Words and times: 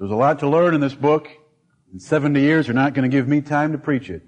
There's 0.00 0.12
a 0.12 0.16
lot 0.16 0.38
to 0.38 0.48
learn 0.48 0.74
in 0.74 0.80
this 0.80 0.94
book, 0.94 1.28
and 1.92 2.00
70 2.00 2.40
years 2.40 2.70
are 2.70 2.72
not 2.72 2.94
going 2.94 3.08
to 3.08 3.14
give 3.14 3.28
me 3.28 3.42
time 3.42 3.72
to 3.72 3.78
preach 3.78 4.08
it. 4.08 4.22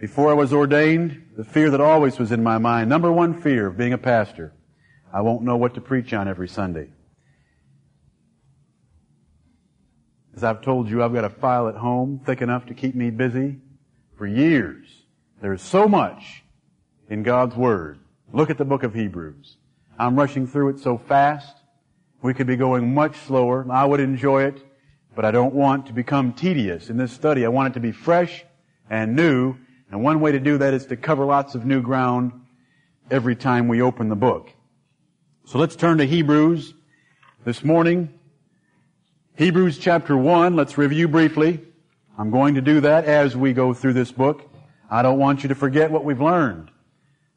Before 0.00 0.30
I 0.30 0.34
was 0.34 0.52
ordained, 0.52 1.28
the 1.36 1.44
fear 1.44 1.70
that 1.70 1.80
always 1.80 2.18
was 2.18 2.32
in 2.32 2.42
my 2.42 2.58
mind, 2.58 2.90
number 2.90 3.12
one 3.12 3.40
fear 3.40 3.68
of 3.68 3.76
being 3.76 3.92
a 3.92 3.98
pastor, 3.98 4.52
I 5.12 5.20
won't 5.20 5.44
know 5.44 5.56
what 5.56 5.74
to 5.74 5.80
preach 5.80 6.12
on 6.12 6.26
every 6.26 6.48
Sunday. 6.48 6.88
As 10.34 10.42
I've 10.42 10.60
told 10.60 10.90
you, 10.90 11.04
I've 11.04 11.14
got 11.14 11.24
a 11.24 11.30
file 11.30 11.68
at 11.68 11.76
home 11.76 12.20
thick 12.26 12.42
enough 12.42 12.66
to 12.66 12.74
keep 12.74 12.96
me 12.96 13.10
busy 13.10 13.58
for 14.18 14.26
years. 14.26 14.88
There's 15.40 15.62
so 15.62 15.86
much 15.86 16.42
in 17.08 17.22
God's 17.22 17.54
Word. 17.54 18.00
Look 18.32 18.50
at 18.50 18.58
the 18.58 18.64
book 18.64 18.82
of 18.82 18.94
Hebrews. 18.94 19.56
I'm 20.00 20.16
rushing 20.16 20.48
through 20.48 20.70
it 20.70 20.80
so 20.80 20.98
fast. 20.98 21.58
We 22.22 22.34
could 22.34 22.48
be 22.48 22.56
going 22.56 22.92
much 22.92 23.16
slower. 23.18 23.64
I 23.70 23.84
would 23.84 24.00
enjoy 24.00 24.46
it, 24.46 24.64
but 25.14 25.24
I 25.24 25.30
don't 25.30 25.54
want 25.54 25.86
to 25.86 25.92
become 25.92 26.32
tedious 26.32 26.90
in 26.90 26.96
this 26.96 27.12
study. 27.12 27.44
I 27.44 27.48
want 27.48 27.72
it 27.72 27.74
to 27.74 27.80
be 27.80 27.92
fresh 27.92 28.44
and 28.88 29.16
new, 29.16 29.56
and 29.90 30.02
one 30.02 30.20
way 30.20 30.32
to 30.32 30.40
do 30.40 30.58
that 30.58 30.74
is 30.74 30.86
to 30.86 30.96
cover 30.96 31.24
lots 31.24 31.54
of 31.54 31.64
new 31.64 31.82
ground 31.82 32.32
every 33.10 33.34
time 33.34 33.68
we 33.68 33.82
open 33.82 34.08
the 34.08 34.16
book. 34.16 34.50
So 35.44 35.58
let's 35.58 35.76
turn 35.76 35.98
to 35.98 36.06
Hebrews 36.06 36.74
this 37.44 37.64
morning. 37.64 38.12
Hebrews 39.36 39.78
chapter 39.78 40.16
1, 40.16 40.54
let's 40.54 40.78
review 40.78 41.08
briefly. 41.08 41.60
I'm 42.18 42.30
going 42.30 42.54
to 42.56 42.60
do 42.60 42.80
that 42.80 43.06
as 43.06 43.36
we 43.36 43.52
go 43.52 43.72
through 43.72 43.94
this 43.94 44.12
book. 44.12 44.48
I 44.90 45.02
don't 45.02 45.18
want 45.18 45.42
you 45.42 45.48
to 45.48 45.54
forget 45.54 45.90
what 45.90 46.04
we've 46.04 46.20
learned. 46.20 46.70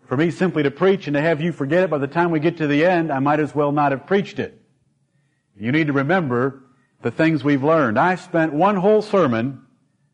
For 0.07 0.17
me 0.17 0.29
simply 0.29 0.63
to 0.63 0.71
preach 0.71 1.07
and 1.07 1.13
to 1.15 1.21
have 1.21 1.39
you 1.39 1.51
forget 1.51 1.83
it 1.83 1.89
by 1.89 1.97
the 1.97 2.07
time 2.07 2.29
we 2.29 2.39
get 2.39 2.57
to 2.57 2.67
the 2.67 2.85
end, 2.85 3.11
I 3.11 3.19
might 3.19 3.39
as 3.39 3.55
well 3.55 3.71
not 3.71 3.91
have 3.91 4.05
preached 4.05 4.39
it. 4.39 4.61
You 5.57 5.71
need 5.71 5.87
to 5.87 5.93
remember 5.93 6.62
the 7.03 7.11
things 7.11 7.43
we've 7.43 7.63
learned. 7.63 7.99
I 7.99 8.15
spent 8.15 8.53
one 8.53 8.77
whole 8.77 9.01
sermon, 9.01 9.61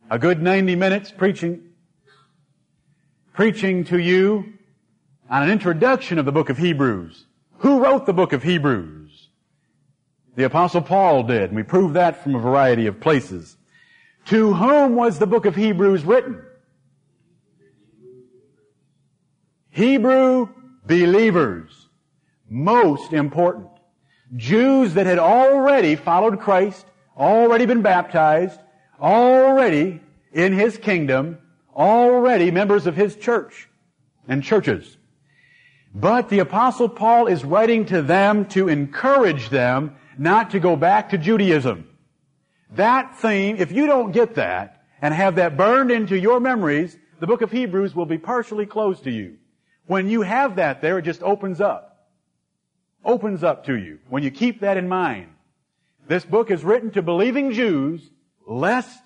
a 0.09 0.19
good 0.19 0.41
90 0.41 0.75
minutes 0.75 1.11
preaching, 1.15 1.69
preaching 3.33 3.85
to 3.85 3.97
you 3.97 4.53
on 5.29 5.43
an 5.43 5.51
introduction 5.51 6.17
of 6.17 6.25
the 6.25 6.31
book 6.31 6.49
of 6.49 6.57
Hebrews. 6.57 7.25
Who 7.59 7.83
wrote 7.83 8.05
the 8.05 8.13
book 8.13 8.33
of 8.33 8.43
Hebrews? 8.43 9.29
The 10.35 10.43
apostle 10.45 10.81
Paul 10.81 11.23
did, 11.23 11.43
and 11.43 11.55
we 11.55 11.63
prove 11.63 11.93
that 11.93 12.23
from 12.23 12.35
a 12.35 12.39
variety 12.39 12.87
of 12.87 12.99
places. 12.99 13.55
To 14.25 14.53
whom 14.53 14.95
was 14.95 15.19
the 15.19 15.27
book 15.27 15.45
of 15.45 15.55
Hebrews 15.55 16.03
written? 16.03 16.41
Hebrew 19.69 20.49
believers. 20.85 21.87
Most 22.49 23.13
important. 23.13 23.69
Jews 24.35 24.93
that 24.93 25.05
had 25.05 25.19
already 25.19 25.95
followed 25.95 26.39
Christ, 26.39 26.85
already 27.17 27.65
been 27.65 27.81
baptized, 27.81 28.59
already 29.01 30.01
in 30.31 30.53
His 30.53 30.77
kingdom, 30.77 31.37
already 31.75 32.51
members 32.51 32.85
of 32.87 32.95
His 32.95 33.15
church 33.15 33.67
and 34.27 34.43
churches. 34.43 34.97
But 35.93 36.29
the 36.29 36.39
apostle 36.39 36.89
Paul 36.89 37.27
is 37.27 37.43
writing 37.43 37.85
to 37.87 38.01
them 38.01 38.45
to 38.49 38.67
encourage 38.67 39.49
them 39.49 39.95
not 40.17 40.51
to 40.51 40.59
go 40.59 40.75
back 40.75 41.09
to 41.09 41.17
Judaism. 41.17 41.87
That 42.71 43.17
theme, 43.17 43.55
if 43.57 43.71
you 43.71 43.87
don't 43.87 44.11
get 44.11 44.35
that 44.35 44.83
and 45.01 45.13
have 45.13 45.35
that 45.35 45.57
burned 45.57 45.91
into 45.91 46.17
your 46.17 46.39
memories, 46.39 46.97
the 47.19 47.25
book 47.25 47.41
of 47.41 47.51
Hebrews 47.51 47.95
will 47.95 48.05
be 48.05 48.19
partially 48.19 48.67
closed 48.67 49.03
to 49.05 49.11
you. 49.11 49.37
When 49.87 50.07
you 50.07 50.21
have 50.21 50.57
that 50.57 50.81
there, 50.81 50.99
it 50.99 51.03
just 51.03 51.23
opens 51.23 51.59
up. 51.59 51.88
Opens 53.03 53.43
up 53.43 53.65
to 53.65 53.75
you. 53.75 53.99
When 54.09 54.23
you 54.23 54.31
keep 54.31 54.61
that 54.61 54.77
in 54.77 54.87
mind. 54.87 55.27
This 56.07 56.25
book 56.25 56.51
is 56.51 56.63
written 56.63 56.91
to 56.91 57.01
believing 57.01 57.51
Jews, 57.51 58.09
lest 58.47 58.99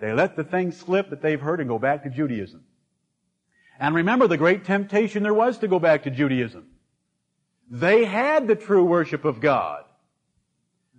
they 0.00 0.12
let 0.12 0.34
the 0.34 0.44
things 0.44 0.76
slip 0.76 1.10
that 1.10 1.22
they've 1.22 1.40
heard 1.40 1.60
and 1.60 1.68
go 1.68 1.78
back 1.78 2.02
to 2.02 2.10
Judaism. 2.10 2.64
And 3.78 3.94
remember 3.94 4.26
the 4.26 4.36
great 4.36 4.64
temptation 4.64 5.22
there 5.22 5.32
was 5.34 5.58
to 5.58 5.68
go 5.68 5.78
back 5.78 6.02
to 6.04 6.10
Judaism. 6.10 6.66
They 7.70 8.04
had 8.04 8.46
the 8.46 8.56
true 8.56 8.84
worship 8.84 9.24
of 9.24 9.40
God. 9.40 9.84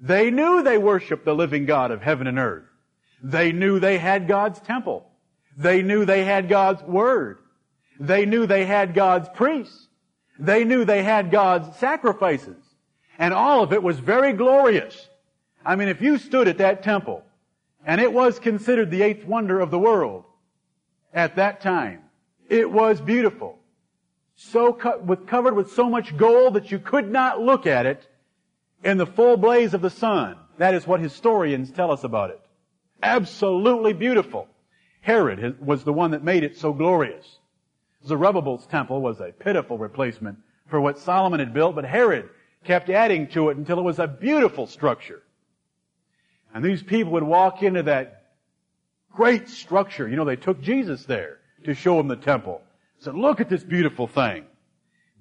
They 0.02 0.32
knew 0.32 0.64
they 0.64 0.78
worshiped 0.78 1.24
the 1.24 1.36
living 1.36 1.66
God 1.66 1.92
of 1.92 2.02
heaven 2.02 2.28
and 2.28 2.40
earth. 2.40 2.66
They 3.22 3.52
knew 3.52 3.80
they 3.80 3.98
had 3.98 4.28
God's 4.28 4.60
temple. 4.60 5.06
They 5.56 5.82
knew 5.82 6.04
they 6.04 6.26
had 6.26 6.50
God's 6.50 6.82
Word. 6.84 7.38
They 8.00 8.26
knew 8.26 8.48
they 8.48 8.66
had 8.66 8.94
God's 8.94 9.30
priests. 9.30 9.88
They 10.40 10.64
knew 10.64 10.86
they 10.86 11.04
had 11.04 11.32
God's 11.32 11.78
sacrifices. 11.78 12.58
And 13.20 13.34
all 13.34 13.64
of 13.64 13.74
it 13.74 13.84
was 13.84 14.00
very 14.00 14.34
glorious. 14.34 15.08
I 15.66 15.76
mean, 15.76 15.88
if 15.88 16.02
you 16.02 16.18
stood 16.18 16.48
at 16.48 16.58
that 16.58 16.84
temple, 16.84 17.24
and 17.86 18.02
it 18.02 18.12
was 18.12 18.40
considered 18.40 18.90
the 18.90 19.02
eighth 19.02 19.26
wonder 19.26 19.60
of 19.60 19.72
the 19.72 19.80
world 19.80 20.26
at 21.14 21.36
that 21.36 21.62
time, 21.62 22.02
it 22.50 22.70
was 22.70 23.00
beautiful. 23.00 23.60
So 24.36 24.78
with, 25.04 25.28
covered 25.28 25.56
with 25.56 25.72
so 25.72 25.90
much 25.90 26.18
gold 26.18 26.56
that 26.56 26.72
you 26.72 26.80
could 26.80 27.12
not 27.12 27.40
look 27.40 27.68
at 27.68 27.86
it 27.86 28.08
in 28.84 28.98
the 28.98 29.06
full 29.06 29.38
blaze 29.38 29.74
of 29.74 29.82
the 29.82 29.90
sun. 29.90 30.38
That 30.58 30.74
is 30.74 30.88
what 30.88 31.00
historians 31.00 31.72
tell 31.72 31.92
us 31.92 32.04
about 32.04 32.32
it. 32.32 32.42
Absolutely 33.02 33.94
beautiful. 33.94 34.48
Herod 35.02 35.66
was 35.66 35.84
the 35.84 35.94
one 35.94 36.12
that 36.12 36.24
made 36.24 36.44
it 36.44 36.58
so 36.58 36.74
glorious. 36.74 37.40
Zerubbabel's 38.06 38.66
temple 38.68 39.02
was 39.02 39.20
a 39.20 39.32
pitiful 39.32 39.78
replacement 39.78 40.38
for 40.68 40.82
what 40.82 41.00
Solomon 41.00 41.40
had 41.40 41.54
built, 41.54 41.76
but 41.76 41.86
Herod 41.86 42.30
kept 42.64 42.90
adding 42.90 43.28
to 43.30 43.50
it 43.50 43.58
until 43.58 43.80
it 43.80 43.84
was 43.84 44.00
a 44.00 44.08
beautiful 44.08 44.68
structure. 44.68 45.22
And 46.54 46.64
these 46.64 46.84
people 46.84 47.14
would 47.14 47.24
walk 47.24 47.64
into 47.64 47.84
that 47.84 48.32
great 49.12 49.50
structure. 49.50 50.08
You 50.08 50.16
know, 50.16 50.26
they 50.26 50.36
took 50.36 50.62
Jesus 50.62 51.06
there 51.06 51.40
to 51.66 51.74
show 51.74 52.00
him 52.00 52.08
the 52.08 52.16
temple. 52.16 52.62
Said, 53.00 53.16
look 53.16 53.42
at 53.42 53.50
this 53.50 53.64
beautiful 53.64 54.08
thing. 54.08 54.46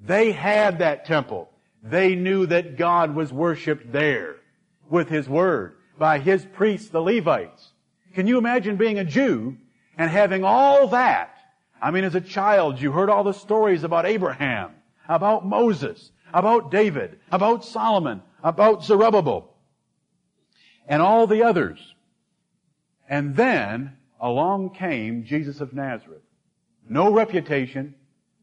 They 0.04 0.32
had 0.32 0.78
that 0.78 1.04
temple. 1.04 1.48
They 1.82 2.14
knew 2.14 2.46
that 2.46 2.76
God 2.76 3.14
was 3.14 3.32
worshiped 3.32 3.92
there 3.92 4.36
with 4.88 5.08
His 5.08 5.28
Word 5.28 5.74
by 5.98 6.18
His 6.18 6.44
priests, 6.44 6.90
the 6.90 7.00
Levites. 7.00 7.72
Can 8.14 8.26
you 8.26 8.38
imagine 8.38 8.76
being 8.76 8.98
a 8.98 9.04
Jew 9.04 9.56
and 9.96 10.10
having 10.10 10.44
all 10.44 10.88
that 10.88 11.31
I 11.82 11.90
mean, 11.90 12.04
as 12.04 12.14
a 12.14 12.20
child, 12.20 12.80
you 12.80 12.92
heard 12.92 13.10
all 13.10 13.24
the 13.24 13.32
stories 13.32 13.82
about 13.82 14.06
Abraham, 14.06 14.70
about 15.08 15.44
Moses, 15.44 16.12
about 16.32 16.70
David, 16.70 17.18
about 17.32 17.64
Solomon, 17.64 18.22
about 18.42 18.84
Zerubbabel, 18.84 19.52
and 20.86 21.02
all 21.02 21.26
the 21.26 21.42
others. 21.42 21.80
And 23.08 23.34
then 23.34 23.96
along 24.20 24.70
came 24.70 25.24
Jesus 25.24 25.60
of 25.60 25.74
Nazareth. 25.74 26.22
No 26.88 27.12
reputation, 27.12 27.96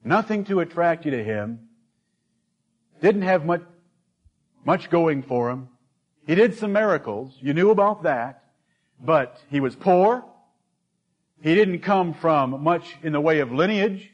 nothing 0.03 0.43
to 0.45 0.59
attract 0.59 1.05
you 1.05 1.11
to 1.11 1.23
him, 1.23 1.69
didn't 3.01 3.21
have 3.21 3.45
much, 3.45 3.63
much 4.65 4.89
going 4.89 5.23
for 5.23 5.49
him. 5.49 5.69
He 6.27 6.35
did 6.35 6.55
some 6.55 6.73
miracles. 6.73 7.37
You 7.39 7.53
knew 7.53 7.69
about 7.69 8.03
that. 8.03 8.43
But 9.01 9.41
he 9.49 9.61
was 9.61 9.75
poor. 9.77 10.25
He 11.41 11.55
didn't 11.55 11.79
come 11.79 12.13
from 12.13 12.63
much 12.63 12.97
in 13.01 13.13
the 13.13 13.21
way 13.21 13.39
of 13.39 13.51
lineage. 13.51 14.11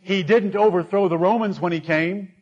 He 0.00 0.22
didn't 0.22 0.56
overthrow 0.56 1.08
the 1.08 1.18
Romans 1.18 1.60
when 1.60 1.72
he 1.72 1.80
came. 1.80 2.32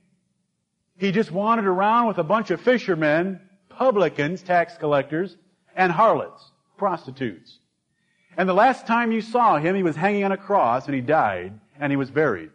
He 0.99 1.11
just 1.11 1.33
wandered 1.33 1.67
around 1.67 2.07
with 2.07 2.19
a 2.19 2.25
bunch 2.25 2.51
of 2.51 2.61
fishermen, 2.61 3.41
publicans, 3.69 4.43
tax 4.43 4.77
collectors, 4.79 5.37
and 5.75 5.91
harlots, 5.91 6.53
prostitutes. 6.77 7.59
And 8.37 8.49
the 8.49 8.55
last 8.55 8.87
time 8.87 9.13
you 9.13 9.21
saw 9.21 9.59
him, 9.59 9.75
he 9.75 9.83
was 9.83 9.97
hanging 9.97 10.25
on 10.25 10.33
a 10.33 10.37
cross 10.37 10.87
and 10.87 10.95
he 10.95 11.01
died 11.01 11.59
and 11.79 11.91
he 11.93 11.97
was 11.97 12.11
buried. 12.11 12.51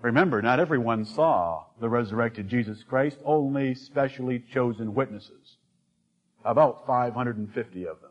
Remember, 0.00 0.42
not 0.42 0.60
everyone 0.60 1.04
saw 1.04 1.64
the 1.80 1.88
resurrected 1.88 2.48
Jesus 2.48 2.82
Christ, 2.82 3.18
only 3.24 3.74
specially 3.74 4.44
chosen 4.52 4.94
witnesses. 4.94 5.56
About 6.44 6.86
550 6.86 7.86
of 7.86 8.00
them. 8.00 8.03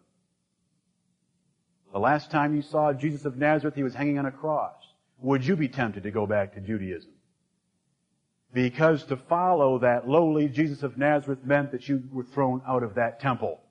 The 1.94 2.00
last 2.00 2.32
time 2.32 2.56
you 2.56 2.64
saw 2.64 2.92
Jesus 2.92 3.24
of 3.24 3.38
Nazareth, 3.38 3.76
he 3.76 3.84
was 3.84 3.94
hanging 3.94 4.18
on 4.18 4.26
a 4.26 4.32
cross. 4.32 4.74
Would 5.22 5.46
you 5.46 5.56
be 5.56 5.68
tempted 5.68 6.04
to 6.04 6.12
go 6.12 6.26
back 6.26 6.56
to 6.56 6.60
Judaism? 6.60 7.12
Because 8.52 9.04
to 9.06 9.16
follow 9.16 9.78
that 9.80 10.10
lowly 10.10 10.50
Jesus 10.50 10.82
of 10.82 10.98
Nazareth 10.98 11.46
meant 11.46 11.72
that 11.72 11.88
you 11.88 12.04
were 12.12 12.24
thrown 12.24 12.64
out 12.68 12.82
of 12.82 12.96
that 12.96 13.20
temple. 13.20 13.62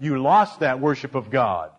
You 0.00 0.20
lost 0.22 0.60
that 0.60 0.80
worship 0.80 1.14
of 1.14 1.30
God. 1.30 1.70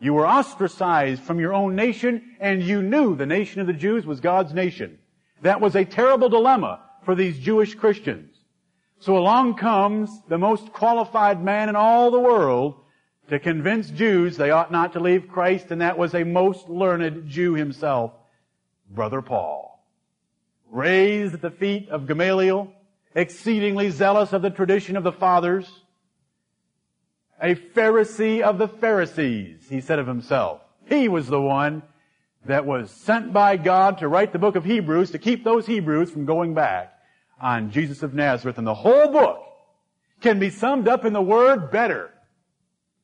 You 0.00 0.14
were 0.14 0.26
ostracized 0.26 1.22
from 1.22 1.40
your 1.40 1.52
own 1.52 1.74
nation 1.74 2.36
and 2.38 2.62
you 2.62 2.80
knew 2.80 3.16
the 3.16 3.26
nation 3.26 3.60
of 3.60 3.66
the 3.66 3.72
Jews 3.72 4.06
was 4.06 4.20
God's 4.20 4.54
nation. 4.54 4.98
That 5.42 5.60
was 5.60 5.74
a 5.74 5.84
terrible 5.84 6.28
dilemma 6.28 6.80
for 7.04 7.16
these 7.16 7.38
Jewish 7.40 7.74
Christians. 7.74 8.34
So 9.00 9.16
along 9.18 9.56
comes 9.56 10.10
the 10.28 10.38
most 10.38 10.72
qualified 10.72 11.42
man 11.42 11.68
in 11.68 11.76
all 11.76 12.10
the 12.10 12.20
world 12.20 12.76
to 13.28 13.38
convince 13.38 13.90
Jews 13.90 14.36
they 14.36 14.50
ought 14.50 14.70
not 14.70 14.92
to 14.92 15.00
leave 15.00 15.28
Christ, 15.28 15.70
and 15.70 15.80
that 15.80 15.98
was 15.98 16.14
a 16.14 16.24
most 16.24 16.68
learned 16.68 17.28
Jew 17.28 17.54
himself, 17.54 18.12
Brother 18.90 19.22
Paul. 19.22 19.82
Raised 20.70 21.34
at 21.34 21.40
the 21.40 21.50
feet 21.50 21.88
of 21.88 22.06
Gamaliel, 22.06 22.72
exceedingly 23.14 23.90
zealous 23.90 24.32
of 24.32 24.42
the 24.42 24.50
tradition 24.50 24.96
of 24.96 25.04
the 25.04 25.12
fathers, 25.12 25.68
a 27.40 27.54
Pharisee 27.54 28.42
of 28.42 28.58
the 28.58 28.68
Pharisees, 28.68 29.66
he 29.68 29.80
said 29.80 29.98
of 29.98 30.06
himself. 30.06 30.60
He 30.86 31.08
was 31.08 31.26
the 31.26 31.40
one 31.40 31.82
that 32.46 32.66
was 32.66 32.90
sent 32.90 33.32
by 33.32 33.56
God 33.56 33.98
to 33.98 34.08
write 34.08 34.32
the 34.32 34.38
book 34.38 34.56
of 34.56 34.64
Hebrews 34.64 35.10
to 35.12 35.18
keep 35.18 35.44
those 35.44 35.66
Hebrews 35.66 36.10
from 36.10 36.26
going 36.26 36.54
back 36.54 36.92
on 37.40 37.70
Jesus 37.70 38.02
of 38.02 38.14
Nazareth. 38.14 38.58
And 38.58 38.66
the 38.66 38.74
whole 38.74 39.10
book 39.10 39.40
can 40.20 40.38
be 40.38 40.50
summed 40.50 40.88
up 40.88 41.04
in 41.04 41.12
the 41.12 41.22
word 41.22 41.70
better. 41.70 42.13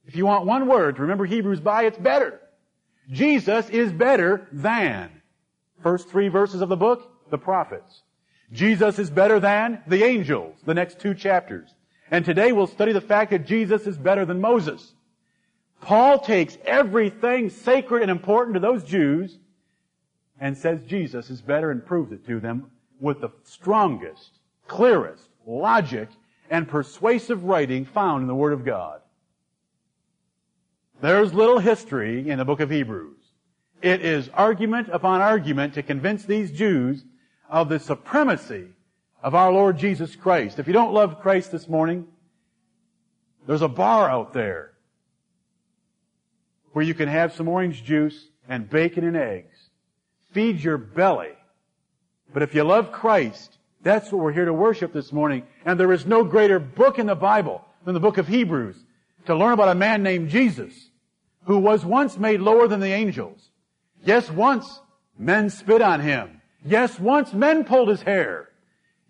If 0.07 0.17
you 0.17 0.27
want 0.27 0.47
one 0.47 0.67
word 0.67 0.97
to 0.97 1.03
remember 1.03 1.25
Hebrews 1.25 1.61
by, 1.61 1.85
it's 1.85 1.99
better. 1.99 2.41
Jesus 3.11 3.69
is 3.71 3.93
better 3.93 4.49
than. 4.53 5.11
First 5.83 6.09
three 6.09 6.29
verses 6.29 6.61
of 6.61 6.69
the 6.69 6.77
book, 6.77 7.31
the 7.31 7.39
prophets. 7.39 8.03
Jesus 8.53 8.99
is 8.99 9.11
better 9.11 9.39
than 9.39 9.83
the 9.87 10.05
angels, 10.05 10.57
the 10.65 10.75
next 10.75 10.99
two 10.99 11.15
chapters. 11.15 11.75
And 12.11 12.25
today 12.25 12.53
we'll 12.53 12.67
study 12.67 12.93
the 12.93 13.01
fact 13.01 13.31
that 13.31 13.47
Jesus 13.47 13.87
is 13.87 13.97
better 13.97 14.25
than 14.25 14.41
Moses. 14.41 14.95
Paul 15.81 16.19
takes 16.19 16.59
everything 16.65 17.49
sacred 17.49 18.03
and 18.03 18.11
important 18.11 18.55
to 18.55 18.61
those 18.61 18.85
Jews 18.85 19.39
and 20.41 20.57
says 20.57 20.83
Jesus 20.83 21.31
is 21.31 21.41
better 21.41 21.71
and 21.71 21.85
proves 21.85 22.13
it 22.13 22.27
to 22.27 22.41
them 22.41 22.71
with 22.99 23.21
the 23.21 23.31
strongest, 23.45 24.39
clearest 24.67 25.25
logic 25.47 26.09
and 26.51 26.69
persuasive 26.69 27.45
writing 27.45 27.85
found 27.85 28.23
in 28.23 28.29
the 28.29 28.35
Word 28.35 28.53
of 28.53 28.65
God. 28.65 29.00
There's 31.01 31.33
little 31.33 31.59
history 31.59 32.29
in 32.29 32.39
the 32.39 32.45
book 32.45 32.61
of 32.61 32.69
Hebrews. 32.69 33.17
It 33.81 34.05
is 34.05 34.29
argument 34.35 34.89
upon 34.93 35.23
argument 35.23 35.75
to 35.75 35.83
convince 35.83 36.25
these 36.25 36.53
Jews 36.53 37.03
of 37.49 37.71
the 37.71 37.79
supremacy 37.79 38.67
of 39.23 39.35
our 39.35 39.51
Lord 39.51 39.79
Jesus 39.79 40.15
Christ. 40.15 40.59
If 40.59 40.67
you 40.67 40.75
don't 40.75 40.93
love 40.93 41.23
Christ 41.23 41.53
this 41.53 41.69
morning, 41.69 42.07
there's 43.47 43.63
a 43.63 43.69
bar 43.69 44.11
out 44.11 44.35
there 44.35 44.73
where 46.73 46.85
you 46.85 46.93
can 46.93 47.09
have 47.09 47.35
some 47.35 47.49
orange 47.49 47.83
juice 47.83 48.29
and 48.47 48.69
bacon 48.69 49.05
and 49.05 49.17
eggs. 49.17 49.57
Feed 50.33 50.63
your 50.63 50.77
belly. 50.77 51.33
But 52.35 52.43
if 52.43 52.55
you 52.55 52.63
love 52.63 52.93
Christ, 52.93 53.57
that's 53.83 54.13
what 54.13 54.23
we're 54.23 54.33
here 54.33 54.45
to 54.45 54.53
worship 54.53 54.93
this 54.93 55.15
morning. 55.15 55.45
And 55.65 55.81
there 55.81 55.93
is 55.93 56.05
no 56.05 56.25
greater 56.25 56.59
book 56.59 56.99
in 56.99 57.07
the 57.07 57.15
Bible 57.15 57.65
than 57.87 57.95
the 57.95 58.01
book 58.01 58.19
of 58.19 58.29
Hebrews 58.29 58.77
to 59.25 59.35
learn 59.35 59.55
about 59.55 59.69
a 59.69 59.75
man 59.75 60.03
named 60.03 60.29
Jesus 60.29 60.90
who 61.51 61.59
was 61.59 61.85
once 61.85 62.17
made 62.17 62.41
lower 62.41 62.69
than 62.69 62.79
the 62.79 62.93
angels. 62.93 63.51
Yes, 64.05 64.31
once 64.31 64.81
men 65.19 65.51
spit 65.51 65.83
on 65.83 65.99
him. 65.99 66.41
Yes, 66.65 66.97
once 67.01 67.35
men 67.35 67.65
pulled 67.65 67.89
his 67.89 68.03
hair. 68.03 68.51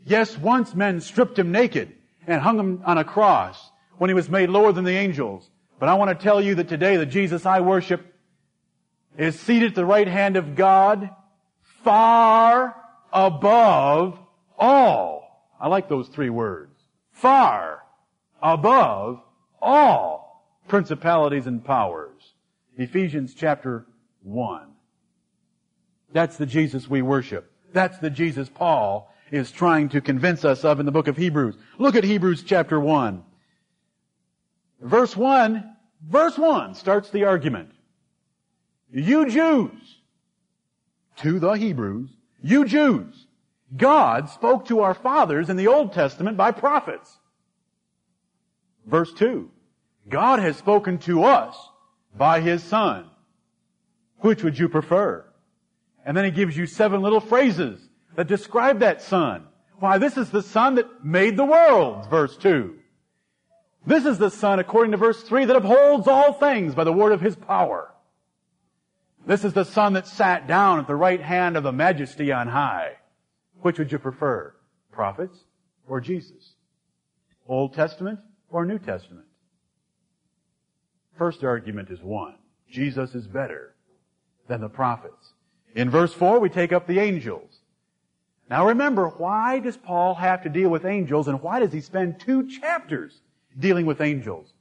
Yes, 0.06 0.38
once 0.38 0.74
men 0.74 1.02
stripped 1.02 1.38
him 1.38 1.52
naked 1.52 1.92
and 2.26 2.40
hung 2.40 2.58
him 2.58 2.82
on 2.86 2.96
a 2.96 3.04
cross 3.04 3.70
when 3.98 4.08
he 4.08 4.14
was 4.14 4.30
made 4.30 4.48
lower 4.48 4.72
than 4.72 4.86
the 4.86 4.96
angels. 4.96 5.50
But 5.78 5.90
I 5.90 5.94
want 5.96 6.18
to 6.18 6.24
tell 6.24 6.40
you 6.40 6.54
that 6.54 6.70
today 6.70 6.96
the 6.96 7.04
Jesus 7.04 7.44
I 7.44 7.60
worship 7.60 8.06
is 9.18 9.38
seated 9.38 9.72
at 9.72 9.74
the 9.74 9.84
right 9.84 10.08
hand 10.08 10.36
of 10.36 10.54
God 10.54 11.10
far 11.84 12.74
above 13.12 14.18
all. 14.58 15.44
I 15.60 15.68
like 15.68 15.90
those 15.90 16.08
three 16.08 16.30
words. 16.30 16.72
Far 17.12 17.82
above 18.42 19.20
all 19.60 20.42
principalities 20.68 21.46
and 21.46 21.62
powers. 21.62 22.09
Ephesians 22.80 23.34
chapter 23.34 23.84
1. 24.22 24.62
That's 26.14 26.38
the 26.38 26.46
Jesus 26.46 26.88
we 26.88 27.02
worship. 27.02 27.52
That's 27.74 27.98
the 27.98 28.08
Jesus 28.08 28.48
Paul 28.48 29.12
is 29.30 29.50
trying 29.50 29.90
to 29.90 30.00
convince 30.00 30.46
us 30.46 30.64
of 30.64 30.80
in 30.80 30.86
the 30.86 30.92
book 30.92 31.06
of 31.06 31.18
Hebrews. 31.18 31.56
Look 31.78 31.94
at 31.94 32.04
Hebrews 32.04 32.42
chapter 32.42 32.80
1. 32.80 33.22
Verse 34.80 35.14
1, 35.14 35.76
verse 36.08 36.38
1 36.38 36.74
starts 36.74 37.10
the 37.10 37.24
argument. 37.24 37.70
You 38.90 39.28
Jews, 39.28 39.98
to 41.16 41.38
the 41.38 41.52
Hebrews, 41.52 42.08
you 42.42 42.64
Jews, 42.64 43.26
God 43.76 44.30
spoke 44.30 44.66
to 44.68 44.80
our 44.80 44.94
fathers 44.94 45.50
in 45.50 45.58
the 45.58 45.68
Old 45.68 45.92
Testament 45.92 46.38
by 46.38 46.50
prophets. 46.50 47.18
Verse 48.86 49.12
2, 49.12 49.50
God 50.08 50.38
has 50.38 50.56
spoken 50.56 50.96
to 51.00 51.24
us 51.24 51.69
by 52.16 52.40
his 52.40 52.62
son. 52.62 53.06
Which 54.18 54.42
would 54.42 54.58
you 54.58 54.68
prefer? 54.68 55.24
And 56.04 56.16
then 56.16 56.24
he 56.24 56.30
gives 56.30 56.56
you 56.56 56.66
seven 56.66 57.02
little 57.02 57.20
phrases 57.20 57.80
that 58.16 58.26
describe 58.26 58.80
that 58.80 59.02
son. 59.02 59.46
Why, 59.78 59.98
this 59.98 60.16
is 60.16 60.30
the 60.30 60.42
son 60.42 60.74
that 60.74 61.04
made 61.04 61.36
the 61.36 61.44
world, 61.44 62.08
verse 62.10 62.36
2. 62.36 62.76
This 63.86 64.04
is 64.04 64.18
the 64.18 64.30
son, 64.30 64.58
according 64.58 64.92
to 64.92 64.98
verse 64.98 65.22
3, 65.22 65.46
that 65.46 65.56
upholds 65.56 66.06
all 66.06 66.34
things 66.34 66.74
by 66.74 66.84
the 66.84 66.92
word 66.92 67.12
of 67.12 67.20
his 67.20 67.34
power. 67.34 67.90
This 69.26 69.44
is 69.44 69.52
the 69.52 69.64
son 69.64 69.94
that 69.94 70.06
sat 70.06 70.46
down 70.46 70.78
at 70.78 70.86
the 70.86 70.96
right 70.96 71.20
hand 71.20 71.56
of 71.56 71.62
the 71.62 71.72
majesty 71.72 72.32
on 72.32 72.48
high. 72.48 72.96
Which 73.62 73.78
would 73.78 73.92
you 73.92 73.98
prefer? 73.98 74.54
Prophets 74.92 75.44
or 75.86 76.00
Jesus? 76.00 76.54
Old 77.46 77.74
Testament 77.74 78.20
or 78.50 78.64
New 78.64 78.78
Testament? 78.78 79.26
First 81.20 81.44
argument 81.44 81.90
is 81.90 82.00
one. 82.00 82.36
Jesus 82.70 83.14
is 83.14 83.26
better 83.26 83.74
than 84.48 84.62
the 84.62 84.70
prophets. 84.70 85.34
In 85.74 85.90
verse 85.90 86.14
4, 86.14 86.38
we 86.38 86.48
take 86.48 86.72
up 86.72 86.86
the 86.86 86.98
angels. 86.98 87.58
Now 88.48 88.68
remember, 88.68 89.06
why 89.06 89.58
does 89.58 89.76
Paul 89.76 90.14
have 90.14 90.42
to 90.44 90.48
deal 90.48 90.70
with 90.70 90.86
angels 90.86 91.28
and 91.28 91.42
why 91.42 91.60
does 91.60 91.74
he 91.74 91.82
spend 91.82 92.20
two 92.20 92.48
chapters 92.48 93.20
dealing 93.58 93.84
with 93.84 94.00
angels? 94.00 94.54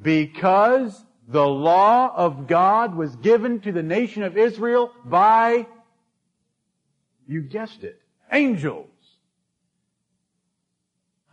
Because 0.00 1.04
the 1.28 1.46
law 1.46 2.16
of 2.16 2.46
God 2.46 2.94
was 2.94 3.14
given 3.16 3.60
to 3.60 3.70
the 3.70 3.82
nation 3.82 4.22
of 4.22 4.38
Israel 4.38 4.92
by, 5.04 5.66
you 7.26 7.42
guessed 7.42 7.84
it, 7.84 8.00
angels. 8.32 8.88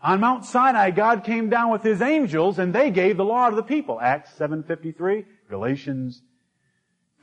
On 0.06 0.20
Mount 0.20 0.46
Sinai, 0.46 0.92
God 0.92 1.24
came 1.24 1.50
down 1.50 1.72
with 1.72 1.82
His 1.82 2.00
angels 2.00 2.60
and 2.60 2.72
they 2.72 2.92
gave 2.92 3.18
the 3.18 3.26
law 3.26 3.50
to 3.50 3.56
the 3.56 3.64
people. 3.64 4.00
Acts 4.00 4.30
7.53, 4.38 5.26
Galatians 5.50 6.22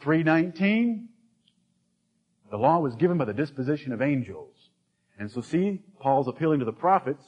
3.19. 0.03 1.07
The 2.51 2.57
law 2.57 2.81
was 2.81 2.97
given 2.97 3.19
by 3.19 3.25
the 3.25 3.33
disposition 3.33 3.93
of 3.93 4.03
angels. 4.03 4.71
And 5.17 5.31
so 5.31 5.41
see, 5.41 5.85
Paul's 6.01 6.27
appealing 6.27 6.59
to 6.59 6.65
the 6.65 6.73
prophets. 6.73 7.23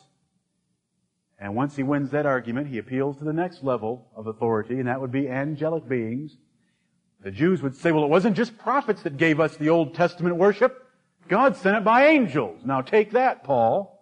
And 1.38 1.54
once 1.54 1.76
he 1.76 1.84
wins 1.84 2.10
that 2.10 2.26
argument, 2.26 2.66
he 2.66 2.78
appeals 2.78 3.18
to 3.18 3.24
the 3.24 3.32
next 3.32 3.62
level 3.62 4.08
of 4.16 4.26
authority, 4.26 4.80
and 4.80 4.88
that 4.88 5.00
would 5.00 5.12
be 5.12 5.28
angelic 5.28 5.88
beings. 5.88 6.36
The 7.22 7.30
Jews 7.30 7.62
would 7.62 7.76
say, 7.76 7.92
well, 7.92 8.02
it 8.02 8.10
wasn't 8.10 8.36
just 8.36 8.58
prophets 8.58 9.04
that 9.04 9.18
gave 9.18 9.38
us 9.38 9.56
the 9.56 9.68
Old 9.68 9.94
Testament 9.94 10.34
worship. 10.34 10.84
God 11.28 11.56
sent 11.56 11.76
it 11.76 11.84
by 11.84 12.06
angels. 12.06 12.62
Now 12.64 12.80
take 12.80 13.12
that, 13.12 13.44
Paul. 13.44 13.93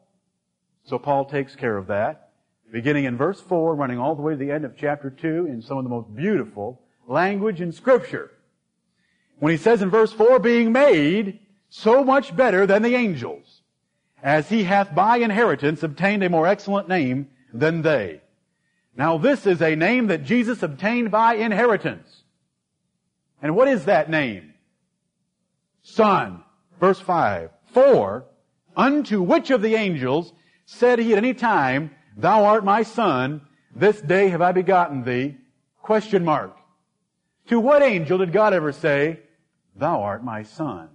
So 0.85 0.99
Paul 0.99 1.25
takes 1.25 1.55
care 1.55 1.77
of 1.77 1.87
that. 1.89 2.31
Beginning 2.73 3.05
in 3.05 3.17
verse 3.17 3.41
4, 3.41 3.75
running 3.75 3.99
all 3.99 4.15
the 4.15 4.23
way 4.23 4.33
to 4.33 4.39
the 4.39 4.51
end 4.51 4.65
of 4.65 4.77
chapter 4.77 5.11
2 5.11 5.47
in 5.47 5.61
some 5.61 5.79
of 5.79 5.85
the 5.85 5.91
most 5.91 6.15
beautiful 6.15 6.81
language 7.07 7.61
in 7.61 7.73
scripture. 7.73 8.31
When 9.39 9.51
he 9.51 9.59
says 9.59 9.83
in 9.83 9.91
verse 9.91 10.12
4, 10.12 10.39
being 10.39 10.73
made 10.73 11.41
so 11.69 12.03
much 12.03 12.35
better 12.35 12.67
than 12.67 12.83
the 12.83 12.95
angels, 12.95 13.62
as 14.23 14.49
he 14.49 14.65
hath 14.65 14.95
by 14.95 15.19
inheritance 15.19 15.83
obtained 15.83 16.23
a 16.23 16.31
more 16.31 16.47
excellent 16.47 16.89
name 16.89 17.29
than 17.53 17.83
they. 17.83 18.21
Now 18.97 19.19
this 19.19 19.47
is 19.47 19.61
a 19.61 19.77
name 19.77 20.07
that 20.09 20.25
Jesus 20.25 20.62
obtained 20.62 21.11
by 21.11 21.35
inheritance. 21.35 22.23
And 23.43 23.57
what 23.57 23.69
is 23.69 23.85
that 23.87 24.11
name? 24.11 24.55
Son. 25.83 26.45
Verse 26.79 27.01
5. 27.01 27.51
For 27.73 28.25
unto 28.77 29.23
which 29.23 29.51
of 29.51 29.62
the 29.62 29.75
angels 29.75 30.33
said 30.64 30.99
he 30.99 31.12
at 31.12 31.19
any 31.19 31.35
time, 31.35 31.90
Thou 32.16 32.45
art 32.45 32.64
my 32.64 32.83
son, 32.83 33.42
this 33.75 34.00
day 34.00 34.28
have 34.28 34.42
I 34.42 34.52
begotten 34.52 35.04
thee? 35.04 35.37
Question 35.81 36.25
mark. 36.25 36.57
To 37.49 37.59
what 37.59 37.83
angel 37.83 38.19
did 38.19 38.33
God 38.33 38.54
ever 38.54 38.73
say, 38.73 39.21
Thou 39.75 40.02
art 40.02 40.25
my 40.25 40.42
son? 40.42 40.90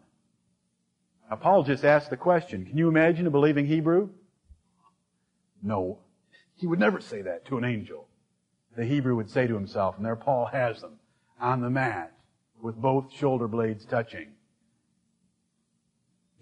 Now 1.29 1.35
Paul 1.35 1.63
just 1.63 1.83
asked 1.83 2.09
the 2.09 2.17
question. 2.17 2.65
Can 2.65 2.77
you 2.77 2.87
imagine 2.87 3.27
a 3.27 3.31
believing 3.31 3.65
Hebrew? 3.65 4.09
No. 5.61 5.99
He 6.55 6.67
would 6.67 6.79
never 6.79 7.01
say 7.01 7.21
that 7.21 7.45
to 7.45 7.57
an 7.57 7.65
angel. 7.65 8.07
The 8.75 8.85
Hebrew 8.85 9.15
would 9.15 9.29
say 9.29 9.47
to 9.47 9.53
himself, 9.53 9.97
and 9.97 10.05
there 10.05 10.15
Paul 10.15 10.45
has 10.45 10.81
them, 10.81 10.99
on 11.39 11.61
the 11.61 11.69
mat, 11.69 12.13
with 12.61 12.75
both 12.75 13.11
shoulder 13.11 13.47
blades 13.47 13.85
touching. 13.85 14.29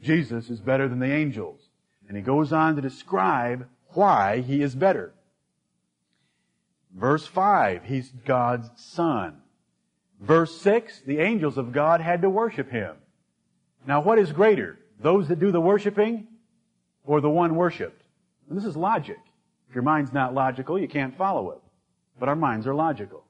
Jesus 0.02 0.50
is 0.50 0.60
better 0.60 0.88
than 0.88 1.00
the 1.00 1.12
angels. 1.12 1.65
And 2.08 2.16
he 2.16 2.24
goes 2.24 2.54
on 2.54 2.76
to 2.76 2.82
describe 2.82 3.68
why 3.90 4.42
he 4.42 4.62
is 4.62 4.76
better. 4.76 5.14
Verse 6.94 7.26
5, 7.26 7.84
he's 7.84 8.12
God's 8.26 8.70
son. 8.76 9.42
Verse 10.22 10.60
6, 10.62 11.02
the 11.02 11.20
angels 11.20 11.58
of 11.58 11.74
God 11.74 12.00
had 12.02 12.22
to 12.22 12.30
worship 12.30 12.72
him. 12.72 12.96
Now 13.86 14.02
what 14.02 14.18
is 14.18 14.32
greater? 14.32 14.80
Those 15.02 15.28
that 15.28 15.40
do 15.40 15.52
the 15.52 15.62
worshiping 15.62 16.28
or 17.04 17.22
the 17.22 17.30
one 17.30 17.56
worshiped? 17.56 18.02
And 18.50 18.58
this 18.58 18.66
is 18.66 18.78
logic. 18.78 19.20
If 19.70 19.76
your 19.76 19.84
mind's 19.84 20.14
not 20.14 20.34
logical, 20.34 20.80
you 20.80 20.88
can't 20.88 21.18
follow 21.18 21.52
it. 21.52 21.60
but 22.20 22.30
our 22.30 22.36
minds 22.36 22.66
are 22.68 22.76
logical. 22.76 23.24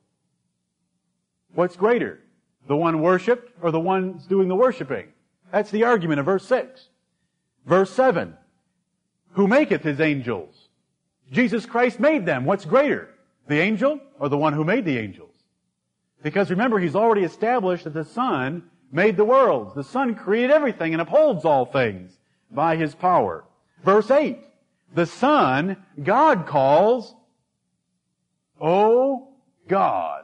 What's 1.54 1.76
greater? 1.76 2.20
The 2.68 2.76
one 2.76 3.02
worshipped 3.02 3.52
or 3.62 3.72
the 3.72 3.80
one 3.80 4.22
doing 4.28 4.48
the 4.48 4.56
worshiping? 4.56 5.08
That's 5.52 5.72
the 5.72 5.84
argument 5.84 6.20
of 6.20 6.26
verse 6.26 6.46
6. 6.48 6.90
Verse 7.66 7.92
7. 7.92 8.36
Who 9.36 9.48
maketh 9.48 9.84
his 9.84 10.00
angels? 10.00 10.70
Jesus 11.32 11.66
Christ 11.66 12.00
made 12.00 12.26
them. 12.26 12.46
What's 12.46 12.66
greater? 12.66 13.10
The 13.48 13.60
angel 13.60 14.00
or 14.20 14.30
the 14.30 14.38
one 14.38 14.54
who 14.54 14.64
made 14.64 14.86
the 14.86 14.98
angels? 14.98 15.34
Because 16.24 16.50
remember, 16.50 16.80
he's 16.80 16.96
already 16.96 17.24
established 17.24 17.84
that 17.84 17.94
the 17.94 18.06
Son 18.06 18.64
made 18.92 19.18
the 19.18 19.26
worlds. 19.26 19.76
The 19.76 19.84
Son 19.84 20.16
created 20.16 20.52
everything 20.52 20.94
and 20.94 21.02
upholds 21.02 21.46
all 21.46 21.66
things 21.66 22.18
by 22.50 22.78
his 22.78 22.96
power. 22.96 23.46
Verse 23.84 24.10
8. 24.10 24.40
The 24.94 25.06
Son, 25.06 25.78
God 26.02 26.48
calls, 26.48 27.14
O 28.60 29.34
God. 29.68 30.24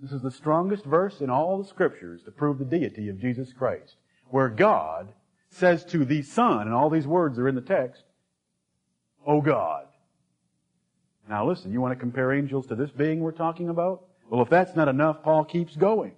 This 0.00 0.12
is 0.12 0.22
the 0.22 0.30
strongest 0.30 0.84
verse 0.84 1.20
in 1.20 1.30
all 1.30 1.62
the 1.62 1.68
scriptures 1.68 2.22
to 2.24 2.30
prove 2.30 2.58
the 2.58 2.64
deity 2.64 3.08
of 3.08 3.20
Jesus 3.20 3.52
Christ, 3.52 3.96
where 4.30 4.48
God 4.48 5.12
says 5.52 5.84
to 5.86 6.04
the 6.04 6.22
Son, 6.22 6.62
and 6.62 6.74
all 6.74 6.90
these 6.90 7.06
words 7.06 7.38
are 7.38 7.48
in 7.48 7.54
the 7.54 7.60
text, 7.60 8.02
O 9.26 9.40
God. 9.40 9.86
Now 11.28 11.46
listen, 11.46 11.72
you 11.72 11.80
want 11.80 11.92
to 11.92 12.00
compare 12.00 12.32
angels 12.32 12.66
to 12.66 12.74
this 12.74 12.90
being 12.90 13.20
we're 13.20 13.32
talking 13.32 13.68
about? 13.68 14.04
Well, 14.28 14.42
if 14.42 14.48
that's 14.48 14.74
not 14.74 14.88
enough, 14.88 15.22
Paul 15.22 15.44
keeps 15.44 15.76
going. 15.76 16.12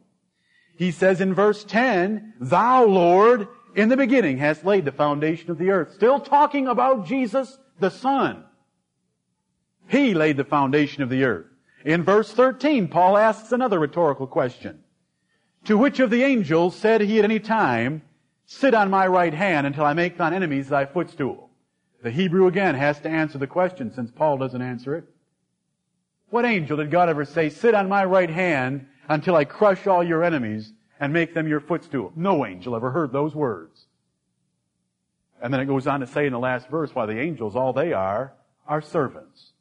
He 0.77 0.91
says 0.91 1.21
in 1.21 1.35
verse 1.35 1.65
10, 1.65 2.35
Thou, 2.41 2.85
Lord, 2.85 3.49
in 3.75 3.89
the 3.89 3.97
beginning 3.97 4.39
hast 4.39 4.65
laid 4.65 4.85
the 4.85 4.93
foundation 4.93 5.51
of 5.51 5.59
the 5.59 5.71
earth. 5.71 5.95
Still 5.95 6.21
talking 6.21 6.69
about 6.69 7.07
Jesus, 7.07 7.59
the 7.81 7.91
Son. 7.91 8.45
He 9.89 10.15
laid 10.15 10.37
the 10.37 10.45
foundation 10.45 11.03
of 11.03 11.11
the 11.11 11.25
earth. 11.25 11.47
In 11.85 12.03
verse 12.03 12.33
13, 12.33 12.89
Paul 12.89 13.17
asks 13.17 13.53
another 13.53 13.79
rhetorical 13.79 14.27
question. 14.27 14.81
To 15.65 15.77
which 15.77 16.01
of 16.01 16.11
the 16.11 16.23
angels 16.23 16.77
said 16.77 17.01
he 17.01 17.19
at 17.19 17.25
any 17.25 17.41
time, 17.41 18.03
Sit 18.47 18.75
on 18.75 18.91
my 18.91 19.07
right 19.07 19.33
hand 19.33 19.67
until 19.67 19.85
I 19.85 19.95
make 19.95 20.19
thine 20.19 20.35
enemies 20.35 20.69
thy 20.69 20.85
footstool? 20.85 21.51
The 22.03 22.11
Hebrew 22.11 22.47
again 22.47 22.75
has 22.75 23.01
to 23.01 23.09
answer 23.09 23.39
the 23.39 23.47
question 23.47 23.93
since 23.93 24.11
Paul 24.11 24.37
doesn't 24.37 24.61
answer 24.61 24.95
it. 24.95 25.05
What 26.29 26.45
angel 26.45 26.77
did 26.77 26.91
God 26.91 27.09
ever 27.09 27.25
say, 27.25 27.49
sit 27.49 27.75
on 27.75 27.89
my 27.89 28.05
right 28.05 28.29
hand 28.29 28.87
until 29.09 29.37
I 29.37 29.45
crush 29.45 29.87
all 29.87 30.05
your 30.05 30.23
enemies 30.23 30.73
and 31.01 31.13
make 31.13 31.33
them 31.33 31.49
your 31.49 31.61
footstool? 31.61 32.13
No 32.15 32.45
angel 32.45 32.77
ever 32.77 32.91
heard 32.91 33.13
those 33.13 33.35
words. 33.35 33.87
And 35.41 35.53
then 35.53 35.61
it 35.61 35.67
goes 35.67 35.87
on 35.87 36.01
to 36.01 36.07
say 36.07 36.27
in 36.27 36.33
the 36.33 36.39
last 36.39 36.69
verse, 36.69 36.95
why 36.95 37.07
the 37.07 37.19
angels, 37.19 37.57
all 37.57 37.73
they 37.73 37.93
are, 37.93 38.35
are 38.67 38.83
servants 38.83 39.53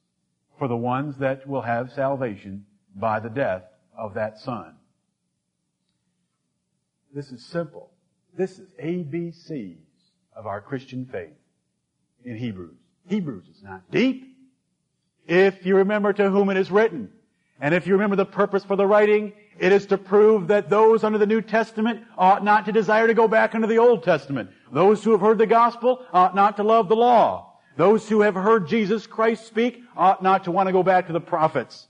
for 0.59 0.67
the 0.67 0.75
ones 0.75 1.17
that 1.17 1.47
will 1.47 1.61
have 1.61 1.91
salvation 1.91 2.65
by 2.95 3.19
the 3.19 3.29
death 3.29 3.63
of 3.97 4.15
that 4.15 4.39
son. 4.39 4.75
This 7.13 7.31
is 7.31 7.45
simple. 7.45 7.92
This 8.35 8.57
is 8.57 8.69
ABCs 8.81 9.77
of 10.35 10.47
our 10.47 10.59
Christian 10.59 11.05
faith 11.05 11.33
in 12.25 12.35
Hebrews. 12.35 12.77
Hebrews 13.07 13.45
is 13.47 13.61
not 13.61 13.89
deep. 13.91 14.35
If 15.27 15.65
you 15.65 15.77
remember 15.77 16.13
to 16.13 16.29
whom 16.29 16.49
it 16.49 16.57
is 16.57 16.71
written, 16.71 17.11
and 17.59 17.75
if 17.75 17.85
you 17.85 17.93
remember 17.93 18.15
the 18.15 18.25
purpose 18.25 18.63
for 18.63 18.75
the 18.75 18.87
writing, 18.87 19.33
it 19.59 19.71
is 19.71 19.85
to 19.87 19.97
prove 19.97 20.47
that 20.47 20.69
those 20.69 21.03
under 21.03 21.19
the 21.19 21.27
New 21.27 21.41
Testament 21.41 22.03
ought 22.17 22.43
not 22.43 22.65
to 22.65 22.71
desire 22.71 23.07
to 23.07 23.13
go 23.13 23.27
back 23.27 23.53
into 23.53 23.67
the 23.67 23.77
Old 23.77 24.03
Testament. 24.03 24.49
Those 24.71 25.03
who 25.03 25.11
have 25.11 25.21
heard 25.21 25.37
the 25.37 25.45
gospel 25.45 26.03
ought 26.11 26.35
not 26.35 26.57
to 26.57 26.63
love 26.63 26.89
the 26.89 26.95
law. 26.95 27.59
Those 27.77 28.09
who 28.09 28.21
have 28.21 28.35
heard 28.35 28.67
Jesus 28.67 29.05
Christ 29.05 29.45
speak 29.45 29.81
ought 29.95 30.23
not 30.23 30.45
to 30.45 30.51
want 30.51 30.67
to 30.67 30.73
go 30.73 30.83
back 30.83 31.07
to 31.07 31.13
the 31.13 31.21
prophets. 31.21 31.87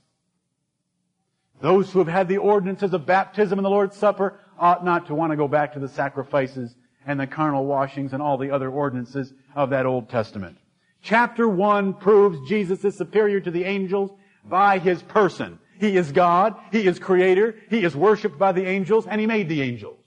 Those 1.60 1.90
who 1.90 1.98
have 2.00 2.08
had 2.08 2.28
the 2.28 2.38
ordinances 2.38 2.92
of 2.92 3.06
baptism 3.06 3.58
and 3.58 3.64
the 3.64 3.70
Lord's 3.70 3.96
Supper 3.96 4.38
ought 4.58 4.84
not 4.84 5.06
to 5.06 5.14
want 5.14 5.32
to 5.32 5.36
go 5.36 5.48
back 5.48 5.72
to 5.74 5.78
the 5.78 5.88
sacrifices 5.88 6.74
and 7.06 7.20
the 7.20 7.26
carnal 7.26 7.66
washings 7.66 8.12
and 8.12 8.22
all 8.22 8.38
the 8.38 8.50
other 8.50 8.70
ordinances 8.70 9.32
of 9.54 9.70
that 9.70 9.86
Old 9.86 10.08
Testament. 10.08 10.56
Chapter 11.02 11.48
1 11.48 11.94
proves 11.94 12.48
Jesus 12.48 12.84
is 12.84 12.96
superior 12.96 13.40
to 13.40 13.50
the 13.50 13.64
angels 13.64 14.10
by 14.44 14.78
his 14.78 15.02
person. 15.02 15.58
He 15.78 15.96
is 15.96 16.12
God, 16.12 16.54
He 16.72 16.86
is 16.86 16.98
Creator, 16.98 17.56
He 17.68 17.84
is 17.84 17.96
worshipped 17.96 18.38
by 18.38 18.52
the 18.52 18.66
angels, 18.66 19.06
and 19.06 19.20
He 19.20 19.26
made 19.26 19.48
the 19.48 19.62
angels. 19.62 19.98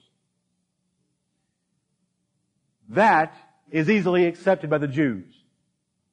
That 2.88 3.34
is 3.70 3.90
easily 3.90 4.26
accepted 4.26 4.70
by 4.70 4.78
the 4.78 4.88
Jews. 4.88 5.26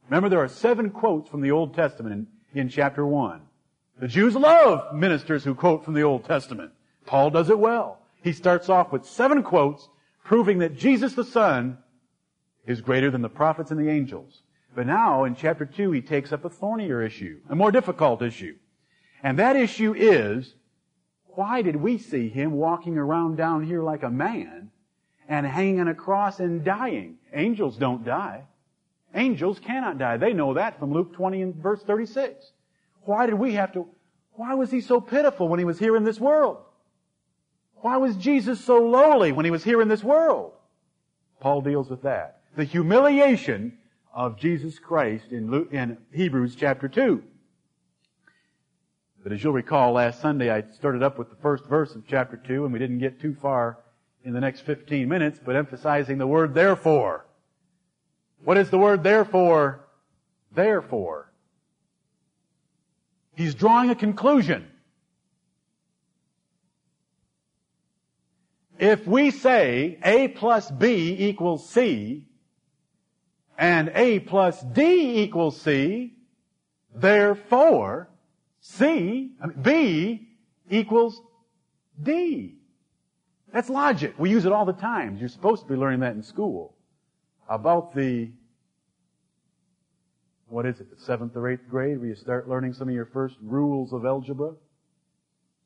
Remember, 0.09 0.29
there 0.29 0.43
are 0.43 0.47
seven 0.47 0.89
quotes 0.89 1.29
from 1.29 1.41
the 1.41 1.51
Old 1.51 1.73
Testament 1.73 2.27
in, 2.53 2.61
in 2.61 2.69
chapter 2.69 3.05
1. 3.05 3.41
The 3.99 4.07
Jews 4.07 4.35
love 4.35 4.93
ministers 4.93 5.43
who 5.43 5.55
quote 5.55 5.85
from 5.85 5.93
the 5.93 6.03
Old 6.03 6.25
Testament. 6.25 6.73
Paul 7.05 7.29
does 7.29 7.49
it 7.49 7.57
well. 7.57 7.99
He 8.25 8.33
starts 8.33 8.69
off 8.69 8.91
with 8.91 9.05
seven 9.05 9.43
quotes 9.43 9.87
proving 10.23 10.57
that 10.57 10.75
Jesus 10.75 11.13
the 11.13 11.23
Son 11.23 11.77
is 12.65 12.81
greater 12.81 13.11
than 13.11 13.21
the 13.21 13.29
prophets 13.29 13.69
and 13.69 13.79
the 13.79 13.91
angels. 13.91 14.41
But 14.73 14.87
now, 14.87 15.25
in 15.25 15.35
chapter 15.35 15.63
2, 15.63 15.91
he 15.91 16.01
takes 16.01 16.33
up 16.33 16.43
a 16.43 16.49
thornier 16.49 17.03
issue, 17.03 17.39
a 17.51 17.55
more 17.55 17.71
difficult 17.71 18.23
issue. 18.23 18.55
And 19.21 19.37
that 19.37 19.55
issue 19.55 19.93
is, 19.95 20.55
why 21.35 21.61
did 21.61 21.75
we 21.75 21.99
see 21.99 22.27
him 22.27 22.53
walking 22.53 22.97
around 22.97 23.35
down 23.35 23.63
here 23.63 23.83
like 23.83 24.01
a 24.01 24.09
man 24.09 24.71
and 25.29 25.45
hanging 25.45 25.79
on 25.79 25.87
a 25.87 25.93
cross 25.93 26.39
and 26.39 26.63
dying? 26.63 27.17
Angels 27.31 27.77
don't 27.77 28.03
die. 28.03 28.45
Angels 29.13 29.59
cannot 29.59 29.99
die. 29.99 30.17
They 30.17 30.33
know 30.33 30.55
that 30.55 30.79
from 30.79 30.91
Luke 30.91 31.13
20 31.13 31.43
and 31.43 31.55
verse 31.57 31.83
36. 31.83 32.53
Why 33.03 33.27
did 33.27 33.35
we 33.35 33.53
have 33.53 33.71
to, 33.73 33.87
why 34.31 34.55
was 34.55 34.71
he 34.71 34.81
so 34.81 34.99
pitiful 34.99 35.47
when 35.47 35.59
he 35.59 35.65
was 35.65 35.77
here 35.77 35.95
in 35.95 36.03
this 36.03 36.19
world? 36.19 36.64
Why 37.85 37.97
was 37.97 38.15
Jesus 38.15 38.65
so 38.65 38.79
lowly 38.79 39.31
when 39.31 39.45
he 39.45 39.51
was 39.51 39.63
here 39.63 39.79
in 39.79 39.87
this 39.87 40.03
world? 40.03 40.53
Paul 41.39 41.61
deals 41.61 41.87
with 41.87 42.01
that. 42.01 42.39
The 42.55 42.63
humiliation 42.63 43.77
of 44.11 44.39
Jesus 44.39 44.79
Christ 44.79 45.25
in, 45.29 45.51
Luke, 45.51 45.71
in 45.71 45.99
Hebrews 46.11 46.55
chapter 46.55 46.87
2. 46.87 47.21
But 49.21 49.33
as 49.33 49.43
you'll 49.43 49.53
recall, 49.53 49.91
last 49.91 50.19
Sunday 50.19 50.49
I 50.49 50.63
started 50.73 51.03
up 51.03 51.19
with 51.19 51.29
the 51.29 51.35
first 51.35 51.67
verse 51.67 51.93
of 51.93 52.07
chapter 52.07 52.37
2 52.37 52.63
and 52.63 52.73
we 52.73 52.79
didn't 52.79 52.97
get 52.97 53.21
too 53.21 53.35
far 53.39 53.77
in 54.23 54.33
the 54.33 54.41
next 54.41 54.61
15 54.61 55.07
minutes, 55.07 55.39
but 55.45 55.55
emphasizing 55.55 56.17
the 56.17 56.25
word 56.25 56.55
therefore. 56.55 57.27
What 58.43 58.57
is 58.57 58.71
the 58.71 58.79
word 58.79 59.03
therefore? 59.03 59.85
Therefore. 60.51 61.31
He's 63.35 63.53
drawing 63.53 63.91
a 63.91 63.95
conclusion. 63.95 64.71
If 68.77 69.07
we 69.07 69.31
say 69.31 69.99
A 70.03 70.27
plus 70.29 70.69
B 70.69 71.15
equals 71.19 71.69
C, 71.69 72.25
and 73.57 73.91
A 73.95 74.19
plus 74.19 74.61
D 74.61 75.23
equals 75.23 75.59
C, 75.61 76.13
therefore, 76.93 78.09
C, 78.59 79.31
I 79.41 79.47
mean, 79.47 79.61
B 79.61 80.29
equals 80.69 81.21
D. 82.01 82.55
That's 83.53 83.69
logic. 83.69 84.15
We 84.17 84.29
use 84.29 84.45
it 84.45 84.51
all 84.51 84.65
the 84.65 84.73
time. 84.73 85.15
You're 85.17 85.29
supposed 85.29 85.63
to 85.63 85.69
be 85.69 85.75
learning 85.75 86.01
that 86.01 86.15
in 86.15 86.23
school. 86.23 86.75
About 87.47 87.95
the, 87.95 88.31
what 90.49 90.65
is 90.65 90.81
it, 90.81 90.89
the 90.89 91.01
seventh 91.01 91.37
or 91.37 91.47
eighth 91.47 91.69
grade 91.69 91.99
where 91.99 92.09
you 92.09 92.15
start 92.15 92.49
learning 92.49 92.73
some 92.73 92.89
of 92.89 92.93
your 92.93 93.05
first 93.05 93.37
rules 93.41 93.93
of 93.93 94.05
algebra? 94.05 94.55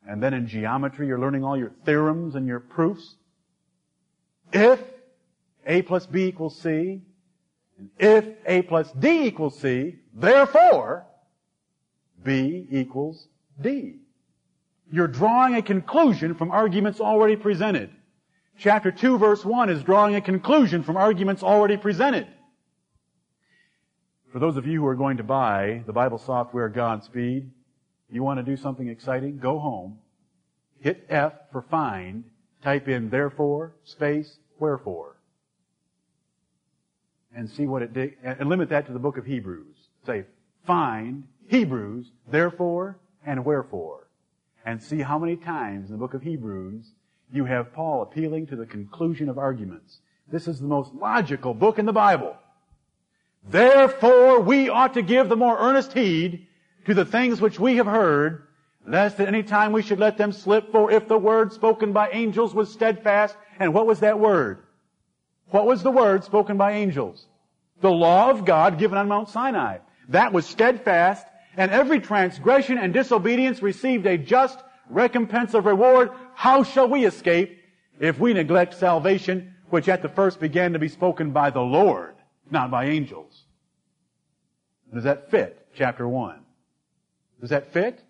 And 0.10 0.24
then 0.24 0.34
in 0.34 0.48
geometry, 0.48 1.06
you're 1.06 1.20
learning 1.20 1.44
all 1.44 1.56
your 1.56 1.72
theorems 1.86 2.34
and 2.34 2.48
your 2.48 2.60
proofs. 2.60 3.16
If 4.52 4.82
A 5.68 5.84
plus 5.84 6.08
B 6.08 6.26
equals 6.26 6.60
C, 6.60 7.04
and 7.78 7.90
if 8.00 8.26
A 8.48 8.64
plus 8.64 8.92
D 8.94 9.28
equals 9.28 9.60
C, 9.60 9.98
therefore, 10.16 11.06
B 12.24 12.66
equals 12.72 13.28
D. 13.62 13.98
You're 14.92 15.08
drawing 15.08 15.54
a 15.54 15.62
conclusion 15.62 16.34
from 16.34 16.50
arguments 16.50 17.00
already 17.00 17.36
presented. 17.36 17.92
Chapter 18.58 18.92
2 18.92 19.20
verse 19.20 19.46
1 19.46 19.70
is 19.70 19.84
drawing 19.84 20.16
a 20.16 20.22
conclusion 20.22 20.82
from 20.82 20.98
arguments 20.98 21.44
already 21.44 21.78
presented. 21.78 22.28
For 24.32 24.40
those 24.40 24.58
of 24.58 24.66
you 24.66 24.82
who 24.82 24.88
are 24.88 24.96
going 24.96 25.18
to 25.18 25.24
buy 25.24 25.84
the 25.86 25.94
Bible 25.94 26.18
software 26.18 26.68
Godspeed, 26.68 27.52
you 28.12 28.24
want 28.24 28.40
to 28.40 28.44
do 28.44 28.58
something 28.58 28.88
exciting? 28.88 29.38
Go 29.38 29.60
home, 29.60 30.00
hit 30.80 31.06
F 31.10 31.34
for 31.52 31.62
find, 31.62 32.24
type 32.64 32.88
in 32.88 33.10
therefore, 33.10 33.76
space, 33.84 34.38
wherefore. 34.60 35.18
And 37.36 37.50
see 37.50 37.68
what 37.68 37.82
it, 37.82 37.94
did, 37.94 38.16
and 38.24 38.50
limit 38.50 38.70
that 38.70 38.88
to 38.88 38.94
the 38.94 39.00
book 39.00 39.18
of 39.18 39.26
Hebrews. 39.26 39.76
Say, 40.06 40.26
find 40.66 41.26
Hebrews, 41.48 42.12
therefore, 42.30 43.00
and 43.26 43.46
wherefore. 43.46 44.08
And 44.66 44.82
see 44.82 45.02
how 45.02 45.20
many 45.20 45.36
times 45.36 45.90
in 45.90 45.94
the 45.94 46.00
book 46.00 46.14
of 46.14 46.24
Hebrews 46.24 46.92
you 47.32 47.46
have 47.46 47.74
Paul 47.74 48.02
appealing 48.02 48.48
to 48.48 48.56
the 48.56 48.66
conclusion 48.66 49.30
of 49.30 49.38
arguments. 49.38 50.00
This 50.32 50.48
is 50.48 50.60
the 50.60 50.68
most 50.68 50.94
logical 50.94 51.54
book 51.54 51.80
in 51.80 51.86
the 51.86 51.94
Bible. 51.94 52.36
Therefore, 53.48 54.40
we 54.40 54.70
ought 54.70 54.94
to 54.96 55.02
give 55.02 55.30
the 55.30 55.36
more 55.36 55.58
earnest 55.58 55.94
heed 55.94 56.48
to 56.90 56.96
the 56.96 57.06
things 57.06 57.40
which 57.40 57.60
we 57.60 57.76
have 57.76 57.86
heard, 57.86 58.48
lest 58.88 59.20
at 59.20 59.28
any 59.28 59.44
time 59.44 59.72
we 59.72 59.84
should 59.84 60.00
let 60.00 60.18
them 60.18 60.32
slip, 60.32 60.72
for 60.72 60.92
if 60.92 61.08
the 61.08 61.20
word 61.20 61.54
spoken 61.54 61.94
by 61.94 62.10
angels 62.10 62.56
was 62.56 62.74
steadfast, 62.74 63.38
and 63.60 63.72
what 63.76 63.86
was 63.86 64.00
that 64.00 64.20
word? 64.20 64.64
What 65.52 65.68
was 65.68 65.84
the 65.84 65.92
word 65.92 66.24
spoken 66.24 66.58
by 66.58 66.72
angels? 66.72 67.28
The 67.82 67.92
law 67.92 68.32
of 68.32 68.44
God 68.44 68.80
given 68.80 68.98
on 68.98 69.08
Mount 69.08 69.30
Sinai. 69.30 69.78
That 70.08 70.34
was 70.34 70.48
steadfast, 70.48 71.28
and 71.56 71.70
every 71.70 72.00
transgression 72.00 72.80
and 72.80 72.92
disobedience 72.92 73.62
received 73.62 74.08
a 74.08 74.18
just 74.18 74.58
recompense 74.90 75.54
of 75.54 75.68
reward. 75.68 76.10
How 76.34 76.64
shall 76.64 76.90
we 76.90 77.06
escape 77.06 77.56
if 78.00 78.20
we 78.20 78.34
neglect 78.34 78.74
salvation, 78.74 79.54
which 79.70 79.90
at 79.90 80.02
the 80.02 80.10
first 80.10 80.40
began 80.40 80.74
to 80.74 80.80
be 80.80 80.90
spoken 80.90 81.30
by 81.30 81.52
the 81.52 81.62
Lord, 81.62 82.16
not 82.50 82.72
by 82.72 82.86
angels? 82.86 83.44
Does 84.92 85.04
that 85.04 85.30
fit 85.30 85.68
chapter 85.76 86.08
1? 86.08 86.46
Does 87.40 87.50
that 87.50 87.72
fit? 87.72 88.04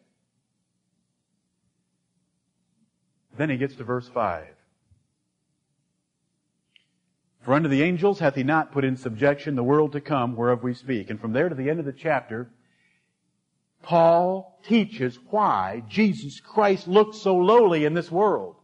Then 3.38 3.50
he 3.50 3.58
gets 3.58 3.76
to 3.76 3.84
verse 3.84 4.08
5. 4.08 4.46
For 7.42 7.54
unto 7.54 7.70
the 7.70 7.84
angels 7.84 8.20
hath 8.20 8.36
he 8.36 8.44
not 8.44 8.72
put 8.72 8.84
in 8.84 8.98
subjection 8.98 9.56
the 9.56 9.64
world 9.64 9.94
to 9.94 10.02
come 10.02 10.36
whereof 10.36 10.62
we 10.62 10.74
speak. 10.74 11.10
And 11.10 11.20
from 11.20 11.32
there 11.32 11.48
to 11.48 11.56
the 11.56 11.70
end 11.70 11.80
of 11.80 11.86
the 11.86 11.94
chapter, 11.94 12.52
Paul 13.82 14.60
teaches 14.68 15.18
why 15.30 15.84
Jesus 15.88 16.40
Christ 16.42 16.88
looked 16.88 17.16
so 17.16 17.38
lowly 17.38 17.86
in 17.86 17.94
this 17.94 18.12
world. 18.12 18.56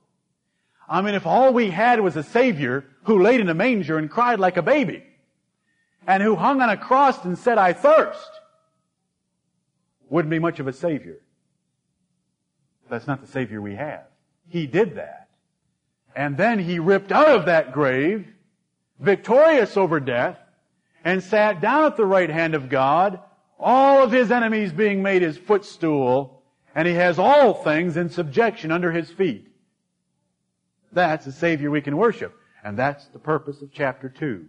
I 0.88 1.02
mean, 1.02 1.16
if 1.16 1.26
all 1.26 1.54
we 1.54 1.72
had 1.72 2.02
was 2.02 2.16
a 2.16 2.24
Savior 2.24 2.86
who 3.04 3.22
laid 3.22 3.40
in 3.40 3.50
a 3.50 3.54
manger 3.54 3.98
and 3.98 4.10
cried 4.10 4.40
like 4.40 4.58
a 4.58 4.62
baby, 4.62 5.04
and 6.06 6.22
who 6.22 6.36
hung 6.36 6.62
on 6.62 6.70
a 6.70 6.78
cross 6.78 7.24
and 7.26 7.38
said, 7.38 7.58
I 7.58 7.74
thirst, 7.74 8.30
wouldn't 10.10 10.30
be 10.30 10.40
much 10.40 10.60
of 10.60 10.68
a 10.68 10.74
Savior. 10.74 11.18
That's 12.90 13.08
not 13.08 13.22
the 13.22 13.28
Savior 13.28 13.62
we 13.62 13.76
have. 13.76 14.06
He 14.48 14.68
did 14.68 14.96
that. 14.96 15.30
And 16.16 16.38
then 16.38 16.60
He 16.60 16.80
ripped 16.80 17.12
out 17.12 17.28
of 17.28 17.46
that 17.46 17.74
grave, 17.74 18.28
victorious 19.00 19.76
over 19.76 20.00
death, 20.00 20.38
and 21.04 21.22
sat 21.24 21.62
down 21.62 21.86
at 21.86 21.98
the 21.98 22.06
right 22.06 22.30
hand 22.30 22.56
of 22.56 22.70
God, 22.70 23.20
all 23.60 24.04
of 24.04 24.12
His 24.12 24.32
enemies 24.32 24.72
being 24.72 25.04
made 25.04 25.22
His 25.22 25.38
footstool, 25.38 26.44
and 26.74 26.88
He 26.88 26.94
has 26.94 27.20
all 27.20 27.54
things 27.54 27.98
in 27.98 28.10
subjection 28.10 28.72
under 28.72 28.92
His 28.92 29.10
feet. 29.10 29.48
That's 30.92 31.26
the 31.26 31.32
Savior 31.32 31.70
we 31.70 31.82
can 31.82 31.98
worship. 31.98 32.34
And 32.64 32.78
that's 32.78 33.06
the 33.08 33.20
purpose 33.20 33.62
of 33.62 33.72
chapter 33.72 34.10
2. 34.10 34.46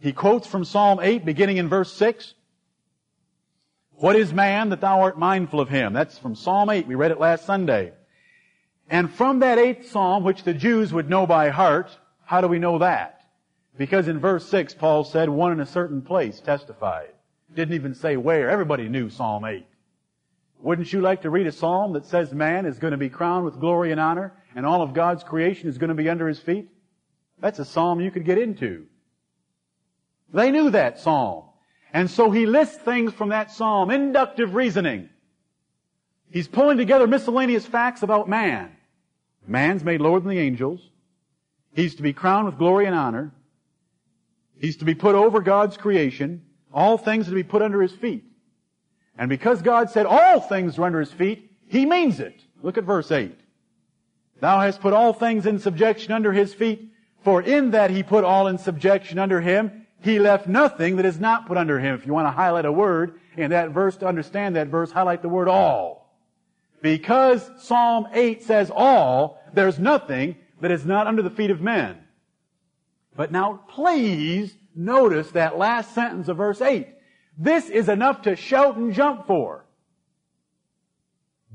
He 0.00 0.12
quotes 0.12 0.46
from 0.46 0.64
Psalm 0.64 0.98
8 1.00 1.24
beginning 1.24 1.58
in 1.58 1.68
verse 1.68 1.92
6. 1.92 2.34
What 3.98 4.16
is 4.16 4.32
man 4.32 4.68
that 4.70 4.82
thou 4.82 5.00
art 5.00 5.18
mindful 5.18 5.60
of 5.60 5.70
him? 5.70 5.94
That's 5.94 6.18
from 6.18 6.34
Psalm 6.34 6.68
8. 6.68 6.86
We 6.86 6.94
read 6.94 7.12
it 7.12 7.20
last 7.20 7.46
Sunday. 7.46 7.92
And 8.90 9.10
from 9.12 9.40
that 9.40 9.58
eighth 9.58 9.90
psalm, 9.90 10.22
which 10.22 10.42
the 10.42 10.54
Jews 10.54 10.92
would 10.92 11.08
know 11.08 11.26
by 11.26 11.48
heart, 11.48 11.96
how 12.24 12.40
do 12.40 12.46
we 12.46 12.58
know 12.58 12.78
that? 12.78 13.22
Because 13.78 14.06
in 14.06 14.20
verse 14.20 14.46
6, 14.48 14.74
Paul 14.74 15.04
said, 15.04 15.28
one 15.28 15.52
in 15.52 15.60
a 15.60 15.66
certain 15.66 16.02
place 16.02 16.40
testified. 16.40 17.08
Didn't 17.54 17.74
even 17.74 17.94
say 17.94 18.16
where. 18.16 18.50
Everybody 18.50 18.88
knew 18.88 19.08
Psalm 19.08 19.44
8. 19.44 19.66
Wouldn't 20.60 20.92
you 20.92 21.00
like 21.00 21.22
to 21.22 21.30
read 21.30 21.46
a 21.46 21.52
psalm 21.52 21.94
that 21.94 22.06
says 22.06 22.32
man 22.32 22.66
is 22.66 22.78
going 22.78 22.92
to 22.92 22.98
be 22.98 23.08
crowned 23.08 23.44
with 23.44 23.60
glory 23.60 23.92
and 23.92 24.00
honor 24.00 24.34
and 24.54 24.66
all 24.66 24.82
of 24.82 24.94
God's 24.94 25.24
creation 25.24 25.68
is 25.68 25.78
going 25.78 25.88
to 25.88 25.94
be 25.94 26.08
under 26.08 26.28
his 26.28 26.38
feet? 26.38 26.68
That's 27.38 27.58
a 27.58 27.64
psalm 27.64 28.00
you 28.00 28.10
could 28.10 28.24
get 28.24 28.38
into. 28.38 28.86
They 30.32 30.50
knew 30.50 30.70
that 30.70 30.98
psalm. 30.98 31.44
And 31.92 32.10
so 32.10 32.30
he 32.30 32.46
lists 32.46 32.76
things 32.76 33.12
from 33.12 33.30
that 33.30 33.50
psalm, 33.50 33.90
inductive 33.90 34.54
reasoning. 34.54 35.08
He's 36.30 36.48
pulling 36.48 36.76
together 36.76 37.06
miscellaneous 37.06 37.64
facts 37.64 38.02
about 38.02 38.28
man. 38.28 38.70
Man's 39.46 39.84
made 39.84 40.00
lower 40.00 40.20
than 40.20 40.30
the 40.30 40.38
angels. 40.38 40.80
He's 41.72 41.94
to 41.96 42.02
be 42.02 42.12
crowned 42.12 42.46
with 42.46 42.58
glory 42.58 42.86
and 42.86 42.94
honor. 42.94 43.32
He's 44.58 44.76
to 44.78 44.84
be 44.84 44.94
put 44.94 45.14
over 45.14 45.40
God's 45.40 45.76
creation. 45.76 46.42
All 46.72 46.98
things 46.98 47.26
to 47.26 47.34
be 47.34 47.42
put 47.42 47.62
under 47.62 47.80
his 47.80 47.92
feet. 47.92 48.24
And 49.18 49.28
because 49.28 49.62
God 49.62 49.90
said 49.90 50.04
all 50.04 50.40
things 50.40 50.78
are 50.78 50.84
under 50.84 51.00
his 51.00 51.12
feet, 51.12 51.50
he 51.68 51.86
means 51.86 52.20
it. 52.20 52.42
Look 52.62 52.76
at 52.76 52.84
verse 52.84 53.10
8. 53.10 53.38
Thou 54.40 54.60
hast 54.60 54.80
put 54.80 54.92
all 54.92 55.12
things 55.12 55.46
in 55.46 55.58
subjection 55.58 56.12
under 56.12 56.32
his 56.32 56.52
feet, 56.52 56.92
for 57.22 57.40
in 57.40 57.70
that 57.70 57.90
he 57.90 58.02
put 58.02 58.24
all 58.24 58.48
in 58.48 58.58
subjection 58.58 59.18
under 59.18 59.40
him, 59.40 59.85
he 60.02 60.18
left 60.18 60.46
nothing 60.46 60.96
that 60.96 61.06
is 61.06 61.18
not 61.18 61.46
put 61.46 61.56
under 61.56 61.80
him. 61.80 61.94
If 61.94 62.06
you 62.06 62.12
want 62.12 62.26
to 62.26 62.32
highlight 62.32 62.64
a 62.64 62.72
word 62.72 63.20
in 63.36 63.50
that 63.50 63.70
verse 63.70 63.96
to 63.98 64.06
understand 64.06 64.56
that 64.56 64.68
verse, 64.68 64.90
highlight 64.90 65.22
the 65.22 65.28
word 65.28 65.48
all. 65.48 66.14
Because 66.82 67.50
Psalm 67.58 68.06
8 68.12 68.42
says 68.42 68.70
all, 68.74 69.42
there's 69.52 69.78
nothing 69.78 70.36
that 70.60 70.70
is 70.70 70.84
not 70.84 71.06
under 71.06 71.22
the 71.22 71.30
feet 71.30 71.50
of 71.50 71.60
men. 71.60 71.98
But 73.16 73.32
now 73.32 73.64
please 73.68 74.54
notice 74.74 75.30
that 75.32 75.58
last 75.58 75.94
sentence 75.94 76.28
of 76.28 76.36
verse 76.36 76.60
8. 76.60 76.86
This 77.38 77.68
is 77.68 77.88
enough 77.88 78.22
to 78.22 78.36
shout 78.36 78.76
and 78.76 78.94
jump 78.94 79.26
for. 79.26 79.64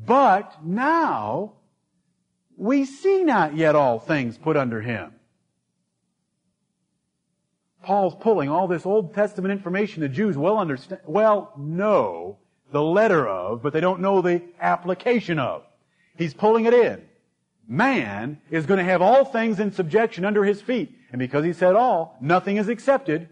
But 0.03 0.65
now 0.65 1.53
we 2.57 2.85
see 2.85 3.23
not 3.23 3.55
yet 3.55 3.75
all 3.75 3.99
things 3.99 4.37
put 4.37 4.57
under 4.57 4.81
him. 4.81 5.13
Paul's 7.83 8.15
pulling 8.19 8.49
all 8.49 8.67
this 8.67 8.85
Old 8.85 9.13
Testament 9.13 9.51
information 9.51 10.01
the 10.01 10.09
Jews 10.09 10.37
well 10.37 10.57
understand, 10.57 11.01
well 11.05 11.51
know 11.57 12.37
the 12.71 12.81
letter 12.81 13.27
of, 13.27 13.61
but 13.61 13.73
they 13.73 13.81
don't 13.81 14.01
know 14.01 14.21
the 14.21 14.41
application 14.59 15.39
of. 15.39 15.63
He's 16.15 16.33
pulling 16.33 16.65
it 16.65 16.73
in. 16.73 17.01
Man 17.67 18.39
is 18.49 18.65
going 18.65 18.77
to 18.77 18.83
have 18.83 19.01
all 19.01 19.25
things 19.25 19.59
in 19.59 19.71
subjection 19.71 20.25
under 20.25 20.43
his 20.43 20.61
feet. 20.61 20.95
And 21.11 21.19
because 21.19 21.43
he 21.43 21.53
said 21.53 21.75
all, 21.75 22.17
nothing 22.21 22.57
is 22.57 22.67
accepted. 22.67 23.29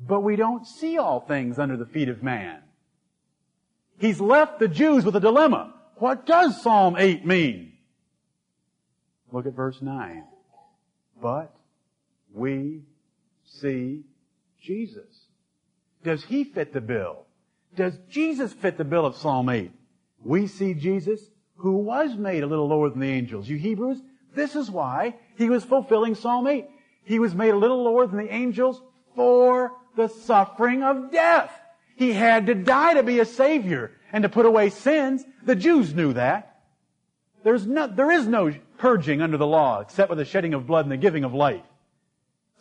But 0.00 0.20
we 0.20 0.36
don't 0.36 0.66
see 0.66 0.98
all 0.98 1.20
things 1.20 1.58
under 1.58 1.76
the 1.76 1.86
feet 1.86 2.08
of 2.08 2.22
man. 2.22 2.60
He's 3.98 4.20
left 4.20 4.58
the 4.58 4.68
Jews 4.68 5.04
with 5.04 5.14
a 5.14 5.20
dilemma. 5.20 5.74
What 5.96 6.26
does 6.26 6.60
Psalm 6.62 6.96
8 6.98 7.24
mean? 7.24 7.72
Look 9.30 9.46
at 9.46 9.54
verse 9.54 9.80
9. 9.80 10.24
But 11.20 11.54
we 12.34 12.82
see 13.60 14.02
Jesus. 14.60 15.26
Does 16.02 16.24
he 16.24 16.44
fit 16.44 16.72
the 16.72 16.80
bill? 16.80 17.26
Does 17.76 17.98
Jesus 18.08 18.52
fit 18.52 18.76
the 18.76 18.84
bill 18.84 19.06
of 19.06 19.16
Psalm 19.16 19.48
8? 19.48 19.70
We 20.24 20.46
see 20.46 20.74
Jesus 20.74 21.20
who 21.56 21.76
was 21.76 22.16
made 22.16 22.42
a 22.42 22.46
little 22.46 22.68
lower 22.68 22.90
than 22.90 23.00
the 23.00 23.10
angels. 23.10 23.48
You 23.48 23.56
Hebrews, 23.56 24.00
this 24.34 24.56
is 24.56 24.70
why 24.70 25.16
he 25.36 25.48
was 25.48 25.64
fulfilling 25.64 26.14
Psalm 26.14 26.46
8. 26.46 26.66
He 27.04 27.18
was 27.18 27.34
made 27.34 27.50
a 27.50 27.58
little 27.58 27.82
lower 27.82 28.06
than 28.06 28.18
the 28.18 28.32
angels 28.32 28.82
for 29.14 29.72
the 29.96 30.08
suffering 30.08 30.82
of 30.82 31.12
death. 31.12 31.52
He 31.96 32.12
had 32.12 32.46
to 32.46 32.54
die 32.54 32.94
to 32.94 33.02
be 33.02 33.20
a 33.20 33.24
savior 33.24 33.92
and 34.12 34.22
to 34.22 34.28
put 34.28 34.46
away 34.46 34.70
sins. 34.70 35.24
The 35.44 35.54
Jews 35.54 35.94
knew 35.94 36.12
that. 36.14 36.60
There's 37.44 37.66
no, 37.66 37.86
there 37.86 38.10
is 38.10 38.26
no 38.26 38.52
purging 38.78 39.20
under 39.20 39.36
the 39.36 39.46
law 39.46 39.80
except 39.80 40.10
with 40.10 40.18
the 40.18 40.24
shedding 40.24 40.54
of 40.54 40.66
blood 40.66 40.84
and 40.84 40.92
the 40.92 40.96
giving 40.96 41.24
of 41.24 41.34
life. 41.34 41.62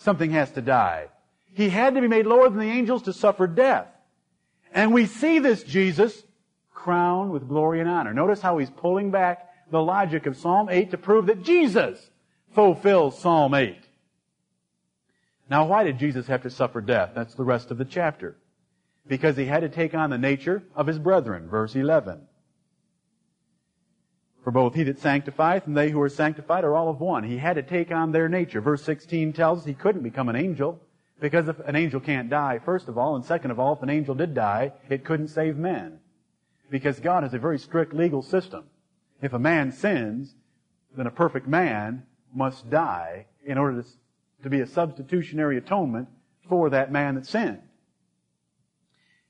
Something 0.02 0.32
has 0.32 0.50
to 0.52 0.62
die. 0.62 1.10
He 1.54 1.70
had 1.70 1.94
to 1.94 2.02
be 2.02 2.08
made 2.08 2.26
lower 2.26 2.50
than 2.50 2.58
the 2.58 2.66
angels 2.66 3.04
to 3.04 3.14
suffer 3.14 3.46
death. 3.46 3.88
And 4.74 4.94
we 4.94 5.06
see 5.06 5.38
this 5.38 5.62
Jesus 5.62 6.24
crowned 6.74 7.32
with 7.32 7.48
glory 7.48 7.80
and 7.82 7.90
honor. 7.90 8.12
Notice 8.12 8.42
how 8.42 8.58
he's 8.58 8.70
pulling 8.72 9.12
back 9.12 9.48
the 9.70 9.82
logic 9.82 10.26
of 10.26 10.38
Psalm 10.38 10.70
8 10.70 10.90
to 10.92 10.98
prove 10.98 11.28
that 11.28 11.44
Jesus 11.44 12.10
fulfills 12.56 13.20
Psalm 13.20 13.54
8. 13.54 13.78
Now, 15.52 15.66
why 15.66 15.84
did 15.84 16.00
Jesus 16.00 16.26
have 16.28 16.42
to 16.44 16.50
suffer 16.50 16.82
death? 16.82 17.12
That's 17.14 17.36
the 17.36 17.44
rest 17.44 17.70
of 17.70 17.78
the 17.78 17.86
chapter. 17.86 18.38
Because 19.06 19.38
he 19.38 19.46
had 19.46 19.62
to 19.62 19.70
take 19.70 19.94
on 19.94 20.10
the 20.10 20.18
nature 20.18 20.64
of 20.76 20.88
his 20.88 20.98
brethren. 20.98 21.48
Verse 21.48 21.76
11. 21.76 22.22
For 24.44 24.52
both 24.52 24.74
he 24.74 24.84
that 24.84 25.00
sanctifieth 25.00 25.68
and 25.68 25.78
they 25.78 25.92
who 25.92 26.02
are 26.02 26.10
sanctified 26.10 26.64
are 26.64 26.76
all 26.76 26.90
of 26.90 27.00
one. 27.00 27.24
He 27.24 27.38
had 27.38 27.54
to 27.54 27.64
take 27.64 27.92
on 27.92 28.12
their 28.12 28.28
nature. 28.28 28.62
Verse 28.62 28.84
16 28.84 29.34
tells 29.34 29.60
us 29.60 29.66
he 29.66 29.74
couldn't 29.74 30.02
become 30.02 30.30
an 30.30 30.36
angel 30.36 30.82
because 31.20 31.48
if 31.48 31.60
an 31.60 31.76
angel 31.76 32.00
can't 32.00 32.30
die, 32.30 32.60
first 32.60 32.88
of 32.88 32.98
all, 32.98 33.16
and 33.16 33.24
second 33.24 33.52
of 33.52 33.60
all, 33.60 33.74
if 33.74 33.84
an 33.84 33.90
angel 33.90 34.16
did 34.16 34.34
die, 34.34 34.74
it 34.90 35.06
couldn't 35.06 35.28
save 35.28 35.58
men. 35.58 36.00
Because 36.72 37.00
God 37.00 37.24
has 37.24 37.34
a 37.34 37.40
very 37.40 37.60
strict 37.60 37.94
legal 37.94 38.24
system. 38.24 38.66
If 39.22 39.34
a 39.34 39.40
man 39.40 39.72
sins, 39.72 40.34
then 40.98 41.06
a 41.06 41.12
perfect 41.12 41.48
man 41.48 42.04
must 42.34 42.70
die 42.70 43.28
in 43.46 43.58
order 43.58 43.84
to 43.84 43.88
to 44.44 44.50
be 44.50 44.62
a 44.62 44.68
substitutionary 44.68 45.58
atonement 45.58 46.08
for 46.48 46.70
that 46.70 46.92
man 46.92 47.16
that 47.16 47.26
sinned. 47.26 47.62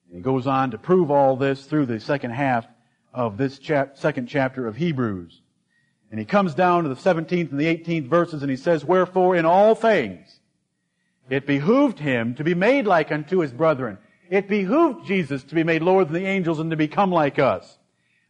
And 0.07 0.17
he 0.17 0.21
goes 0.21 0.47
on 0.47 0.71
to 0.71 0.77
prove 0.77 1.11
all 1.11 1.35
this 1.35 1.65
through 1.65 1.85
the 1.87 1.99
second 1.99 2.31
half 2.31 2.65
of 3.13 3.37
this 3.37 3.59
chap- 3.59 3.97
second 3.97 4.27
chapter 4.27 4.67
of 4.67 4.77
Hebrews. 4.77 5.41
And 6.09 6.19
he 6.19 6.25
comes 6.25 6.53
down 6.53 6.83
to 6.83 6.89
the 6.89 6.95
17th 6.95 7.51
and 7.51 7.59
the 7.59 7.65
18th 7.65 8.07
verses 8.07 8.41
and 8.41 8.51
he 8.51 8.57
says, 8.57 8.83
Wherefore 8.83 9.35
in 9.35 9.45
all 9.45 9.75
things 9.75 10.39
it 11.29 11.47
behooved 11.47 11.99
him 11.99 12.35
to 12.35 12.43
be 12.43 12.53
made 12.53 12.85
like 12.85 13.11
unto 13.11 13.39
his 13.39 13.51
brethren. 13.51 13.97
it 14.29 14.47
behooved 14.47 15.05
Jesus 15.05 15.43
to 15.43 15.55
be 15.55 15.63
made 15.63 15.81
lower 15.81 16.03
than 16.05 16.13
the 16.13 16.25
angels 16.25 16.59
and 16.59 16.71
to 16.71 16.77
become 16.77 17.11
like 17.11 17.37
us, 17.39 17.77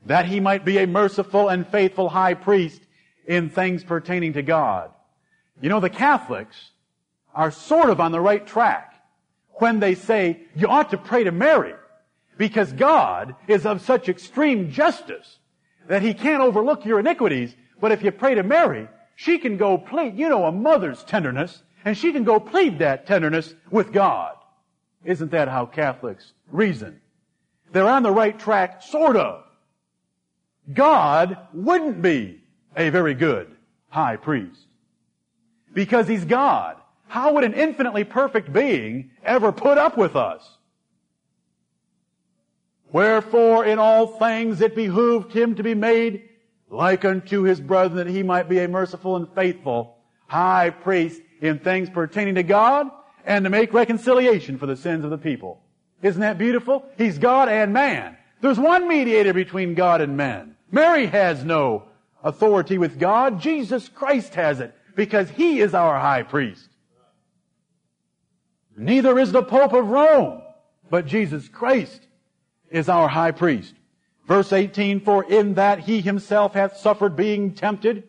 that 0.05 0.25
he 0.25 0.39
might 0.39 0.65
be 0.65 0.79
a 0.79 0.87
merciful 0.87 1.49
and 1.49 1.67
faithful 1.67 2.09
high 2.09 2.33
priest 2.33 2.81
in 3.25 3.49
things 3.49 3.83
pertaining 3.83 4.33
to 4.33 4.41
God. 4.41 4.91
You 5.61 5.69
know, 5.69 5.79
the 5.79 5.89
Catholics 5.89 6.71
are 7.33 7.51
sort 7.51 7.89
of 7.89 7.99
on 7.99 8.11
the 8.11 8.19
right 8.19 8.45
track 8.45 8.95
when 9.53 9.79
they 9.79 9.95
say 9.95 10.41
you 10.55 10.67
ought 10.67 10.89
to 10.89 10.97
pray 10.97 11.23
to 11.23 11.31
Mary 11.31 11.73
because 12.41 12.73
God 12.73 13.35
is 13.47 13.67
of 13.67 13.83
such 13.83 14.09
extreme 14.09 14.71
justice 14.71 15.37
that 15.87 16.01
he 16.01 16.11
can't 16.11 16.41
overlook 16.41 16.83
your 16.87 16.99
iniquities. 16.99 17.55
But 17.79 17.91
if 17.91 18.01
you 18.01 18.11
pray 18.11 18.33
to 18.33 18.41
Mary, 18.41 18.87
she 19.15 19.37
can 19.37 19.57
go 19.57 19.77
plead, 19.77 20.17
you 20.17 20.27
know, 20.27 20.45
a 20.45 20.51
mother's 20.51 21.03
tenderness, 21.03 21.61
and 21.85 21.95
she 21.95 22.11
can 22.11 22.23
go 22.23 22.39
plead 22.39 22.79
that 22.79 23.05
tenderness 23.05 23.53
with 23.69 23.93
God. 23.93 24.37
Isn't 25.05 25.29
that 25.29 25.49
how 25.49 25.67
Catholics 25.67 26.33
reason? 26.51 26.99
They're 27.73 27.87
on 27.87 28.01
the 28.01 28.09
right 28.09 28.39
track, 28.39 28.81
sort 28.81 29.17
of. 29.17 29.43
God 30.73 31.37
wouldn't 31.53 32.01
be 32.01 32.41
a 32.75 32.89
very 32.89 33.13
good 33.13 33.55
high 33.89 34.15
priest. 34.15 34.65
Because 35.75 36.07
he's 36.07 36.25
God. 36.25 36.77
How 37.07 37.33
would 37.35 37.43
an 37.43 37.53
infinitely 37.53 38.03
perfect 38.03 38.51
being 38.51 39.11
ever 39.23 39.51
put 39.51 39.77
up 39.77 39.95
with 39.95 40.15
us? 40.15 40.57
Wherefore 42.91 43.65
in 43.65 43.79
all 43.79 44.07
things 44.07 44.61
it 44.61 44.75
behooved 44.75 45.33
him 45.33 45.55
to 45.55 45.63
be 45.63 45.75
made 45.75 46.29
like 46.69 47.05
unto 47.05 47.43
his 47.43 47.59
brethren 47.59 47.97
that 47.97 48.07
he 48.07 48.23
might 48.23 48.49
be 48.49 48.59
a 48.59 48.67
merciful 48.67 49.15
and 49.15 49.27
faithful 49.33 49.97
high 50.27 50.69
priest 50.69 51.21
in 51.41 51.59
things 51.59 51.89
pertaining 51.89 52.35
to 52.35 52.43
God 52.43 52.89
and 53.25 53.43
to 53.43 53.49
make 53.49 53.73
reconciliation 53.73 54.57
for 54.57 54.65
the 54.65 54.77
sins 54.77 55.03
of 55.03 55.11
the 55.11 55.17
people. 55.17 55.61
Isn't 56.01 56.21
that 56.21 56.37
beautiful? 56.37 56.85
He's 56.97 57.17
God 57.17 57.49
and 57.49 57.73
man. 57.73 58.17
There's 58.39 58.59
one 58.59 58.87
mediator 58.87 59.33
between 59.33 59.75
God 59.75 60.01
and 60.01 60.17
men. 60.17 60.55
Mary 60.71 61.05
has 61.07 61.43
no 61.43 61.83
authority 62.23 62.77
with 62.77 62.97
God. 62.97 63.39
Jesus 63.39 63.89
Christ 63.89 64.33
has 64.35 64.59
it 64.59 64.73
because 64.95 65.29
he 65.29 65.59
is 65.59 65.73
our 65.73 65.99
high 65.99 66.23
priest. 66.23 66.69
Neither 68.75 69.19
is 69.19 69.31
the 69.31 69.43
Pope 69.43 69.73
of 69.73 69.89
Rome, 69.89 70.41
but 70.89 71.05
Jesus 71.05 71.47
Christ 71.49 72.07
is 72.71 72.89
our 72.89 73.07
high 73.07 73.31
priest. 73.31 73.75
Verse 74.27 74.53
18, 74.53 75.01
for 75.01 75.23
in 75.25 75.55
that 75.55 75.79
he 75.81 76.01
himself 76.01 76.53
hath 76.53 76.77
suffered 76.77 77.15
being 77.15 77.53
tempted, 77.53 78.03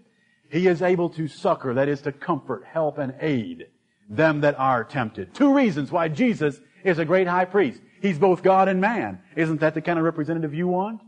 he 0.51 0.69
is 0.69 0.81
able 0.83 1.11
to 1.11 1.29
succor, 1.29 1.75
that 1.75 1.89
is 1.89 2.03
to 2.03 2.13
comfort, 2.13 2.65
help, 2.65 2.99
and 2.99 3.15
aid 3.21 3.67
them 4.09 4.41
that 4.43 4.59
are 4.59 4.85
tempted. 4.85 5.35
Two 5.35 5.55
reasons 5.55 5.91
why 5.91 6.09
Jesus 6.09 6.61
is 6.85 6.99
a 6.99 7.05
great 7.05 7.27
high 7.27 7.47
priest. 7.47 7.81
He's 8.01 8.19
both 8.19 8.43
God 8.43 8.69
and 8.69 8.81
man. 8.81 9.21
Isn't 9.37 9.61
that 9.61 9.75
the 9.75 9.81
kind 9.81 9.99
of 9.99 10.05
representative 10.05 10.55
you 10.55 10.69
want? 10.69 11.01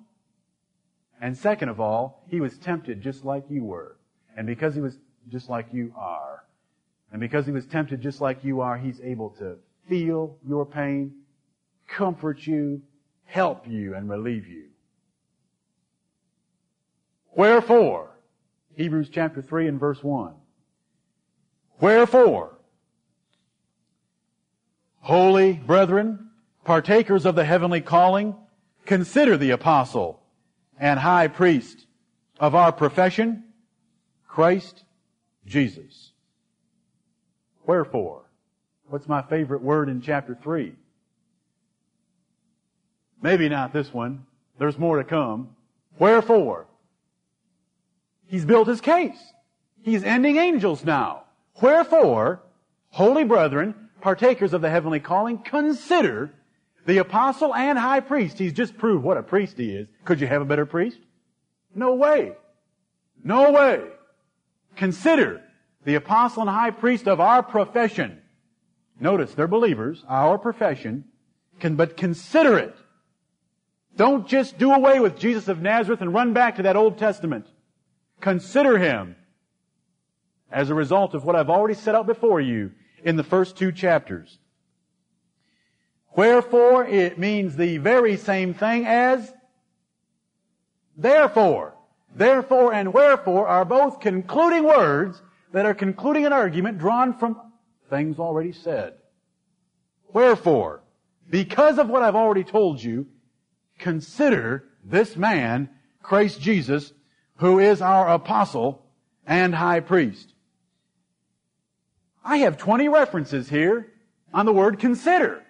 And 1.20 1.36
second 1.36 1.68
of 1.68 1.80
all, 1.80 2.24
he 2.28 2.40
was 2.40 2.58
tempted 2.58 3.02
just 3.02 3.24
like 3.24 3.44
you 3.48 3.64
were. 3.64 3.98
And 4.36 4.46
because 4.46 4.74
he 4.74 4.80
was 4.80 4.98
just 5.28 5.48
like 5.48 5.66
you 5.72 5.92
are, 5.96 6.44
and 7.12 7.20
because 7.20 7.46
he 7.46 7.52
was 7.52 7.66
tempted 7.66 8.00
just 8.00 8.20
like 8.20 8.42
you 8.42 8.60
are, 8.60 8.76
he's 8.76 9.00
able 9.00 9.30
to 9.38 9.56
feel 9.88 10.36
your 10.46 10.66
pain, 10.66 11.12
comfort 11.86 12.46
you, 12.46 12.82
help 13.24 13.66
you, 13.66 13.94
and 13.94 14.08
relieve 14.08 14.46
you. 14.46 14.66
Wherefore, 17.36 18.10
Hebrews 18.76 19.08
chapter 19.10 19.42
3 19.42 19.68
and 19.68 19.80
verse 19.80 20.02
1. 20.02 20.34
Wherefore, 21.80 22.58
holy 25.00 25.54
brethren, 25.54 26.30
partakers 26.64 27.26
of 27.26 27.34
the 27.34 27.44
heavenly 27.44 27.80
calling, 27.80 28.36
consider 28.86 29.36
the 29.36 29.50
apostle 29.50 30.22
and 30.78 31.00
high 31.00 31.28
priest 31.28 31.86
of 32.38 32.54
our 32.54 32.72
profession, 32.72 33.44
Christ 34.26 34.84
Jesus. 35.46 36.12
Wherefore? 37.66 38.22
What's 38.88 39.08
my 39.08 39.22
favorite 39.22 39.62
word 39.62 39.88
in 39.88 40.00
chapter 40.00 40.34
3? 40.40 40.74
Maybe 43.24 43.48
not 43.48 43.72
this 43.72 43.90
one. 43.90 44.26
There's 44.58 44.78
more 44.78 44.98
to 44.98 45.04
come. 45.04 45.56
Wherefore? 45.98 46.66
He's 48.26 48.44
built 48.44 48.68
his 48.68 48.82
case. 48.82 49.16
He's 49.80 50.04
ending 50.04 50.36
angels 50.36 50.84
now. 50.84 51.22
Wherefore, 51.62 52.42
holy 52.90 53.24
brethren, 53.24 53.74
partakers 54.02 54.52
of 54.52 54.60
the 54.60 54.68
heavenly 54.68 55.00
calling, 55.00 55.38
consider 55.38 56.34
the 56.84 56.98
apostle 56.98 57.54
and 57.54 57.78
high 57.78 58.00
priest. 58.00 58.38
He's 58.38 58.52
just 58.52 58.76
proved 58.76 59.02
what 59.02 59.16
a 59.16 59.22
priest 59.22 59.56
he 59.56 59.70
is. 59.70 59.88
Could 60.04 60.20
you 60.20 60.26
have 60.26 60.42
a 60.42 60.44
better 60.44 60.66
priest? 60.66 60.98
No 61.74 61.94
way. 61.94 62.34
No 63.24 63.52
way. 63.52 63.84
Consider 64.76 65.40
the 65.86 65.94
apostle 65.94 66.42
and 66.42 66.50
high 66.50 66.72
priest 66.72 67.08
of 67.08 67.20
our 67.20 67.42
profession. 67.42 68.20
Notice, 69.00 69.32
they're 69.32 69.48
believers, 69.48 70.04
our 70.10 70.36
profession, 70.36 71.04
can, 71.58 71.74
but 71.74 71.96
consider 71.96 72.58
it. 72.58 72.76
Don't 73.96 74.26
just 74.26 74.58
do 74.58 74.72
away 74.72 74.98
with 74.98 75.18
Jesus 75.18 75.48
of 75.48 75.62
Nazareth 75.62 76.00
and 76.00 76.12
run 76.12 76.32
back 76.32 76.56
to 76.56 76.62
that 76.62 76.76
Old 76.76 76.98
Testament. 76.98 77.46
Consider 78.20 78.78
him 78.78 79.16
as 80.50 80.70
a 80.70 80.74
result 80.74 81.14
of 81.14 81.24
what 81.24 81.36
I've 81.36 81.50
already 81.50 81.74
set 81.74 81.94
out 81.94 82.06
before 82.06 82.40
you 82.40 82.72
in 83.04 83.16
the 83.16 83.22
first 83.22 83.56
two 83.56 83.70
chapters. 83.70 84.38
Wherefore, 86.16 86.86
it 86.86 87.18
means 87.18 87.56
the 87.56 87.78
very 87.78 88.16
same 88.16 88.54
thing 88.54 88.86
as 88.86 89.32
therefore. 90.96 91.74
Therefore 92.14 92.72
and 92.72 92.94
wherefore 92.94 93.48
are 93.48 93.64
both 93.64 93.98
concluding 93.98 94.64
words 94.64 95.20
that 95.52 95.66
are 95.66 95.74
concluding 95.74 96.26
an 96.26 96.32
argument 96.32 96.78
drawn 96.78 97.12
from 97.12 97.40
things 97.90 98.18
already 98.18 98.52
said. 98.52 98.94
Wherefore, 100.12 100.82
because 101.28 101.78
of 101.78 101.88
what 101.88 102.02
I've 102.02 102.14
already 102.14 102.44
told 102.44 102.80
you, 102.80 103.06
consider 103.78 104.64
this 104.84 105.16
man, 105.16 105.70
Christ 106.02 106.40
Jesus, 106.40 106.92
who 107.36 107.58
is 107.58 107.80
our 107.80 108.08
apostle 108.08 108.84
and 109.26 109.54
high 109.54 109.80
priest. 109.80 110.32
I 112.24 112.38
have 112.38 112.56
20 112.56 112.88
references 112.88 113.48
here 113.48 113.92
on 114.32 114.46
the 114.46 114.52
word 114.52 114.78
consider. 114.78 115.42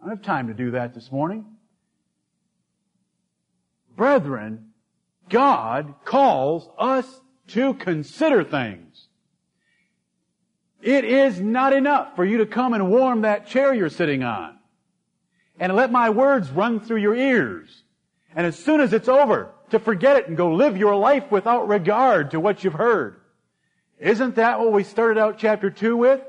I 0.00 0.06
don't 0.06 0.16
have 0.16 0.22
time 0.22 0.48
to 0.48 0.54
do 0.54 0.72
that 0.72 0.94
this 0.94 1.10
morning. 1.10 1.44
Brethren, 3.96 4.70
God 5.28 5.94
calls 6.04 6.68
us 6.78 7.20
to 7.48 7.74
consider 7.74 8.44
things. 8.44 9.08
It 10.82 11.04
is 11.04 11.40
not 11.40 11.72
enough 11.72 12.16
for 12.16 12.24
you 12.24 12.38
to 12.38 12.46
come 12.46 12.72
and 12.72 12.90
warm 12.90 13.22
that 13.22 13.46
chair 13.46 13.74
you're 13.74 13.90
sitting 13.90 14.22
on 14.22 14.59
and 15.60 15.76
let 15.76 15.92
my 15.92 16.08
words 16.08 16.50
run 16.50 16.80
through 16.80 16.96
your 16.96 17.14
ears. 17.14 17.84
And 18.34 18.46
as 18.46 18.58
soon 18.58 18.80
as 18.80 18.94
it's 18.94 19.08
over, 19.08 19.50
to 19.70 19.78
forget 19.78 20.16
it 20.16 20.26
and 20.26 20.36
go 20.36 20.52
live 20.52 20.76
your 20.76 20.96
life 20.96 21.30
without 21.30 21.68
regard 21.68 22.30
to 22.30 22.40
what 22.40 22.64
you've 22.64 22.72
heard. 22.72 23.20
Isn't 23.98 24.36
that 24.36 24.58
what 24.58 24.72
we 24.72 24.82
started 24.82 25.20
out 25.20 25.38
chapter 25.38 25.70
2 25.70 25.96
with? 25.96 26.22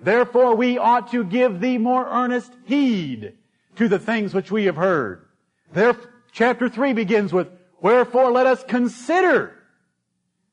Therefore 0.00 0.54
we 0.54 0.76
ought 0.76 1.10
to 1.12 1.24
give 1.24 1.60
thee 1.60 1.78
more 1.78 2.06
earnest 2.06 2.52
heed 2.66 3.32
to 3.76 3.88
the 3.88 3.98
things 3.98 4.34
which 4.34 4.52
we 4.52 4.66
have 4.66 4.76
heard. 4.76 5.26
There, 5.72 5.96
chapter 6.32 6.68
3 6.68 6.92
begins 6.92 7.32
with, 7.32 7.48
Wherefore 7.80 8.30
let 8.30 8.46
us 8.46 8.62
consider. 8.62 9.54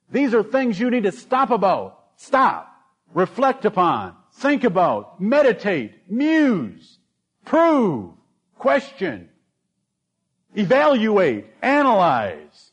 These 0.10 0.34
are 0.34 0.44
things 0.44 0.80
you 0.80 0.90
need 0.90 1.04
to 1.04 1.12
stop 1.12 1.52
about, 1.52 2.00
stop, 2.16 2.74
reflect 3.14 3.66
upon, 3.66 4.16
think 4.32 4.64
about, 4.64 5.20
meditate, 5.20 6.10
muse, 6.10 7.00
prove, 7.46 8.12
question, 8.58 9.30
evaluate, 10.56 11.46
analyze. 11.62 12.72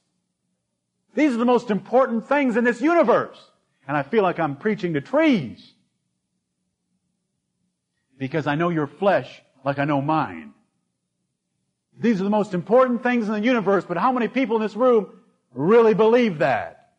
These 1.15 1.35
are 1.35 1.39
the 1.39 1.45
most 1.45 1.71
important 1.71 2.29
things 2.29 2.57
in 2.57 2.65
this 2.65 2.81
universe. 2.81 3.39
And 3.87 3.97
I 3.97 4.03
feel 4.03 4.23
like 4.23 4.39
I'm 4.39 4.57
preaching 4.57 4.95
to 4.95 5.01
trees. 5.01 5.73
Because 8.19 8.47
I 8.47 8.55
know 8.55 8.69
your 8.69 8.87
flesh 8.87 9.43
like 9.65 9.79
I 9.79 9.85
know 9.85 10.01
mine. 10.01 10.53
These 11.99 12.21
are 12.21 12.25
the 12.25 12.31
most 12.31 12.55
important 12.55 13.03
things 13.03 13.27
in 13.27 13.35
the 13.35 13.41
universe, 13.41 13.85
but 13.87 13.97
how 13.97 14.13
many 14.13 14.29
people 14.29 14.57
in 14.57 14.63
this 14.63 14.77
room 14.77 15.09
really 15.53 15.95
believe 15.95 16.39
that? 16.39 16.93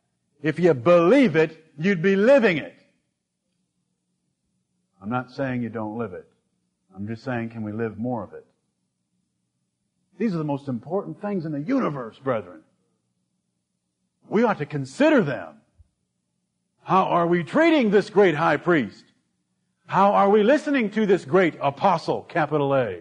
If 0.43 0.59
you 0.59 0.73
believe 0.73 1.35
it, 1.35 1.63
you'd 1.77 2.01
be 2.01 2.15
living 2.15 2.57
it. 2.57 2.75
I'm 5.01 5.09
not 5.09 5.31
saying 5.31 5.63
you 5.63 5.69
don't 5.69 5.97
live 5.97 6.13
it. 6.13 6.30
I'm 6.95 7.07
just 7.07 7.23
saying, 7.23 7.49
can 7.49 7.63
we 7.63 7.71
live 7.71 7.97
more 7.97 8.23
of 8.23 8.33
it? 8.33 8.45
These 10.17 10.35
are 10.35 10.37
the 10.37 10.43
most 10.43 10.67
important 10.67 11.21
things 11.21 11.45
in 11.45 11.51
the 11.51 11.61
universe, 11.61 12.19
brethren. 12.19 12.61
We 14.29 14.43
ought 14.43 14.59
to 14.59 14.65
consider 14.65 15.21
them. 15.21 15.55
How 16.83 17.05
are 17.05 17.27
we 17.27 17.43
treating 17.43 17.91
this 17.91 18.09
great 18.09 18.35
high 18.35 18.57
priest? 18.57 19.03
How 19.87 20.13
are 20.13 20.29
we 20.29 20.43
listening 20.43 20.89
to 20.91 21.05
this 21.05 21.25
great 21.25 21.55
apostle, 21.61 22.21
capital 22.23 22.75
A, 22.75 22.99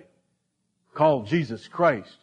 called 0.95 1.27
Jesus 1.27 1.69
Christ? 1.69 2.17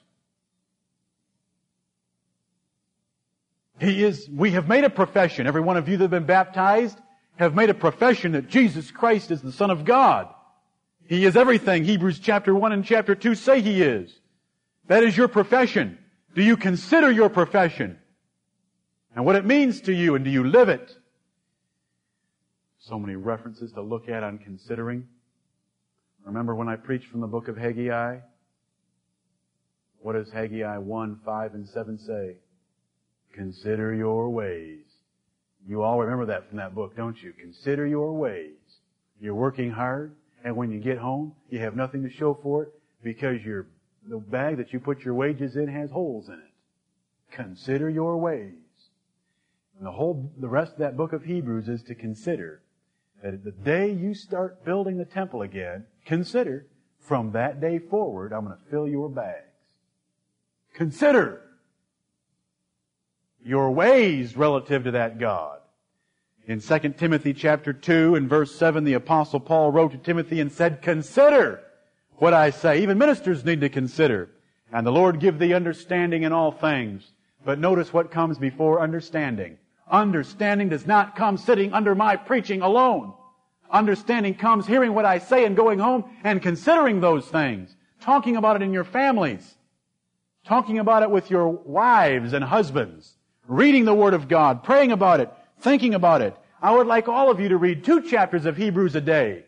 He 3.79 4.03
is, 4.03 4.27
we 4.29 4.51
have 4.51 4.67
made 4.67 4.83
a 4.83 4.89
profession. 4.89 5.47
Every 5.47 5.61
one 5.61 5.77
of 5.77 5.87
you 5.87 5.97
that 5.97 6.03
have 6.05 6.11
been 6.11 6.25
baptized 6.25 6.99
have 7.37 7.53
made 7.53 7.69
a 7.69 7.75
profession 7.75 8.31
that 8.31 8.49
Jesus 8.49 8.89
Christ 8.89 9.29
is 9.31 9.41
the 9.41 9.51
Son 9.51 9.69
of 9.69 9.85
God. 9.85 10.27
He 11.07 11.25
is 11.25 11.37
everything 11.37 11.85
Hebrews 11.85 12.19
chapter 12.19 12.53
1 12.53 12.71
and 12.73 12.83
chapter 12.83 13.15
2 13.15 13.35
say 13.35 13.61
He 13.61 13.81
is. 13.81 14.13
That 14.87 15.03
is 15.03 15.15
your 15.15 15.27
profession. 15.27 15.97
Do 16.35 16.43
you 16.43 16.57
consider 16.57 17.11
your 17.11 17.29
profession? 17.29 17.97
And 19.15 19.25
what 19.25 19.35
it 19.35 19.45
means 19.45 19.81
to 19.81 19.93
you, 19.93 20.15
and 20.15 20.23
do 20.23 20.31
you 20.31 20.43
live 20.43 20.69
it? 20.69 20.95
So 22.79 22.99
many 22.99 23.15
references 23.15 23.71
to 23.73 23.81
look 23.81 24.09
at 24.09 24.23
on 24.23 24.37
considering. 24.37 25.07
Remember 26.23 26.53
when 26.53 26.67
I 26.67 26.75
preached 26.75 27.07
from 27.07 27.21
the 27.21 27.27
book 27.27 27.47
of 27.47 27.57
Haggai? 27.57 28.19
What 29.99 30.13
does 30.13 30.31
Haggai 30.31 30.77
1, 30.77 31.19
5, 31.25 31.53
and 31.53 31.67
7 31.67 31.97
say? 31.97 32.35
Consider 33.33 33.93
your 33.93 34.29
ways. 34.29 34.83
You 35.67 35.83
all 35.83 35.99
remember 35.99 36.25
that 36.27 36.47
from 36.47 36.57
that 36.57 36.75
book, 36.75 36.95
don't 36.95 37.21
you? 37.21 37.33
Consider 37.33 37.87
your 37.87 38.13
ways. 38.13 38.55
You're 39.19 39.35
working 39.35 39.71
hard, 39.71 40.15
and 40.47 40.55
when 40.55 40.71
you 40.71 40.79
get 40.79 40.97
home, 40.97 41.33
you 41.49 41.59
have 41.59 41.75
nothing 41.75 42.03
to 42.03 42.09
show 42.09 42.33
for 42.41 42.63
it 42.63 42.69
because 43.03 43.43
your 43.43 43.67
the 44.07 44.17
bag 44.17 44.55
that 44.55 44.71
you 44.71 44.79
put 44.79 45.03
your 45.03 45.13
wages 45.13 45.57
in 45.57 45.67
has 45.67 45.91
holes 45.91 46.29
in 46.29 46.35
it. 46.35 46.53
Consider 47.31 47.89
your 47.89 48.17
ways. 48.17 48.53
And 49.77 49.85
the 49.85 49.91
whole 49.91 50.31
the 50.37 50.47
rest 50.47 50.71
of 50.71 50.77
that 50.77 50.95
book 50.95 51.11
of 51.11 51.25
Hebrews 51.25 51.67
is 51.67 51.83
to 51.83 51.95
consider 51.95 52.61
that 53.21 53.43
the 53.43 53.51
day 53.51 53.91
you 53.91 54.13
start 54.13 54.63
building 54.63 54.97
the 54.97 55.03
temple 55.03 55.41
again, 55.41 55.85
consider 56.05 56.67
from 57.01 57.33
that 57.33 57.59
day 57.59 57.77
forward, 57.77 58.31
I'm 58.31 58.45
going 58.45 58.55
to 58.55 58.71
fill 58.71 58.87
your 58.87 59.09
bags. 59.09 59.43
Consider 60.75 61.41
your 63.43 63.71
ways 63.71 64.37
relative 64.37 64.85
to 64.85 64.91
that 64.91 65.19
God. 65.19 65.59
In 66.47 66.61
2 66.61 66.79
Timothy 66.97 67.33
chapter 67.33 67.73
2 67.73 68.15
and 68.15 68.29
verse 68.29 68.55
7, 68.55 68.85
the 68.85 68.93
apostle 68.93 69.41
Paul 69.41 69.69
wrote 69.69 69.91
to 69.91 69.97
Timothy 69.97 70.39
and 70.39 70.49
said, 70.49 70.81
consider 70.81 71.61
what 72.15 72.33
I 72.33 72.51
say. 72.51 72.81
Even 72.81 72.97
ministers 72.97 73.43
need 73.43 73.59
to 73.59 73.69
consider. 73.69 74.29
And 74.71 74.87
the 74.87 74.91
Lord 74.91 75.19
give 75.19 75.39
thee 75.39 75.53
understanding 75.53 76.23
in 76.23 76.31
all 76.31 76.53
things. 76.53 77.11
But 77.43 77.59
notice 77.59 77.91
what 77.91 78.11
comes 78.11 78.37
before 78.37 78.79
understanding. 78.79 79.57
Understanding 79.91 80.69
does 80.69 80.87
not 80.87 81.17
come 81.17 81.35
sitting 81.35 81.73
under 81.73 81.95
my 81.95 82.15
preaching 82.15 82.61
alone. 82.61 83.13
Understanding 83.69 84.33
comes 84.33 84.65
hearing 84.65 84.93
what 84.93 85.03
I 85.03 85.19
say 85.19 85.43
and 85.43 85.53
going 85.53 85.79
home 85.79 86.05
and 86.23 86.41
considering 86.41 87.01
those 87.01 87.25
things. 87.27 87.75
Talking 87.99 88.37
about 88.37 88.55
it 88.55 88.61
in 88.61 88.71
your 88.71 88.85
families. 88.85 89.55
Talking 90.45 90.79
about 90.79 91.03
it 91.03 91.11
with 91.11 91.29
your 91.29 91.49
wives 91.49 92.31
and 92.31 92.45
husbands 92.45 93.17
reading 93.47 93.85
the 93.85 93.93
Word 93.93 94.13
of 94.13 94.27
God, 94.27 94.63
praying 94.63 94.91
about 94.91 95.19
it, 95.19 95.31
thinking 95.59 95.93
about 95.93 96.21
it. 96.21 96.35
I 96.61 96.71
would 96.75 96.87
like 96.87 97.07
all 97.07 97.29
of 97.29 97.39
you 97.39 97.49
to 97.49 97.57
read 97.57 97.83
two 97.83 98.01
chapters 98.01 98.45
of 98.45 98.57
Hebrews 98.57 98.95
a 98.95 99.01
day. 99.01 99.43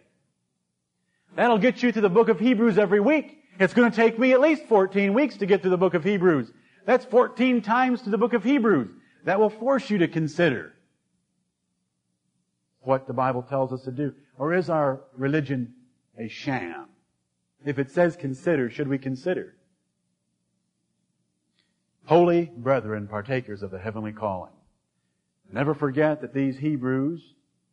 That'll 1.35 1.57
get 1.57 1.81
you 1.81 1.91
to 1.91 2.01
the 2.01 2.09
book 2.09 2.29
of 2.29 2.39
Hebrews 2.39 2.77
every 2.77 2.99
week. 2.99 3.43
It's 3.59 3.73
going 3.73 3.89
to 3.89 3.95
take 3.95 4.17
me 4.17 4.33
at 4.33 4.39
least 4.39 4.63
14 4.65 5.13
weeks 5.13 5.37
to 5.37 5.45
get 5.45 5.63
to 5.63 5.69
the 5.69 5.77
book 5.77 5.93
of 5.93 6.03
Hebrews. 6.03 6.51
That's 6.85 7.05
14 7.05 7.61
times 7.61 8.01
to 8.03 8.09
the 8.09 8.17
book 8.17 8.33
of 8.33 8.43
Hebrews. 8.43 8.89
That 9.25 9.39
will 9.39 9.49
force 9.49 9.89
you 9.89 9.97
to 9.99 10.07
consider 10.07 10.73
what 12.81 13.05
the 13.05 13.13
Bible 13.13 13.43
tells 13.43 13.73
us 13.73 13.83
to 13.83 13.91
do. 13.91 14.13
Or 14.37 14.53
is 14.53 14.69
our 14.69 15.01
religion 15.15 15.73
a 16.17 16.27
sham? 16.27 16.85
If 17.65 17.77
it 17.77 17.91
says 17.91 18.15
consider, 18.15 18.69
should 18.69 18.87
we 18.87 18.97
consider? 18.97 19.55
Holy 22.05 22.51
brethren, 22.55 23.07
partakers 23.07 23.61
of 23.61 23.71
the 23.71 23.79
heavenly 23.79 24.13
calling. 24.13 24.53
Never 25.51 25.73
forget 25.73 26.21
that 26.21 26.33
these 26.33 26.57
Hebrews 26.57 27.21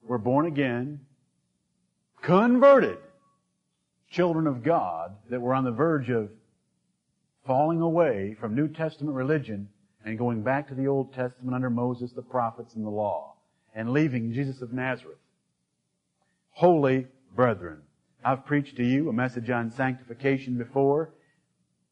were 0.02 0.18
born 0.18 0.46
again, 0.46 1.00
converted 2.22 2.98
children 4.10 4.46
of 4.46 4.62
God 4.62 5.16
that 5.30 5.40
were 5.40 5.54
on 5.54 5.64
the 5.64 5.72
verge 5.72 6.10
of 6.10 6.30
falling 7.46 7.80
away 7.80 8.36
from 8.40 8.54
New 8.54 8.68
Testament 8.68 9.14
religion 9.14 9.68
and 10.04 10.18
going 10.18 10.42
back 10.42 10.68
to 10.68 10.74
the 10.74 10.86
Old 10.86 11.12
Testament 11.12 11.54
under 11.54 11.70
Moses, 11.70 12.12
the 12.12 12.22
prophets, 12.22 12.74
and 12.74 12.84
the 12.84 12.90
law, 12.90 13.34
and 13.74 13.90
leaving 13.90 14.32
Jesus 14.32 14.62
of 14.62 14.72
Nazareth. 14.72 15.18
Holy 16.50 17.06
brethren, 17.34 17.82
I've 18.24 18.46
preached 18.46 18.76
to 18.76 18.84
you 18.84 19.08
a 19.08 19.12
message 19.12 19.50
on 19.50 19.70
sanctification 19.70 20.56
before 20.56 21.10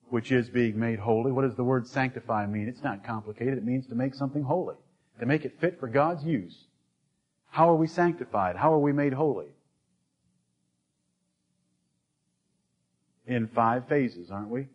which 0.09 0.31
is 0.31 0.49
being 0.49 0.79
made 0.79 1.01
holy. 1.01 1.33
What 1.33 1.43
does 1.43 1.57
the 1.57 1.65
word 1.65 1.89
sanctify 1.89 2.47
mean? 2.47 2.69
It's 2.69 2.85
not 2.85 3.05
complicated. 3.05 3.59
It 3.59 3.65
means 3.65 3.87
to 3.89 3.95
make 3.95 4.15
something 4.15 4.43
holy, 4.43 4.77
to 5.21 5.27
make 5.27 5.45
it 5.45 5.61
fit 5.61 5.79
for 5.79 5.89
God's 5.89 6.25
use. 6.25 6.65
How 7.51 7.71
are 7.71 7.77
we 7.77 7.87
sanctified? 7.87 8.57
How 8.57 8.73
are 8.73 8.79
we 8.79 8.93
made 8.93 9.13
holy? 9.13 9.49
In 13.27 13.49
five 13.49 13.89
phases, 13.89 14.31
aren't 14.31 14.51
we? 14.51 14.67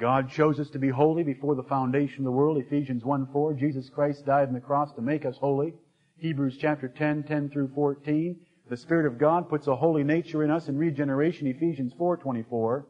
God 0.00 0.30
chose 0.30 0.60
us 0.60 0.70
to 0.70 0.78
be 0.78 0.88
holy 0.88 1.24
before 1.24 1.56
the 1.56 1.64
foundation 1.64 2.20
of 2.20 2.24
the 2.24 2.30
world, 2.30 2.58
Ephesians 2.58 3.04
1 3.04 3.28
4. 3.32 3.54
Jesus 3.54 3.90
Christ 3.90 4.24
died 4.24 4.48
on 4.48 4.54
the 4.54 4.60
cross 4.60 4.92
to 4.94 5.02
make 5.02 5.24
us 5.24 5.36
holy. 5.36 5.74
Hebrews 6.18 6.56
chapter 6.60 6.88
10, 6.88 7.24
10 7.24 7.50
through 7.50 7.72
14. 7.74 8.38
The 8.70 8.76
Spirit 8.76 9.06
of 9.06 9.18
God 9.18 9.48
puts 9.48 9.66
a 9.66 9.76
holy 9.76 10.04
nature 10.04 10.44
in 10.44 10.50
us 10.50 10.68
in 10.68 10.76
regeneration, 10.76 11.46
Ephesians 11.48 11.92
4 11.98 12.16
24. 12.18 12.86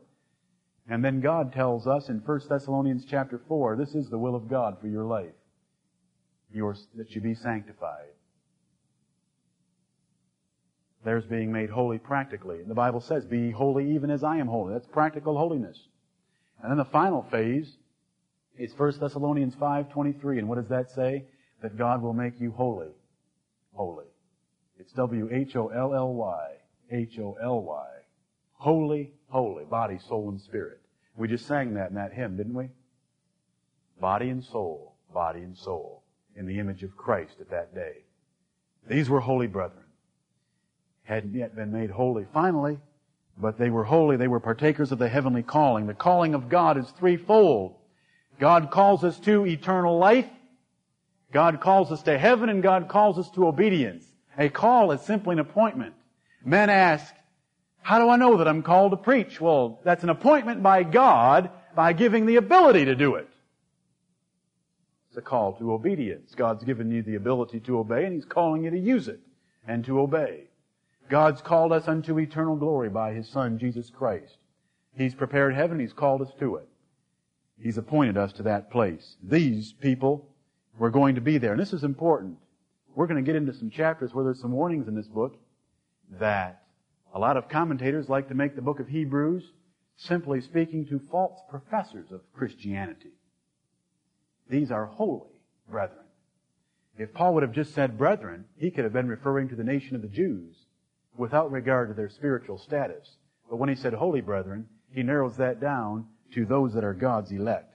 And 0.91 1.05
then 1.05 1.21
God 1.21 1.53
tells 1.53 1.87
us 1.87 2.09
in 2.09 2.19
1 2.19 2.41
Thessalonians 2.49 3.05
chapter 3.05 3.41
4, 3.47 3.77
this 3.77 3.95
is 3.95 4.09
the 4.09 4.19
will 4.19 4.35
of 4.35 4.49
God 4.49 4.79
for 4.81 4.89
your 4.89 5.05
life. 5.05 5.35
Your, 6.53 6.75
that 6.97 7.11
you 7.11 7.21
be 7.21 7.35
sanctified. 7.35 8.09
There's 11.05 11.25
being 11.25 11.53
made 11.53 11.71
holy 11.71 11.99
practically. 11.99 12.61
And 12.61 12.71
the 12.71 12.75
Bible 12.75 13.01
says, 13.01 13.25
be 13.25 13.51
holy 13.51 13.95
even 13.95 14.11
as 14.11 14.25
I 14.25 14.39
am 14.39 14.49
holy. 14.49 14.73
That's 14.73 14.87
practical 14.87 15.37
holiness. 15.37 15.79
And 16.63 16.71
then 16.71 16.79
the 16.79 16.85
final 16.85 17.23
phase 17.31 17.77
is 18.59 18.73
1 18.77 18.99
Thessalonians 18.99 19.55
5.23. 19.55 20.39
And 20.39 20.49
what 20.49 20.57
does 20.57 20.69
that 20.69 20.91
say? 20.91 21.25
That 21.63 21.77
God 21.77 22.03
will 22.03 22.13
make 22.13 22.41
you 22.41 22.51
holy. 22.51 22.93
Holy. 23.75 24.07
It's 24.79 24.93
W-H-O-L-L-Y. 24.93 26.49
H-O-L-Y. 26.91 27.89
Holy, 28.55 29.13
holy, 29.29 29.65
body, 29.65 29.99
soul, 30.09 30.31
and 30.31 30.41
spirit. 30.41 30.81
We 31.17 31.29
just 31.29 31.47
sang 31.47 31.75
that 31.75 31.91
in 31.91 31.97
that 31.97 32.13
hymn, 32.13 32.37
didn't 32.37 32.55
we? 32.55 32.71
Body 34.01 34.31
and 34.31 34.45
soul, 34.45 34.95
body 35.13 35.41
and 35.41 35.57
soul, 35.57 36.03
in 36.37 36.47
the 36.47 36.59
image 36.59 36.83
of 36.83 36.97
Christ 36.97 37.37
at 37.41 37.51
that 37.51 37.75
day. 37.75 38.05
These 38.89 39.11
were 39.11 39.21
holy 39.21 39.47
brethren. 39.47 39.85
Hadn't 41.03 41.35
yet 41.35 41.57
been 41.57 41.73
made 41.73 41.91
holy 41.91 42.27
finally, 42.33 42.79
but 43.37 43.59
they 43.59 43.71
were 43.71 43.85
holy. 43.85 44.17
They 44.17 44.29
were 44.29 44.41
partakers 44.41 44.93
of 44.93 44.99
the 44.99 45.09
heavenly 45.09 45.43
calling. 45.43 45.87
The 45.87 45.95
calling 45.95 46.35
of 46.35 46.49
God 46.49 46.77
is 46.77 46.91
threefold. 46.99 47.77
God 48.39 48.71
calls 48.71 49.05
us 49.05 49.19
to 49.21 49.47
eternal 49.47 49.99
life. 49.99 50.29
God 51.33 51.61
calls 51.61 51.93
us 51.93 52.03
to 52.03 52.19
heaven 52.19 52.49
and 52.49 52.63
God 52.63 52.89
calls 52.89 53.19
us 53.19 53.31
to 53.33 53.47
obedience. 53.47 54.05
A 54.39 54.49
call 54.49 54.93
is 54.93 55.01
simply 55.03 55.35
an 55.35 55.41
appointment. 55.41 55.95
Men 56.45 56.71
ask, 56.71 57.13
how 57.83 57.99
do 57.99 58.09
I 58.09 58.17
know 58.17 58.37
that 58.37 58.49
I'm 58.49 58.63
called 58.63 58.93
to 58.93 58.97
preach? 58.97 59.41
Well, 59.41 59.81
that's 59.85 60.05
an 60.05 60.11
appointment 60.11 60.63
by 60.63 60.83
God 60.83 61.51
by 61.75 61.93
giving 61.93 62.27
the 62.27 62.37
ability 62.37 62.87
to 62.87 62.95
do 62.95 63.17
it. 63.17 63.29
A 65.19 65.21
call 65.21 65.53
to 65.55 65.73
obedience. 65.73 66.33
God's 66.37 66.63
given 66.63 66.93
you 66.93 67.03
the 67.03 67.17
ability 67.17 67.59
to 67.61 67.81
obey 67.81 68.05
and 68.05 68.15
He's 68.15 68.25
calling 68.25 68.63
you 68.63 68.71
to 68.71 68.79
use 68.79 69.09
it 69.09 69.19
and 69.67 69.85
to 69.85 69.99
obey. 69.99 70.45
God's 71.09 71.43
called 71.43 71.73
us 71.73 71.89
unto 71.89 72.21
eternal 72.21 72.55
glory 72.55 72.89
by 72.89 73.13
His 73.15 73.29
Son, 73.29 73.59
Jesus 73.59 73.91
Christ. 73.91 74.37
He's 74.97 75.17
prepared 75.17 75.57
heaven. 75.57 75.81
He's 75.81 75.93
called 75.93 76.23
us 76.23 76.31
to 76.39 76.55
it. 76.55 76.69
He's 77.61 77.79
appointed 77.79 78.17
us 78.17 78.33
to 78.35 78.45
that 78.45 78.71
place. 78.71 79.17
These 79.21 79.73
people 79.73 80.25
were 80.79 80.91
going 80.91 81.17
to 81.17 81.21
be 81.21 81.37
there. 81.37 81.51
And 81.51 81.61
this 81.61 81.73
is 81.73 81.83
important. 81.83 82.37
We're 82.95 83.09
going 83.09 83.25
to 83.25 83.27
get 83.27 83.35
into 83.35 83.53
some 83.53 83.71
chapters 83.71 84.15
where 84.15 84.25
there's 84.25 84.41
some 84.41 84.53
warnings 84.53 84.87
in 84.87 84.95
this 84.95 85.09
book 85.09 85.37
that 86.21 86.63
a 87.13 87.19
lot 87.19 87.37
of 87.37 87.49
commentators 87.49 88.09
like 88.09 88.29
to 88.29 88.35
make 88.35 88.55
the 88.55 88.63
book 88.63 88.79
of 88.79 88.87
Hebrews 88.87 89.51
simply 89.97 90.41
speaking 90.41 90.87
to 90.87 91.01
false 91.11 91.41
professors 91.51 92.13
of 92.13 92.21
Christianity. 92.33 93.11
These 94.49 94.71
are 94.71 94.87
holy 94.87 95.31
brethren. 95.71 96.05
If 96.97 97.15
Paul 97.15 97.35
would 97.35 97.43
have 97.43 97.53
just 97.53 97.75
said 97.75 97.99
brethren, 97.99 98.47
he 98.57 98.71
could 98.71 98.85
have 98.85 98.93
been 98.93 99.09
referring 99.09 99.49
to 99.51 99.55
the 99.55 99.65
nation 99.65 99.95
of 99.95 100.03
the 100.03 100.09
Jews 100.09 100.57
without 101.17 101.53
regard 101.53 101.89
to 101.89 101.95
their 101.95 102.09
spiritual 102.09 102.59
status. 102.59 103.17
But 103.49 103.57
when 103.57 103.69
he 103.69 103.75
said 103.75 103.93
holy 103.93 104.21
brethren, 104.21 104.67
he 104.91 105.03
narrows 105.03 105.37
that 105.37 105.61
down 105.61 106.07
to 106.35 106.45
those 106.45 106.75
that 106.75 106.85
are 106.85 106.95
God's 106.95 107.31
elect. 107.31 107.75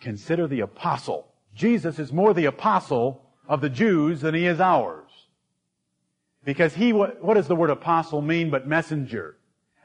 Consider 0.00 0.46
the 0.46 0.60
apostle. 0.60 1.32
Jesus 1.54 1.98
is 1.98 2.12
more 2.12 2.32
the 2.32 2.44
apostle 2.44 3.22
of 3.48 3.60
the 3.60 3.68
Jews 3.68 4.20
than 4.20 4.34
he 4.34 4.46
is 4.46 4.60
ours. 4.60 5.10
Because 6.44 6.74
he, 6.74 6.92
what 6.92 7.34
does 7.34 7.48
the 7.48 7.56
word 7.56 7.70
apostle 7.70 8.22
mean 8.22 8.50
but 8.50 8.68
messenger? 8.68 9.36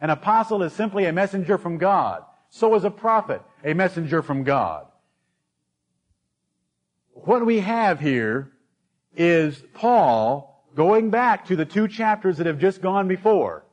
An 0.02 0.10
apostle 0.10 0.64
is 0.64 0.74
simply 0.74 1.06
a 1.06 1.14
messenger 1.14 1.58
from 1.58 1.78
God. 1.78 2.24
So 2.50 2.76
is 2.76 2.84
a 2.84 2.92
prophet 2.92 3.42
a 3.64 3.74
messenger 3.74 4.22
from 4.22 4.44
God. 4.44 4.88
What 7.14 7.46
we 7.46 7.60
have 7.60 8.00
here 8.00 8.52
is 9.16 9.64
Paul 9.74 10.66
going 10.76 11.10
back 11.10 11.46
to 11.46 11.56
the 11.56 11.66
two 11.66 11.88
chapters 11.88 12.38
that 12.38 12.48
have 12.48 12.58
just 12.58 12.82
gone 12.82 13.08
before. 13.08 13.64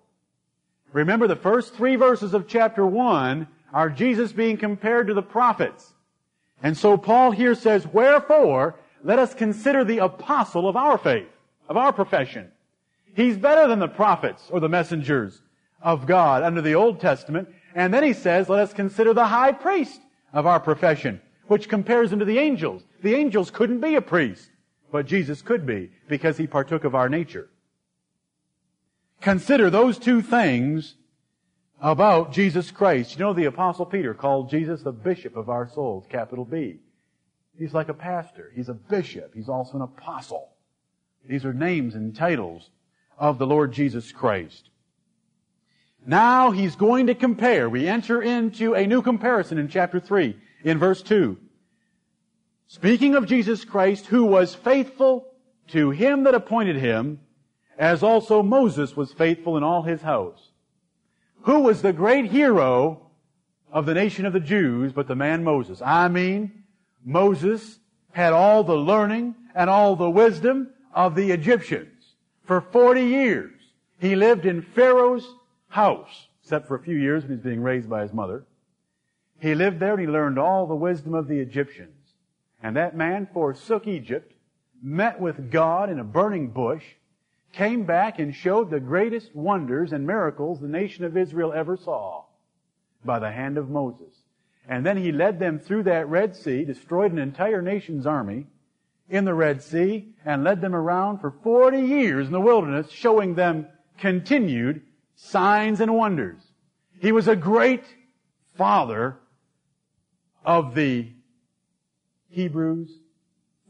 Remember 0.92 1.26
the 1.26 1.36
first 1.36 1.74
three 1.74 1.96
verses 1.96 2.34
of 2.34 2.48
chapter 2.48 2.86
one 2.86 3.48
are 3.72 3.90
Jesus 3.90 4.32
being 4.32 4.56
compared 4.56 5.06
to 5.06 5.14
the 5.14 5.22
prophets. 5.22 5.94
And 6.62 6.76
so 6.76 6.96
Paul 6.96 7.30
here 7.30 7.54
says, 7.54 7.86
wherefore, 7.86 8.76
let 9.04 9.18
us 9.18 9.34
consider 9.34 9.84
the 9.84 9.98
apostle 9.98 10.68
of 10.68 10.76
our 10.76 10.98
faith, 10.98 11.28
of 11.68 11.76
our 11.76 11.92
profession. 11.92 12.50
He's 13.14 13.36
better 13.36 13.68
than 13.68 13.78
the 13.78 13.88
prophets 13.88 14.48
or 14.50 14.60
the 14.60 14.68
messengers 14.68 15.40
of 15.80 16.06
God 16.06 16.42
under 16.42 16.60
the 16.60 16.74
Old 16.74 17.00
Testament. 17.00 17.48
And 17.74 17.92
then 17.92 18.02
he 18.02 18.12
says, 18.12 18.48
let 18.48 18.60
us 18.60 18.72
consider 18.72 19.14
the 19.14 19.26
high 19.26 19.52
priest 19.52 20.00
of 20.32 20.46
our 20.46 20.60
profession, 20.60 21.20
which 21.46 21.68
compares 21.68 22.12
him 22.12 22.18
to 22.18 22.24
the 22.24 22.38
angels. 22.38 22.82
The 23.02 23.14
angels 23.14 23.50
couldn't 23.50 23.80
be 23.80 23.94
a 23.94 24.00
priest, 24.00 24.50
but 24.90 25.06
Jesus 25.06 25.42
could 25.42 25.66
be 25.66 25.90
because 26.08 26.36
he 26.36 26.46
partook 26.46 26.84
of 26.84 26.94
our 26.94 27.08
nature. 27.08 27.48
Consider 29.20 29.70
those 29.70 29.98
two 29.98 30.22
things 30.22 30.94
about 31.80 32.32
Jesus 32.32 32.70
Christ. 32.70 33.12
You 33.12 33.24
know, 33.24 33.32
the 33.32 33.44
apostle 33.44 33.86
Peter 33.86 34.14
called 34.14 34.50
Jesus 34.50 34.82
the 34.82 34.92
bishop 34.92 35.36
of 35.36 35.48
our 35.48 35.68
souls, 35.68 36.06
capital 36.08 36.44
B. 36.44 36.80
He's 37.56 37.74
like 37.74 37.88
a 37.88 37.94
pastor. 37.94 38.52
He's 38.54 38.68
a 38.68 38.74
bishop. 38.74 39.32
He's 39.34 39.48
also 39.48 39.76
an 39.76 39.82
apostle. 39.82 40.50
These 41.28 41.44
are 41.44 41.52
names 41.52 41.94
and 41.94 42.14
titles 42.14 42.70
of 43.18 43.38
the 43.38 43.46
Lord 43.46 43.72
Jesus 43.72 44.12
Christ. 44.12 44.70
Now 46.06 46.50
he's 46.50 46.76
going 46.76 47.08
to 47.08 47.14
compare. 47.14 47.68
We 47.68 47.86
enter 47.86 48.22
into 48.22 48.74
a 48.74 48.86
new 48.86 49.02
comparison 49.02 49.58
in 49.58 49.68
chapter 49.68 50.00
3 50.00 50.36
in 50.64 50.78
verse 50.78 51.02
2. 51.02 51.36
Speaking 52.66 53.14
of 53.14 53.26
Jesus 53.26 53.64
Christ, 53.64 54.06
who 54.06 54.24
was 54.24 54.54
faithful 54.54 55.26
to 55.68 55.90
him 55.90 56.24
that 56.24 56.34
appointed 56.34 56.76
him, 56.76 57.20
as 57.78 58.02
also 58.02 58.42
Moses 58.42 58.96
was 58.96 59.12
faithful 59.12 59.56
in 59.56 59.62
all 59.62 59.82
his 59.82 60.02
house. 60.02 60.50
Who 61.42 61.60
was 61.60 61.82
the 61.82 61.92
great 61.92 62.26
hero 62.26 63.10
of 63.72 63.86
the 63.86 63.94
nation 63.94 64.26
of 64.26 64.32
the 64.32 64.40
Jews 64.40 64.92
but 64.92 65.06
the 65.06 65.14
man 65.14 65.44
Moses? 65.44 65.80
I 65.80 66.08
mean, 66.08 66.64
Moses 67.04 67.78
had 68.12 68.32
all 68.32 68.64
the 68.64 68.76
learning 68.76 69.34
and 69.54 69.70
all 69.70 69.96
the 69.96 70.10
wisdom 70.10 70.70
of 70.92 71.14
the 71.14 71.30
Egyptians. 71.30 72.16
For 72.44 72.60
40 72.60 73.02
years, 73.02 73.52
he 73.98 74.16
lived 74.16 74.46
in 74.46 74.62
Pharaoh's 74.62 75.26
house, 75.68 76.28
except 76.42 76.66
for 76.66 76.74
a 76.74 76.82
few 76.82 76.96
years 76.96 77.22
when 77.22 77.30
he 77.30 77.36
was 77.36 77.44
being 77.44 77.62
raised 77.62 77.88
by 77.88 78.02
his 78.02 78.12
mother. 78.12 78.44
He 79.40 79.54
lived 79.54 79.78
there 79.78 79.92
and 79.92 80.00
he 80.00 80.06
learned 80.06 80.38
all 80.38 80.66
the 80.66 80.74
wisdom 80.74 81.14
of 81.14 81.28
the 81.28 81.38
Egyptians. 81.38 81.94
And 82.62 82.76
that 82.76 82.96
man 82.96 83.28
forsook 83.32 83.86
Egypt, 83.86 84.32
met 84.82 85.20
with 85.20 85.50
God 85.50 85.90
in 85.90 85.98
a 85.98 86.04
burning 86.04 86.48
bush, 86.48 86.84
came 87.52 87.84
back 87.84 88.18
and 88.18 88.34
showed 88.34 88.70
the 88.70 88.80
greatest 88.80 89.34
wonders 89.34 89.92
and 89.92 90.06
miracles 90.06 90.60
the 90.60 90.68
nation 90.68 91.04
of 91.04 91.16
Israel 91.16 91.52
ever 91.52 91.76
saw 91.76 92.24
by 93.04 93.18
the 93.18 93.30
hand 93.30 93.56
of 93.56 93.70
Moses. 93.70 94.14
And 94.68 94.84
then 94.84 94.96
he 94.96 95.12
led 95.12 95.38
them 95.38 95.58
through 95.58 95.84
that 95.84 96.08
Red 96.08 96.36
Sea, 96.36 96.64
destroyed 96.64 97.12
an 97.12 97.18
entire 97.18 97.62
nation's 97.62 98.06
army 98.06 98.46
in 99.08 99.24
the 99.24 99.34
Red 99.34 99.62
Sea, 99.62 100.14
and 100.24 100.44
led 100.44 100.60
them 100.60 100.74
around 100.74 101.20
for 101.20 101.30
40 101.30 101.80
years 101.80 102.26
in 102.26 102.32
the 102.32 102.40
wilderness, 102.40 102.90
showing 102.90 103.34
them 103.34 103.66
continued 103.96 104.82
signs 105.18 105.80
and 105.80 105.94
wonders. 105.94 106.40
He 107.00 107.12
was 107.12 107.28
a 107.28 107.36
great 107.36 107.84
father 108.56 109.16
of 110.44 110.74
the 110.74 111.08
Hebrews' 112.30 112.90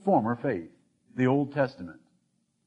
former 0.05 0.37
faith, 0.37 0.71
the 1.17 1.27
Old 1.27 1.53
Testament. 1.53 2.01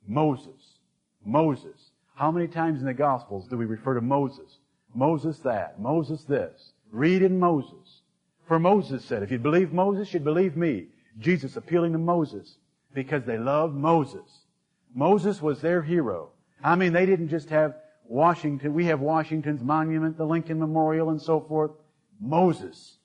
Moses. 0.08 0.80
Moses. 1.24 1.92
How 2.16 2.32
many 2.32 2.48
times 2.48 2.80
in 2.80 2.86
the 2.86 2.94
Gospels 2.94 3.48
do 3.48 3.58
we 3.58 3.66
refer 3.66 3.94
to 3.94 4.02
Moses? 4.02 4.58
Moses 4.94 5.38
that, 5.40 5.80
Moses 5.80 6.24
this. 6.24 6.74
Read 6.92 7.22
in 7.22 7.40
Moses. 7.40 8.02
For 8.48 8.60
Moses 8.60 9.06
said, 9.06 9.24
if 9.24 9.32
you 9.32 9.40
believe 9.40 9.72
Moses, 9.72 10.14
you'd 10.14 10.24
believe 10.24 10.58
me. 10.58 10.88
Jesus 11.20 11.56
appealing 11.56 11.94
to 11.94 12.00
Moses 12.00 12.58
because 12.94 13.24
they 13.26 13.38
loved 13.38 13.76
Moses. 13.76 14.46
Moses 14.94 15.42
was 15.42 15.62
their 15.62 15.84
hero. 15.84 16.30
I 16.64 16.76
mean, 16.76 16.94
they 16.94 17.06
didn't 17.06 17.30
just 17.30 17.50
have 17.50 17.76
Washington. 18.12 18.74
We 18.74 18.86
have 18.86 19.00
Washington's 19.00 19.64
monument, 19.64 20.18
the 20.18 20.26
Lincoln 20.26 20.60
Memorial, 20.60 21.12
and 21.12 21.22
so 21.22 21.40
forth. 21.40 21.72
Moses 22.20 22.98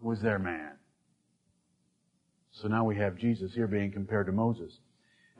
was 0.00 0.20
their 0.20 0.40
man. 0.40 0.72
So 2.50 2.66
now 2.66 2.84
we 2.84 2.96
have 2.96 3.16
Jesus 3.16 3.54
here 3.54 3.68
being 3.68 3.92
compared 3.92 4.26
to 4.26 4.32
Moses. 4.32 4.80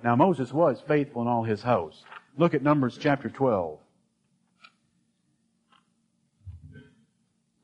Now 0.04 0.14
Moses 0.14 0.52
was 0.52 0.80
faithful 0.80 1.22
in 1.22 1.28
all 1.28 1.42
his 1.42 1.60
house. 1.60 2.04
Look 2.36 2.54
at 2.54 2.62
Numbers 2.62 2.96
chapter 3.00 3.28
12. 3.28 3.80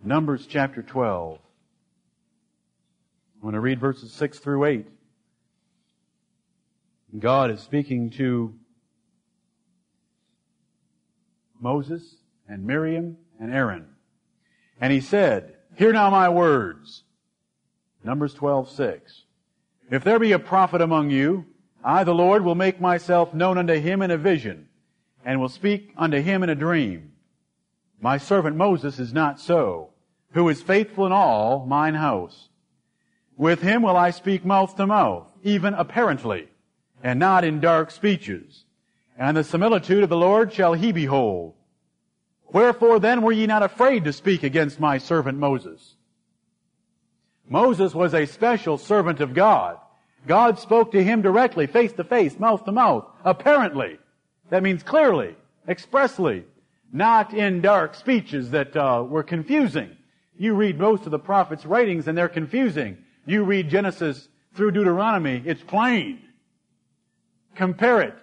Numbers 0.03 0.47
chapter 0.49 0.83
12. 0.83 1.39
I'm 3.37 3.41
going 3.41 3.55
to 3.55 3.61
read 3.61 3.79
verses 3.79 4.13
6 4.13 4.41
through 4.41 4.65
8. 4.65 4.87
God 7.21 7.53
is 7.53 7.61
speaking 7.61 8.11
to 8.11 8.53
Moses 11.65 12.17
and 12.47 12.67
Miriam 12.67 13.17
and 13.41 13.53
Aaron. 13.53 13.87
And 14.81 14.93
he 14.93 15.01
said, 15.01 15.55
Hear 15.77 15.95
now 15.95 16.11
my 16.11 16.29
words. 16.29 17.05
Numbers 18.05 18.35
12, 18.35 18.71
6. 18.71 19.23
If 19.91 20.05
there 20.05 20.19
be 20.19 20.33
a 20.33 20.39
prophet 20.39 20.83
among 20.83 21.11
you, 21.11 21.47
I, 21.83 22.05
the 22.05 22.15
Lord, 22.15 22.45
will 22.45 22.55
make 22.55 22.83
myself 22.83 23.33
known 23.33 23.57
unto 23.57 23.81
him 23.81 24.03
in 24.03 24.11
a 24.11 24.19
vision, 24.19 24.69
and 25.25 25.41
will 25.41 25.49
speak 25.49 25.93
unto 25.97 26.21
him 26.21 26.43
in 26.43 26.51
a 26.51 26.55
dream. 26.55 27.13
My 27.99 28.19
servant 28.19 28.57
Moses 28.57 28.99
is 28.99 29.15
not 29.15 29.41
so, 29.41 29.91
who 30.33 30.51
is 30.51 30.63
faithful 30.63 31.07
in 31.07 31.13
all 31.13 31.65
mine 31.65 31.95
house. 31.95 32.51
With 33.39 33.63
him 33.63 33.83
will 33.83 33.97
I 33.97 34.11
speak 34.11 34.45
mouth 34.45 34.77
to 34.77 34.87
mouth, 34.87 35.33
even 35.43 35.73
apparently, 35.73 36.49
and 37.03 37.19
not 37.19 37.43
in 37.43 37.61
dark 37.61 37.91
speeches. 37.91 38.65
And 39.17 39.37
the 39.37 39.45
similitude 39.45 40.03
of 40.03 40.09
the 40.09 40.17
Lord 40.17 40.53
shall 40.53 40.75
he 40.75 40.93
behold. 40.93 41.55
Wherefore 42.53 42.99
then 42.99 43.23
were 43.23 43.33
ye 43.33 43.47
not 43.47 43.63
afraid 43.63 44.05
to 44.05 44.13
speak 44.13 44.43
against 44.43 44.81
my 44.81 44.99
servant 44.99 45.39
Moses? 45.39 45.97
Moses 47.49 47.95
was 47.95 48.15
a 48.15 48.27
special 48.27 48.79
servant 48.79 49.21
of 49.21 49.35
God. 49.35 49.79
God 50.27 50.59
spoke 50.59 50.93
to 50.93 51.05
him 51.05 51.21
directly, 51.23 51.67
face 51.67 51.93
to 51.93 52.05
face, 52.05 52.39
mouth 52.39 52.65
to 52.65 52.73
mouth, 52.73 53.07
apparently. 53.25 53.99
That 54.51 54.63
means 54.63 54.83
clearly, 54.83 55.37
expressly, 55.69 56.45
not 56.93 57.35
in 57.35 57.61
dark 57.61 57.95
speeches 57.95 58.51
that 58.51 58.77
uh, 58.77 59.05
were 59.07 59.23
confusing. 59.23 59.97
You 60.37 60.55
read 60.55 60.79
most 60.79 61.05
of 61.05 61.11
the 61.11 61.19
prophets' 61.19 61.67
writings 61.67 62.09
and 62.09 62.17
they're 62.17 62.29
confusing. 62.29 62.99
You 63.27 63.45
read 63.45 63.69
Genesis 63.69 64.29
through 64.55 64.73
Deuteronomy, 64.73 65.43
it's 65.45 65.63
plain. 65.63 66.21
Compare 67.55 68.03
it 68.03 68.15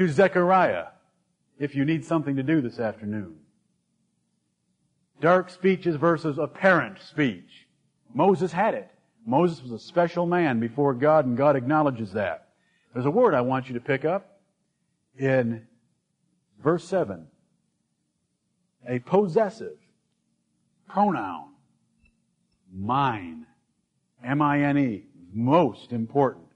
to 0.00 0.08
Zechariah 0.08 0.86
if 1.58 1.74
you 1.74 1.84
need 1.84 2.06
something 2.06 2.36
to 2.36 2.42
do 2.42 2.62
this 2.62 2.78
afternoon. 2.78 3.34
Dark 5.20 5.50
speeches 5.50 5.96
versus 5.96 6.38
apparent 6.38 6.98
speech. 7.02 7.68
Moses 8.14 8.50
had 8.50 8.72
it. 8.72 8.90
Moses 9.26 9.62
was 9.62 9.72
a 9.72 9.78
special 9.78 10.24
man 10.24 10.58
before 10.58 10.94
God, 10.94 11.26
and 11.26 11.36
God 11.36 11.54
acknowledges 11.54 12.14
that. 12.14 12.48
There's 12.94 13.04
a 13.04 13.10
word 13.10 13.34
I 13.34 13.42
want 13.42 13.68
you 13.68 13.74
to 13.74 13.80
pick 13.80 14.06
up 14.06 14.40
in 15.18 15.66
verse 16.64 16.88
7. 16.88 17.26
A 18.88 19.00
possessive 19.00 19.76
pronoun. 20.88 21.50
Mine. 22.72 23.44
M-I-N-E. 24.24 25.04
Most 25.34 25.92
important. 25.92 26.46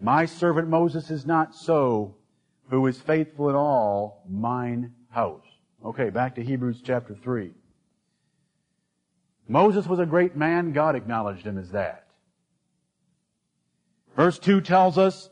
My 0.00 0.24
servant 0.24 0.66
Moses 0.66 1.08
is 1.12 1.24
not 1.24 1.54
so, 1.54 2.16
who 2.70 2.86
is 2.86 3.00
faithful 3.00 3.50
in 3.50 3.56
all 3.56 4.24
mine 4.28 4.94
house. 5.10 5.44
Okay, 5.84 6.10
back 6.10 6.36
to 6.36 6.42
Hebrews 6.42 6.82
chapter 6.84 7.14
3. 7.14 7.50
Moses 9.48 9.86
was 9.86 9.98
a 9.98 10.06
great 10.06 10.36
man. 10.36 10.72
God 10.72 10.94
acknowledged 10.94 11.44
him 11.44 11.58
as 11.58 11.72
that. 11.72 12.06
Verse 14.16 14.38
2 14.38 14.60
tells 14.60 14.98
us 14.98 15.30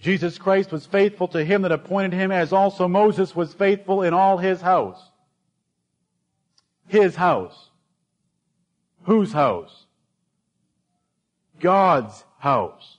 Jesus 0.00 0.38
Christ 0.38 0.72
was 0.72 0.84
faithful 0.86 1.28
to 1.28 1.44
him 1.44 1.62
that 1.62 1.72
appointed 1.72 2.12
him 2.12 2.32
as 2.32 2.52
also 2.52 2.88
Moses 2.88 3.34
was 3.34 3.54
faithful 3.54 4.02
in 4.02 4.12
all 4.12 4.38
his 4.38 4.60
house. 4.60 5.10
His 6.88 7.14
house. 7.14 7.70
Whose 9.04 9.32
house? 9.32 9.86
God's 11.60 12.24
house. 12.38 12.98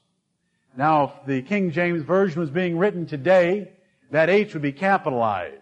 Now, 0.77 1.05
if 1.05 1.25
the 1.25 1.41
King 1.41 1.71
James 1.71 2.03
Version 2.03 2.39
was 2.39 2.51
being 2.51 2.77
written 2.77 3.07
today, 3.07 3.71
that 4.11 4.29
H 4.29 4.53
would 4.53 4.61
be 4.61 4.71
capitalized. 4.71 5.55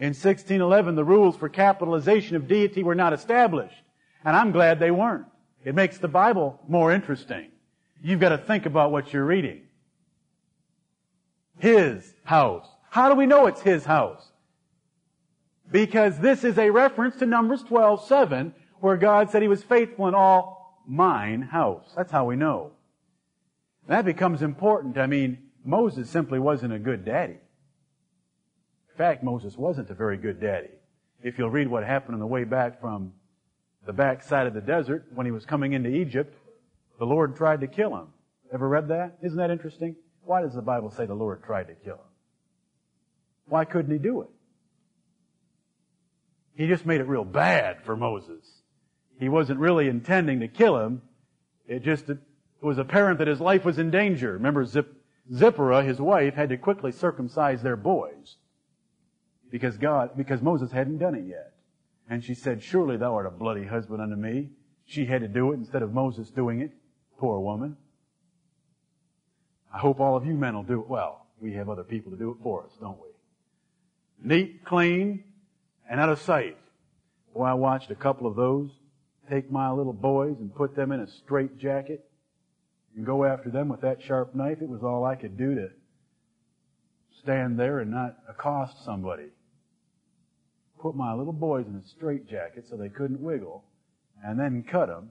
In 0.00 0.08
1611, 0.08 0.94
the 0.94 1.04
rules 1.04 1.36
for 1.36 1.50
capitalization 1.50 2.36
of 2.36 2.48
deity 2.48 2.82
were 2.82 2.94
not 2.94 3.12
established. 3.12 3.76
And 4.24 4.34
I'm 4.34 4.50
glad 4.50 4.80
they 4.80 4.90
weren't. 4.90 5.26
It 5.62 5.74
makes 5.74 5.98
the 5.98 6.08
Bible 6.08 6.58
more 6.66 6.90
interesting. 6.90 7.50
You've 8.02 8.20
got 8.20 8.30
to 8.30 8.38
think 8.38 8.64
about 8.64 8.92
what 8.92 9.12
you're 9.12 9.26
reading. 9.26 9.60
His 11.58 12.14
house. 12.24 12.66
How 12.88 13.10
do 13.10 13.14
we 13.14 13.26
know 13.26 13.46
it's 13.46 13.60
His 13.60 13.84
house? 13.84 14.26
Because 15.70 16.18
this 16.18 16.44
is 16.44 16.56
a 16.56 16.70
reference 16.70 17.16
to 17.16 17.26
Numbers 17.26 17.62
12, 17.64 18.06
7, 18.06 18.54
where 18.80 18.96
God 18.96 19.30
said 19.30 19.42
He 19.42 19.48
was 19.48 19.62
faithful 19.62 20.08
in 20.08 20.14
all 20.14 20.80
mine 20.88 21.42
house. 21.42 21.92
That's 21.94 22.10
how 22.10 22.24
we 22.24 22.36
know. 22.36 22.72
That 23.90 24.04
becomes 24.04 24.40
important. 24.40 24.98
I 24.98 25.08
mean, 25.08 25.38
Moses 25.64 26.08
simply 26.08 26.38
wasn't 26.38 26.72
a 26.72 26.78
good 26.78 27.04
daddy. 27.04 27.32
In 27.32 28.96
fact, 28.96 29.24
Moses 29.24 29.56
wasn't 29.56 29.90
a 29.90 29.94
very 29.94 30.16
good 30.16 30.40
daddy. 30.40 30.70
If 31.24 31.38
you'll 31.38 31.50
read 31.50 31.66
what 31.66 31.82
happened 31.82 32.14
on 32.14 32.20
the 32.20 32.26
way 32.26 32.44
back 32.44 32.80
from 32.80 33.12
the 33.84 33.92
backside 33.92 34.46
of 34.46 34.54
the 34.54 34.60
desert 34.60 35.06
when 35.12 35.26
he 35.26 35.32
was 35.32 35.44
coming 35.44 35.72
into 35.72 35.90
Egypt, 35.90 36.32
the 37.00 37.04
Lord 37.04 37.34
tried 37.34 37.62
to 37.62 37.66
kill 37.66 37.96
him. 37.96 38.06
Ever 38.54 38.68
read 38.68 38.86
that? 38.88 39.18
Isn't 39.22 39.38
that 39.38 39.50
interesting? 39.50 39.96
Why 40.22 40.40
does 40.40 40.54
the 40.54 40.62
Bible 40.62 40.92
say 40.92 41.06
the 41.06 41.14
Lord 41.14 41.42
tried 41.42 41.66
to 41.66 41.74
kill 41.74 41.96
him? 41.96 42.12
Why 43.46 43.64
couldn't 43.64 43.90
he 43.90 43.98
do 43.98 44.22
it? 44.22 44.28
He 46.54 46.68
just 46.68 46.86
made 46.86 47.00
it 47.00 47.08
real 47.08 47.24
bad 47.24 47.82
for 47.82 47.96
Moses. 47.96 48.44
He 49.18 49.28
wasn't 49.28 49.58
really 49.58 49.88
intending 49.88 50.38
to 50.40 50.48
kill 50.48 50.78
him. 50.78 51.02
It 51.66 51.82
just 51.82 52.08
it 52.62 52.66
was 52.66 52.78
apparent 52.78 53.18
that 53.18 53.28
his 53.28 53.40
life 53.40 53.64
was 53.64 53.78
in 53.78 53.90
danger. 53.90 54.32
Remember, 54.32 54.64
Zip, 54.64 54.94
Zipporah, 55.32 55.82
his 55.82 56.00
wife, 56.00 56.34
had 56.34 56.50
to 56.50 56.56
quickly 56.56 56.92
circumcise 56.92 57.62
their 57.62 57.76
boys 57.76 58.36
because 59.50 59.78
God, 59.78 60.10
because 60.16 60.42
Moses 60.42 60.70
hadn't 60.70 60.98
done 60.98 61.14
it 61.14 61.24
yet. 61.26 61.52
And 62.08 62.22
she 62.22 62.34
said, 62.34 62.62
Surely 62.62 62.96
thou 62.96 63.14
art 63.14 63.26
a 63.26 63.30
bloody 63.30 63.64
husband 63.64 64.02
unto 64.02 64.16
me. 64.16 64.50
She 64.84 65.06
had 65.06 65.22
to 65.22 65.28
do 65.28 65.52
it 65.52 65.54
instead 65.54 65.82
of 65.82 65.94
Moses 65.94 66.28
doing 66.30 66.60
it. 66.60 66.72
Poor 67.18 67.38
woman. 67.40 67.76
I 69.72 69.78
hope 69.78 70.00
all 70.00 70.16
of 70.16 70.26
you 70.26 70.34
men 70.34 70.54
will 70.54 70.64
do 70.64 70.80
it 70.80 70.88
well. 70.88 71.26
We 71.40 71.54
have 71.54 71.68
other 71.68 71.84
people 71.84 72.10
to 72.10 72.18
do 72.18 72.30
it 72.30 72.38
for 72.42 72.64
us, 72.64 72.72
don't 72.80 72.98
we? 72.98 73.08
Neat, 74.22 74.64
clean, 74.64 75.24
and 75.88 76.00
out 76.00 76.08
of 76.08 76.20
sight. 76.20 76.58
Boy, 77.32 77.44
I 77.44 77.54
watched 77.54 77.90
a 77.90 77.94
couple 77.94 78.26
of 78.26 78.36
those 78.36 78.70
take 79.30 79.50
my 79.50 79.70
little 79.70 79.92
boys 79.92 80.36
and 80.40 80.52
put 80.54 80.74
them 80.74 80.90
in 80.90 81.00
a 81.00 81.06
straight 81.06 81.56
jacket 81.56 82.09
and 82.96 83.06
go 83.06 83.24
after 83.24 83.50
them 83.50 83.68
with 83.68 83.80
that 83.82 84.02
sharp 84.02 84.34
knife. 84.34 84.58
It 84.60 84.68
was 84.68 84.82
all 84.82 85.04
I 85.04 85.14
could 85.14 85.36
do 85.36 85.54
to 85.54 85.70
stand 87.20 87.58
there 87.58 87.80
and 87.80 87.90
not 87.90 88.16
accost 88.28 88.84
somebody 88.84 89.30
put 90.80 90.96
my 90.96 91.12
little 91.12 91.32
boys 91.32 91.66
in 91.66 91.76
a 91.76 91.88
straitjacket 91.88 92.66
so 92.68 92.76
they 92.76 92.88
couldn't 92.88 93.20
wiggle, 93.20 93.64
and 94.24 94.38
then 94.38 94.62
cut 94.62 94.88
them. 94.88 95.10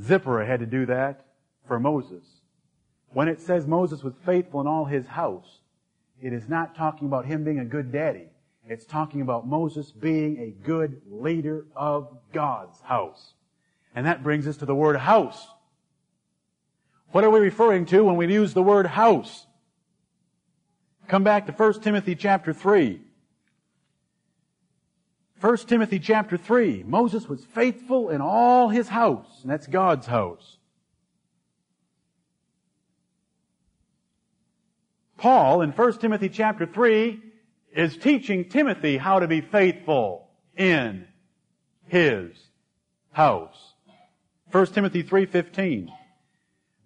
Zipporah 0.00 0.46
had 0.46 0.60
to 0.60 0.66
do 0.66 0.86
that 0.86 1.26
for 1.66 1.78
Moses. 1.78 2.24
When 3.12 3.28
it 3.28 3.40
says 3.40 3.66
Moses 3.66 4.02
was 4.02 4.14
faithful 4.24 4.60
in 4.60 4.66
all 4.66 4.86
his 4.86 5.06
house, 5.06 5.60
it 6.20 6.32
is 6.32 6.48
not 6.48 6.74
talking 6.76 7.08
about 7.08 7.26
him 7.26 7.44
being 7.44 7.58
a 7.58 7.64
good 7.64 7.92
daddy. 7.92 8.26
It's 8.64 8.86
talking 8.86 9.20
about 9.20 9.46
Moses 9.46 9.90
being 9.90 10.38
a 10.38 10.64
good 10.64 11.02
leader 11.10 11.66
of 11.76 12.16
God's 12.32 12.80
house. 12.80 13.34
And 13.94 14.06
that 14.06 14.22
brings 14.22 14.46
us 14.46 14.56
to 14.58 14.66
the 14.66 14.74
word 14.74 14.96
house. 14.96 15.46
What 17.10 17.24
are 17.24 17.30
we 17.30 17.40
referring 17.40 17.86
to 17.86 18.04
when 18.04 18.16
we 18.16 18.32
use 18.32 18.54
the 18.54 18.62
word 18.62 18.86
house? 18.86 19.46
Come 21.08 21.24
back 21.24 21.46
to 21.46 21.52
1 21.52 21.80
Timothy 21.82 22.14
chapter 22.14 22.52
3. 22.52 23.00
1 25.40 25.56
Timothy 25.58 25.98
chapter 25.98 26.36
3. 26.36 26.84
Moses 26.84 27.28
was 27.28 27.44
faithful 27.44 28.08
in 28.10 28.20
all 28.20 28.68
his 28.68 28.88
house, 28.88 29.40
and 29.42 29.50
that's 29.50 29.66
God's 29.66 30.06
house. 30.06 30.56
Paul 35.18 35.62
in 35.62 35.70
1 35.70 35.98
Timothy 35.98 36.28
chapter 36.28 36.64
3 36.64 37.20
is 37.74 37.96
teaching 37.96 38.48
Timothy 38.48 38.96
how 38.96 39.18
to 39.18 39.28
be 39.28 39.40
faithful 39.40 40.28
in 40.56 41.06
his 41.86 42.30
house. 43.10 43.71
1 44.52 44.66
Timothy 44.66 45.02
3:15 45.02 45.88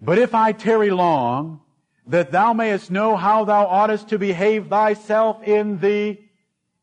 But 0.01 0.19
if 0.19 0.37
I 0.37 0.53
tarry 0.53 0.91
long, 0.91 1.63
that 2.07 2.31
thou 2.31 2.53
mayest 2.53 2.93
know 2.93 3.17
how 3.17 3.45
thou 3.45 3.67
oughtest 3.67 4.09
to 4.11 4.19
behave 4.19 4.69
thyself 4.69 5.43
in 5.43 5.79
the 5.81 6.21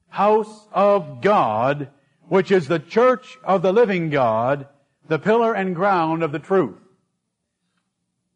house 0.10 0.68
of 0.74 1.22
God, 1.22 1.90
which 2.28 2.52
is 2.52 2.68
the 2.68 2.80
church 2.80 3.38
of 3.46 3.62
the 3.62 3.72
living 3.72 4.10
God, 4.10 4.68
the 5.08 5.20
pillar 5.20 5.54
and 5.54 5.74
ground 5.74 6.22
of 6.22 6.34
the 6.34 6.40
truth. 6.40 6.76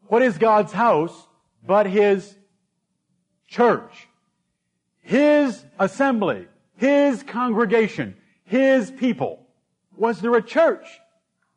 What 0.06 0.22
is 0.22 0.38
God's 0.38 0.72
house 0.72 1.28
but 1.66 1.86
His 1.86 2.34
church? 3.46 4.08
His 5.00 5.66
assembly, 5.78 6.48
His 6.76 7.22
congregation, 7.22 8.16
His 8.44 8.90
people. 8.90 9.46
Was 9.98 10.22
there 10.22 10.34
a 10.34 10.42
church 10.42 10.86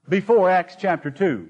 before 0.10 0.50
Acts 0.50 0.76
chapter 0.80 1.12
2? 1.12 1.50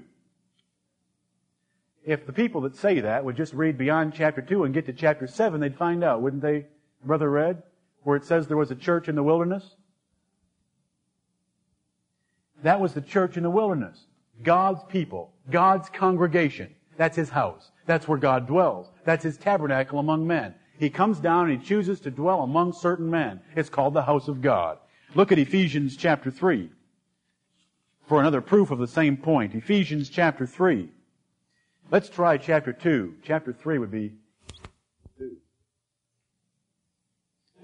if 2.04 2.26
the 2.26 2.32
people 2.32 2.62
that 2.62 2.76
say 2.76 3.00
that 3.00 3.24
would 3.24 3.36
just 3.36 3.52
read 3.52 3.78
beyond 3.78 4.12
chapter 4.14 4.42
2 4.42 4.64
and 4.64 4.74
get 4.74 4.86
to 4.86 4.92
chapter 4.92 5.26
7, 5.26 5.60
they'd 5.60 5.76
find 5.76 6.02
out, 6.02 6.20
wouldn't 6.20 6.42
they, 6.42 6.66
Brother 7.04 7.30
Red? 7.30 7.62
Where 8.02 8.16
it 8.16 8.24
says 8.24 8.46
there 8.46 8.56
was 8.56 8.72
a 8.72 8.76
church 8.76 9.08
in 9.08 9.14
the 9.14 9.22
wilderness? 9.22 9.76
That 12.62 12.80
was 12.80 12.94
the 12.94 13.00
church 13.00 13.36
in 13.36 13.44
the 13.44 13.50
wilderness. 13.50 14.06
God's 14.42 14.82
people. 14.88 15.32
God's 15.50 15.88
congregation. 15.88 16.74
That's 16.96 17.16
His 17.16 17.28
house. 17.28 17.70
That's 17.86 18.08
where 18.08 18.18
God 18.18 18.46
dwells. 18.46 18.90
That's 19.04 19.24
His 19.24 19.36
tabernacle 19.36 20.00
among 20.00 20.26
men. 20.26 20.54
He 20.78 20.90
comes 20.90 21.20
down 21.20 21.50
and 21.50 21.60
He 21.60 21.66
chooses 21.66 22.00
to 22.00 22.10
dwell 22.10 22.42
among 22.42 22.72
certain 22.72 23.08
men. 23.08 23.40
It's 23.54 23.68
called 23.68 23.94
the 23.94 24.02
house 24.02 24.26
of 24.26 24.42
God. 24.42 24.78
Look 25.14 25.30
at 25.30 25.38
Ephesians 25.38 25.96
chapter 25.96 26.30
3 26.30 26.70
for 28.12 28.20
another 28.20 28.42
proof 28.42 28.70
of 28.70 28.78
the 28.78 28.86
same 28.86 29.16
point. 29.16 29.54
Ephesians 29.54 30.10
chapter 30.10 30.46
3. 30.46 30.86
Let's 31.90 32.10
try 32.10 32.36
chapter 32.36 32.70
2. 32.70 33.14
Chapter 33.24 33.54
3 33.54 33.78
would 33.78 33.90
be 33.90 34.12
2. 35.16 35.34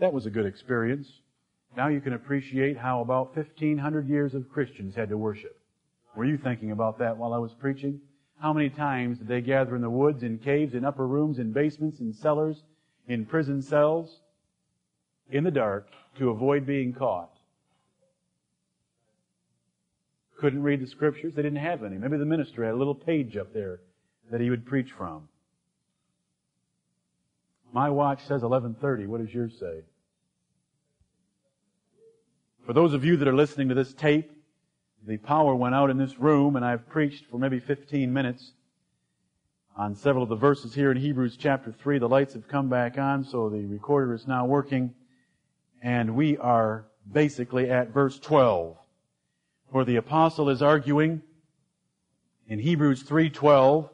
That 0.00 0.10
was 0.10 0.24
a 0.24 0.30
good 0.30 0.46
experience. 0.46 1.20
Now 1.76 1.88
you 1.88 2.00
can 2.00 2.14
appreciate 2.14 2.78
how 2.78 3.02
about 3.02 3.36
1500 3.36 4.08
years 4.08 4.32
of 4.32 4.48
Christians 4.48 4.94
had 4.94 5.10
to 5.10 5.18
worship. 5.18 5.54
Were 6.16 6.24
you 6.24 6.38
thinking 6.38 6.70
about 6.70 6.98
that 6.98 7.18
while 7.18 7.34
I 7.34 7.38
was 7.38 7.52
preaching? 7.52 8.00
How 8.40 8.54
many 8.54 8.70
times 8.70 9.18
did 9.18 9.28
they 9.28 9.42
gather 9.42 9.76
in 9.76 9.82
the 9.82 9.90
woods, 9.90 10.22
in 10.22 10.38
caves, 10.38 10.72
in 10.72 10.82
upper 10.82 11.06
rooms, 11.06 11.38
in 11.38 11.52
basements, 11.52 12.00
in 12.00 12.14
cellars, 12.14 12.62
in 13.06 13.26
prison 13.26 13.60
cells, 13.60 14.20
in 15.30 15.44
the 15.44 15.50
dark, 15.50 15.88
to 16.18 16.30
avoid 16.30 16.64
being 16.64 16.94
caught? 16.94 17.37
Couldn't 20.38 20.62
read 20.62 20.80
the 20.80 20.86
scriptures. 20.86 21.34
They 21.34 21.42
didn't 21.42 21.58
have 21.58 21.82
any. 21.82 21.98
Maybe 21.98 22.16
the 22.16 22.24
minister 22.24 22.64
had 22.64 22.74
a 22.74 22.76
little 22.76 22.94
page 22.94 23.36
up 23.36 23.52
there 23.52 23.80
that 24.30 24.40
he 24.40 24.50
would 24.50 24.64
preach 24.66 24.92
from. 24.92 25.28
My 27.72 27.90
watch 27.90 28.24
says 28.24 28.42
11:30. 28.42 29.06
What 29.06 29.20
does 29.20 29.34
yours 29.34 29.58
say? 29.58 29.82
For 32.64 32.72
those 32.72 32.92
of 32.92 33.04
you 33.04 33.16
that 33.16 33.26
are 33.26 33.34
listening 33.34 33.68
to 33.68 33.74
this 33.74 33.94
tape, 33.94 34.30
the 35.06 35.16
power 35.16 35.54
went 35.54 35.74
out 35.74 35.90
in 35.90 35.96
this 35.96 36.18
room 36.18 36.54
and 36.54 36.64
I've 36.64 36.88
preached 36.88 37.26
for 37.30 37.38
maybe 37.38 37.58
15 37.60 38.12
minutes 38.12 38.52
on 39.76 39.94
several 39.94 40.22
of 40.22 40.28
the 40.28 40.36
verses 40.36 40.74
here 40.74 40.90
in 40.90 40.96
Hebrews 40.96 41.36
chapter 41.36 41.72
3. 41.72 41.98
The 41.98 42.08
lights 42.08 42.34
have 42.34 42.48
come 42.48 42.68
back 42.68 42.98
on, 42.98 43.24
so 43.24 43.48
the 43.48 43.64
recorder 43.64 44.12
is 44.12 44.26
now 44.26 44.44
working. 44.44 44.94
And 45.82 46.14
we 46.14 46.36
are 46.36 46.86
basically 47.10 47.70
at 47.70 47.90
verse 47.90 48.18
12, 48.18 48.76
where 49.70 49.84
the 49.84 49.96
apostle 49.96 50.48
is 50.48 50.62
arguing 50.62 51.22
in 52.46 52.58
Hebrews 52.58 53.02
3:12 53.02 53.90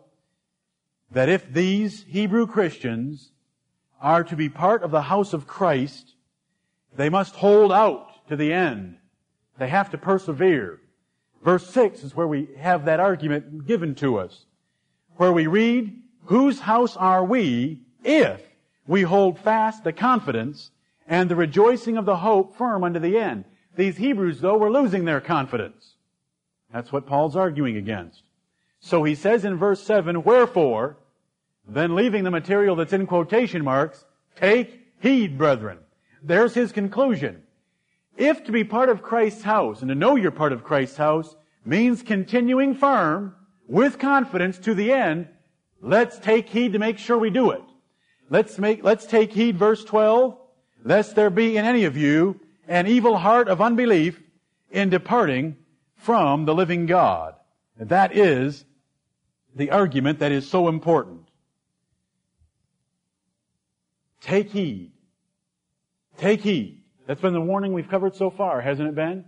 that 1.10 1.28
if 1.28 1.52
these 1.52 2.04
Hebrew 2.04 2.46
Christians 2.46 3.32
are 4.00 4.24
to 4.24 4.36
be 4.36 4.48
part 4.48 4.82
of 4.82 4.90
the 4.90 5.02
house 5.02 5.32
of 5.32 5.46
Christ, 5.46 6.14
they 6.96 7.08
must 7.08 7.36
hold 7.36 7.72
out 7.72 8.26
to 8.28 8.36
the 8.36 8.52
end. 8.52 8.98
They 9.58 9.68
have 9.68 9.90
to 9.90 9.98
persevere. 9.98 10.80
Verse 11.42 11.68
6 11.68 12.02
is 12.02 12.16
where 12.16 12.26
we 12.26 12.48
have 12.58 12.84
that 12.84 13.00
argument 13.00 13.66
given 13.66 13.94
to 13.96 14.18
us, 14.18 14.46
where 15.16 15.32
we 15.32 15.46
read, 15.46 16.00
Whose 16.26 16.60
house 16.60 16.96
are 16.96 17.24
we 17.24 17.82
if 18.02 18.42
we 18.86 19.02
hold 19.02 19.38
fast 19.38 19.84
the 19.84 19.92
confidence 19.92 20.70
and 21.06 21.30
the 21.30 21.36
rejoicing 21.36 21.98
of 21.98 22.06
the 22.06 22.16
hope 22.16 22.56
firm 22.56 22.82
unto 22.82 22.98
the 22.98 23.18
end? 23.18 23.44
These 23.76 23.96
Hebrews, 23.96 24.40
though, 24.40 24.56
were 24.56 24.70
losing 24.70 25.04
their 25.04 25.20
confidence. 25.20 25.94
That's 26.72 26.92
what 26.92 27.06
Paul's 27.06 27.36
arguing 27.36 27.76
against. 27.76 28.22
So 28.80 29.04
he 29.04 29.14
says 29.14 29.44
in 29.44 29.56
verse 29.56 29.82
7, 29.82 30.22
wherefore, 30.22 30.96
then 31.66 31.94
leaving 31.94 32.24
the 32.24 32.30
material 32.30 32.76
that's 32.76 32.92
in 32.92 33.06
quotation 33.06 33.64
marks, 33.64 34.04
take 34.36 34.80
heed, 35.00 35.38
brethren. 35.38 35.78
There's 36.22 36.54
his 36.54 36.72
conclusion. 36.72 37.42
If 38.16 38.44
to 38.44 38.52
be 38.52 38.64
part 38.64 38.88
of 38.88 39.02
Christ's 39.02 39.42
house 39.42 39.80
and 39.80 39.88
to 39.88 39.94
know 39.94 40.16
you're 40.16 40.30
part 40.30 40.52
of 40.52 40.64
Christ's 40.64 40.96
house 40.96 41.34
means 41.64 42.02
continuing 42.02 42.74
firm 42.74 43.34
with 43.66 43.98
confidence 43.98 44.58
to 44.58 44.74
the 44.74 44.92
end, 44.92 45.28
let's 45.80 46.18
take 46.18 46.48
heed 46.48 46.72
to 46.74 46.78
make 46.78 46.98
sure 46.98 47.18
we 47.18 47.30
do 47.30 47.50
it. 47.50 47.62
Let's 48.30 48.58
make, 48.58 48.84
let's 48.84 49.06
take 49.06 49.32
heed, 49.32 49.58
verse 49.58 49.84
12, 49.84 50.36
lest 50.84 51.14
there 51.14 51.30
be 51.30 51.56
in 51.56 51.64
any 51.64 51.84
of 51.84 51.96
you 51.96 52.40
an 52.68 52.86
evil 52.86 53.16
heart 53.16 53.48
of 53.48 53.60
unbelief 53.60 54.20
in 54.70 54.90
departing 54.90 55.56
from 55.96 56.44
the 56.44 56.54
living 56.54 56.86
God. 56.86 57.34
That 57.78 58.16
is 58.16 58.64
the 59.54 59.70
argument 59.70 60.18
that 60.18 60.32
is 60.32 60.48
so 60.48 60.68
important. 60.68 61.28
Take 64.20 64.50
heed. 64.50 64.92
Take 66.18 66.40
heed. 66.40 66.82
That's 67.06 67.20
been 67.20 67.34
the 67.34 67.40
warning 67.40 67.72
we've 67.72 67.88
covered 67.88 68.14
so 68.14 68.30
far, 68.30 68.60
hasn't 68.60 68.88
it 68.88 68.94
been? 68.94 69.24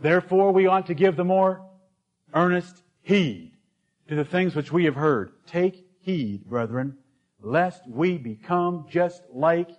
Therefore 0.00 0.52
we 0.52 0.66
ought 0.66 0.86
to 0.86 0.94
give 0.94 1.16
the 1.16 1.24
more 1.24 1.66
earnest 2.34 2.82
heed 3.02 3.52
to 4.08 4.14
the 4.14 4.24
things 4.24 4.54
which 4.54 4.72
we 4.72 4.84
have 4.84 4.94
heard. 4.94 5.32
Take 5.46 5.86
heed, 6.00 6.46
brethren, 6.46 6.96
lest 7.42 7.86
we 7.88 8.16
become 8.16 8.86
just 8.88 9.22
like 9.32 9.70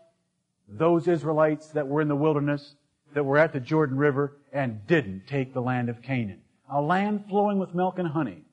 those 0.72 1.08
Israelites 1.08 1.68
that 1.70 1.88
were 1.88 2.02
in 2.02 2.08
the 2.08 2.16
wilderness, 2.16 2.76
that 3.14 3.24
were 3.24 3.38
at 3.38 3.54
the 3.54 3.60
Jordan 3.60 3.98
River, 3.98 4.38
and 4.54 4.86
didn't 4.88 5.28
take 5.28 5.54
the 5.54 5.62
land 5.62 5.90
of 5.90 6.02
Canaan. 6.02 6.42
A 6.72 6.82
land 6.82 7.26
flowing 7.30 7.58
with 7.58 7.74
milk 7.74 7.98
and 7.98 8.08
honey. 8.08 8.44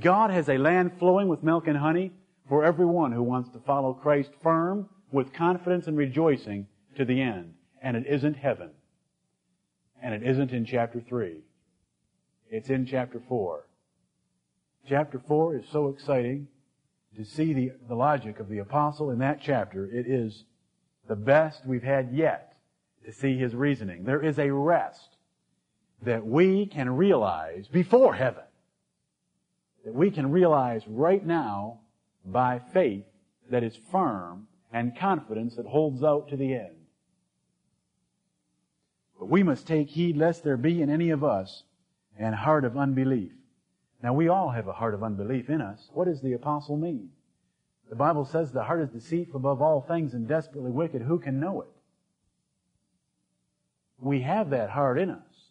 God 0.00 0.30
has 0.30 0.48
a 0.48 0.58
land 0.58 0.92
flowing 0.98 1.28
with 1.28 1.42
milk 1.42 1.66
and 1.66 1.76
honey 1.76 2.12
for 2.48 2.64
everyone 2.64 3.12
who 3.12 3.22
wants 3.22 3.50
to 3.50 3.60
follow 3.60 3.92
Christ 3.92 4.30
firm 4.42 4.88
with 5.12 5.32
confidence 5.32 5.86
and 5.86 5.96
rejoicing 5.96 6.66
to 6.96 7.04
the 7.04 7.20
end. 7.20 7.54
And 7.80 7.96
it 7.96 8.06
isn't 8.06 8.34
heaven. 8.34 8.70
And 10.02 10.14
it 10.14 10.22
isn't 10.22 10.50
in 10.50 10.64
chapter 10.64 11.00
3. 11.00 11.36
It's 12.50 12.70
in 12.70 12.86
chapter 12.86 13.20
4. 13.28 13.66
Chapter 14.88 15.20
4 15.26 15.56
is 15.56 15.64
so 15.70 15.88
exciting 15.88 16.48
to 17.16 17.24
see 17.24 17.52
the, 17.52 17.72
the 17.88 17.94
logic 17.94 18.40
of 18.40 18.48
the 18.48 18.58
apostle 18.58 19.10
in 19.10 19.18
that 19.18 19.40
chapter. 19.40 19.84
It 19.86 20.06
is 20.06 20.44
the 21.12 21.16
best 21.16 21.66
we've 21.66 21.82
had 21.82 22.10
yet 22.10 22.54
to 23.04 23.12
see 23.12 23.36
his 23.36 23.54
reasoning. 23.54 24.02
There 24.02 24.22
is 24.22 24.38
a 24.38 24.50
rest 24.50 25.18
that 26.00 26.24
we 26.24 26.64
can 26.64 26.88
realize 26.88 27.68
before 27.68 28.14
heaven 28.14 28.44
that 29.84 29.92
we 29.92 30.10
can 30.10 30.30
realize 30.30 30.88
right 30.88 31.22
now 31.22 31.80
by 32.24 32.62
faith 32.72 33.04
that 33.50 33.62
is 33.62 33.76
firm 33.90 34.46
and 34.72 34.96
confidence 34.96 35.56
that 35.56 35.66
holds 35.66 36.02
out 36.02 36.30
to 36.30 36.36
the 36.38 36.54
end. 36.54 36.76
But 39.18 39.28
we 39.28 39.42
must 39.42 39.66
take 39.66 39.90
heed 39.90 40.16
lest 40.16 40.44
there 40.44 40.56
be 40.56 40.80
in 40.80 40.88
any 40.88 41.10
of 41.10 41.22
us 41.22 41.64
an 42.18 42.32
heart 42.32 42.64
of 42.64 42.78
unbelief. 42.78 43.32
Now 44.02 44.14
we 44.14 44.28
all 44.28 44.48
have 44.48 44.66
a 44.66 44.72
heart 44.72 44.94
of 44.94 45.02
unbelief 45.02 45.50
in 45.50 45.60
us. 45.60 45.90
What 45.92 46.06
does 46.06 46.22
the 46.22 46.32
apostle 46.32 46.78
mean? 46.78 47.10
The 47.92 47.96
Bible 47.96 48.24
says 48.24 48.50
the 48.50 48.64
heart 48.64 48.80
is 48.80 48.88
deceitful 48.88 49.36
above 49.36 49.60
all 49.60 49.82
things 49.82 50.14
and 50.14 50.26
desperately 50.26 50.70
wicked. 50.70 51.02
Who 51.02 51.18
can 51.18 51.38
know 51.38 51.60
it? 51.60 51.68
We 54.00 54.22
have 54.22 54.48
that 54.48 54.70
heart 54.70 54.98
in 54.98 55.10
us. 55.10 55.50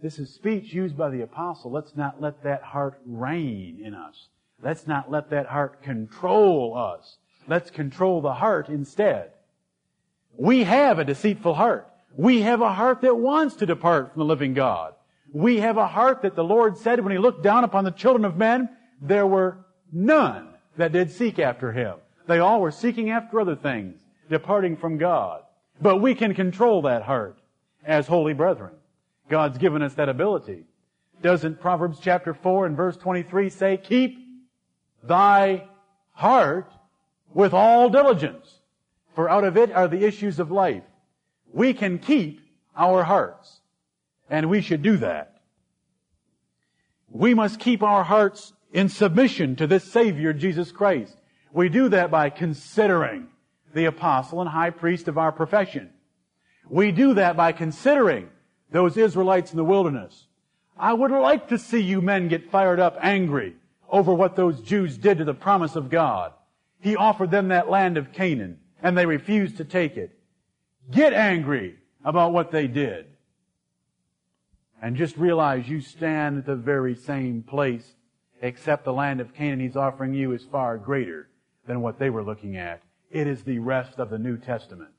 This 0.00 0.20
is 0.20 0.32
speech 0.32 0.72
used 0.72 0.96
by 0.96 1.10
the 1.10 1.22
apostle. 1.22 1.72
Let's 1.72 1.96
not 1.96 2.20
let 2.20 2.44
that 2.44 2.62
heart 2.62 3.00
reign 3.04 3.80
in 3.84 3.92
us. 3.92 4.28
Let's 4.62 4.86
not 4.86 5.10
let 5.10 5.30
that 5.30 5.46
heart 5.46 5.82
control 5.82 6.78
us. 6.78 7.16
Let's 7.48 7.72
control 7.72 8.20
the 8.20 8.34
heart 8.34 8.68
instead. 8.68 9.32
We 10.36 10.62
have 10.62 11.00
a 11.00 11.04
deceitful 11.04 11.54
heart. 11.54 11.90
We 12.14 12.42
have 12.42 12.60
a 12.60 12.72
heart 12.72 13.00
that 13.00 13.16
wants 13.16 13.56
to 13.56 13.66
depart 13.66 14.12
from 14.12 14.20
the 14.20 14.26
living 14.26 14.54
God. 14.54 14.94
We 15.32 15.58
have 15.58 15.76
a 15.76 15.88
heart 15.88 16.22
that 16.22 16.36
the 16.36 16.44
Lord 16.44 16.78
said 16.78 17.00
when 17.00 17.10
He 17.10 17.18
looked 17.18 17.42
down 17.42 17.64
upon 17.64 17.82
the 17.82 17.90
children 17.90 18.24
of 18.24 18.36
men, 18.36 18.68
there 19.00 19.26
were 19.26 19.58
none 19.92 20.48
that 20.76 20.92
did 20.92 21.10
seek 21.10 21.38
after 21.38 21.72
Him. 21.72 21.96
They 22.26 22.38
all 22.38 22.60
were 22.60 22.70
seeking 22.70 23.10
after 23.10 23.40
other 23.40 23.56
things, 23.56 24.00
departing 24.30 24.76
from 24.76 24.98
God. 24.98 25.42
But 25.80 25.98
we 25.98 26.14
can 26.14 26.34
control 26.34 26.82
that 26.82 27.02
heart 27.02 27.38
as 27.84 28.06
holy 28.06 28.32
brethren. 28.32 28.72
God's 29.28 29.58
given 29.58 29.82
us 29.82 29.94
that 29.94 30.08
ability. 30.08 30.64
Doesn't 31.22 31.60
Proverbs 31.60 31.98
chapter 32.00 32.34
4 32.34 32.66
and 32.66 32.76
verse 32.76 32.96
23 32.96 33.48
say, 33.50 33.76
keep 33.76 34.18
thy 35.02 35.68
heart 36.12 36.70
with 37.34 37.54
all 37.54 37.88
diligence, 37.88 38.58
for 39.14 39.28
out 39.28 39.44
of 39.44 39.56
it 39.56 39.72
are 39.72 39.88
the 39.88 40.04
issues 40.04 40.38
of 40.38 40.50
life. 40.50 40.82
We 41.52 41.74
can 41.74 41.98
keep 41.98 42.40
our 42.76 43.04
hearts, 43.04 43.60
and 44.30 44.48
we 44.48 44.60
should 44.60 44.82
do 44.82 44.96
that. 44.98 45.40
We 47.10 47.34
must 47.34 47.60
keep 47.60 47.82
our 47.82 48.04
hearts 48.04 48.52
in 48.72 48.88
submission 48.88 49.54
to 49.56 49.66
this 49.66 49.84
Savior, 49.84 50.32
Jesus 50.32 50.72
Christ. 50.72 51.16
We 51.52 51.68
do 51.68 51.88
that 51.90 52.10
by 52.10 52.30
considering 52.30 53.28
the 53.74 53.84
apostle 53.84 54.40
and 54.40 54.48
high 54.48 54.70
priest 54.70 55.08
of 55.08 55.18
our 55.18 55.32
profession. 55.32 55.90
We 56.68 56.90
do 56.92 57.14
that 57.14 57.36
by 57.36 57.52
considering 57.52 58.28
those 58.70 58.96
Israelites 58.96 59.50
in 59.50 59.58
the 59.58 59.64
wilderness. 59.64 60.26
I 60.78 60.94
would 60.94 61.10
like 61.10 61.48
to 61.48 61.58
see 61.58 61.80
you 61.80 62.00
men 62.00 62.28
get 62.28 62.50
fired 62.50 62.80
up 62.80 62.96
angry 63.00 63.54
over 63.90 64.14
what 64.14 64.36
those 64.36 64.62
Jews 64.62 64.96
did 64.96 65.18
to 65.18 65.24
the 65.24 65.34
promise 65.34 65.76
of 65.76 65.90
God. 65.90 66.32
He 66.80 66.96
offered 66.96 67.30
them 67.30 67.48
that 67.48 67.68
land 67.70 67.98
of 67.98 68.12
Canaan 68.12 68.58
and 68.82 68.96
they 68.96 69.06
refused 69.06 69.58
to 69.58 69.64
take 69.64 69.96
it. 69.96 70.18
Get 70.90 71.12
angry 71.12 71.76
about 72.04 72.32
what 72.32 72.50
they 72.50 72.66
did. 72.66 73.06
And 74.80 74.96
just 74.96 75.16
realize 75.16 75.68
you 75.68 75.80
stand 75.80 76.38
at 76.38 76.46
the 76.46 76.56
very 76.56 76.96
same 76.96 77.42
place 77.42 77.94
except 78.42 78.84
the 78.84 78.92
land 78.92 79.20
of 79.20 79.34
Canaan 79.34 79.60
he's 79.60 79.76
offering 79.76 80.12
you 80.12 80.32
is 80.32 80.44
far 80.44 80.76
greater 80.76 81.30
than 81.66 81.80
what 81.80 81.98
they 81.98 82.10
were 82.10 82.22
looking 82.22 82.56
at. 82.56 82.82
It 83.10 83.26
is 83.26 83.42
the 83.42 83.60
rest 83.60 83.98
of 83.98 84.10
the 84.10 84.18
New 84.18 84.36
Testament. 84.36 84.90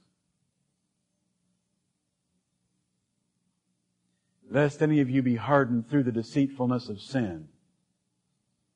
lest 4.53 4.83
any 4.83 5.01
of 5.01 5.09
you 5.09 5.23
be 5.23 5.35
hardened 5.35 5.89
through 5.89 6.03
the 6.03 6.11
deceitfulness 6.11 6.87
of 6.87 7.01
sin. 7.01 7.47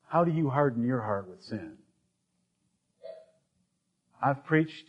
How 0.08 0.24
do 0.24 0.32
you 0.32 0.50
harden 0.50 0.84
your 0.84 1.02
heart 1.02 1.28
with 1.30 1.42
sin? 1.42 1.74
I've 4.20 4.44
preached 4.44 4.86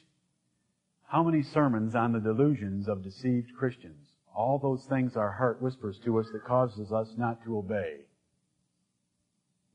how 1.07 1.23
many 1.23 1.43
sermons 1.43 1.93
on 1.93 2.11
the 2.11 2.19
delusions 2.19 2.87
of 2.87 3.03
deceived 3.03 3.55
Christians? 3.55 4.07
All 4.35 4.57
those 4.57 4.85
things 4.85 5.15
our 5.15 5.33
heart 5.33 5.61
whispers 5.61 5.99
to 6.05 6.19
us 6.19 6.27
that 6.33 6.45
causes 6.45 6.91
us 6.91 7.09
not 7.17 7.43
to 7.43 7.57
obey. 7.57 8.05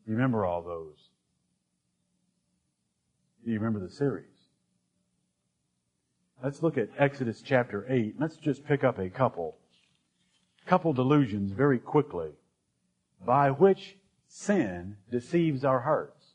You 0.07 0.15
remember 0.15 0.45
all 0.45 0.63
those? 0.63 1.09
Do 3.45 3.51
you 3.51 3.59
remember 3.59 3.81
the 3.81 3.93
series? 3.93 4.27
Let's 6.43 6.63
look 6.63 6.77
at 6.77 6.91
Exodus 6.99 7.43
chapter 7.43 7.87
8. 7.89 8.17
Let's 8.19 8.37
just 8.37 8.67
pick 8.67 8.85
up 8.85 8.99
a 8.99 9.09
couple 9.09 9.57
couple 10.67 10.95
delusions 10.95 11.53
very 11.53 11.79
quickly 11.79 12.31
by 13.25 13.51
which 13.51 13.99
sin 14.27 14.97
deceives 15.11 15.63
our 15.63 15.81
hearts. 15.81 16.33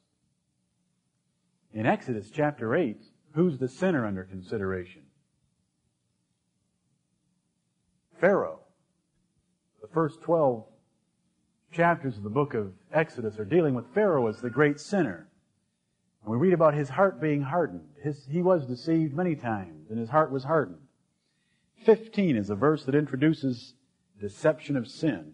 In 1.73 1.87
Exodus 1.87 2.29
chapter 2.31 2.75
8, 2.75 3.01
who's 3.33 3.57
the 3.57 3.67
sinner 3.67 4.05
under 4.05 4.23
consideration? 4.23 5.01
Pharaoh. 8.19 8.59
The 9.81 9.87
first 9.87 10.21
12 10.21 10.65
chapters 11.71 12.17
of 12.17 12.23
the 12.23 12.29
book 12.29 12.53
of 12.53 12.73
Exodus 12.91 13.39
are 13.39 13.45
dealing 13.45 13.75
with 13.75 13.93
Pharaoh 13.93 14.27
as 14.27 14.41
the 14.41 14.49
great 14.49 14.79
sinner. 14.79 15.27
And 16.23 16.31
we 16.31 16.37
read 16.37 16.53
about 16.53 16.73
his 16.73 16.89
heart 16.89 17.21
being 17.21 17.41
hardened. 17.41 17.87
His, 18.01 18.25
he 18.29 18.41
was 18.41 18.65
deceived 18.65 19.13
many 19.13 19.35
times, 19.35 19.89
and 19.89 19.99
his 19.99 20.09
heart 20.09 20.31
was 20.31 20.43
hardened. 20.43 20.79
15 21.85 22.35
is 22.35 22.49
a 22.49 22.55
verse 22.55 22.83
that 22.85 22.95
introduces 22.95 23.73
deception 24.19 24.75
of 24.75 24.87
sin. 24.87 25.33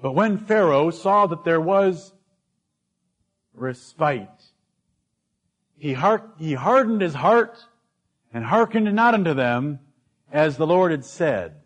But 0.00 0.12
when 0.12 0.38
Pharaoh 0.38 0.90
saw 0.90 1.26
that 1.26 1.44
there 1.44 1.60
was 1.60 2.12
respite, 3.54 4.28
he, 5.76 5.94
heart, 5.94 6.28
he 6.38 6.54
hardened 6.54 7.00
his 7.00 7.14
heart 7.14 7.58
and 8.32 8.44
hearkened 8.44 8.92
not 8.94 9.14
unto 9.14 9.34
them 9.34 9.80
as 10.30 10.56
the 10.56 10.66
Lord 10.66 10.92
had 10.92 11.04
said. 11.04 11.56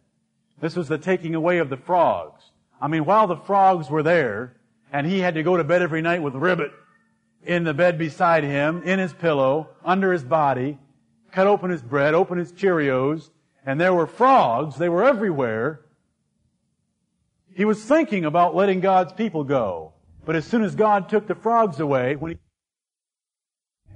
This 0.61 0.77
was 0.77 0.89
the 0.89 0.99
taking 0.99 1.35
away 1.35 1.59
of 1.59 1.69
the 1.69 1.77
frogs. 1.77 2.51
I 2.81 2.89
mean, 2.89 3.05
while 3.05 3.27
the 3.27 3.37
frogs 3.37 3.89
were 3.89 4.03
there, 4.03 4.57
and 4.93 5.07
he 5.07 5.21
had 5.21 5.35
to 5.35 5.43
go 5.43 5.57
to 5.57 5.65
bed 5.65 5.83
every 5.83 6.03
night 6.03 6.23
with 6.23 6.35
ribbit 6.35 6.73
in 7.45 7.65
the 7.65 7.75
bed 7.75 7.99
beside 7.99 8.45
him, 8.45 8.83
in 8.83 8.99
his 8.99 9.13
pillow, 9.13 9.69
under 9.85 10.13
his 10.13 10.25
body, 10.25 10.79
cut 11.31 11.47
open 11.47 11.71
his 11.71 11.83
bread, 11.83 12.13
open 12.15 12.39
his 12.39 12.53
Cheerios, 12.53 13.31
and 13.65 13.81
there 13.81 13.95
were 13.95 14.07
frogs, 14.07 14.77
they 14.77 14.89
were 14.89 15.05
everywhere. 15.05 15.81
He 17.55 17.65
was 17.65 17.85
thinking 17.85 18.25
about 18.25 18.55
letting 18.55 18.81
God's 18.81 19.13
people 19.13 19.45
go. 19.45 19.93
But 20.25 20.37
as 20.37 20.45
soon 20.45 20.63
as 20.63 20.75
God 20.75 21.09
took 21.09 21.27
the 21.27 21.35
frogs 21.35 21.79
away, 21.79 22.17
when 22.17 22.33
he, 22.33 22.39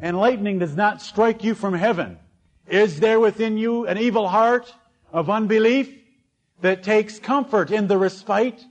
and 0.01 0.18
lightning 0.18 0.59
does 0.59 0.76
not 0.76 1.03
strike 1.03 1.43
you 1.45 1.55
from 1.55 1.74
heaven, 1.74 2.18
is 2.68 3.01
there 3.01 3.18
within 3.18 3.59
you 3.59 3.87
an 3.87 3.99
evil 3.99 4.28
heart 4.28 4.72
of 5.12 5.28
unbelief 5.28 5.93
that 6.61 6.83
takes 6.83 7.18
comfort 7.18 7.70
in 7.70 7.89
the 7.89 7.99
respite, 7.99 8.64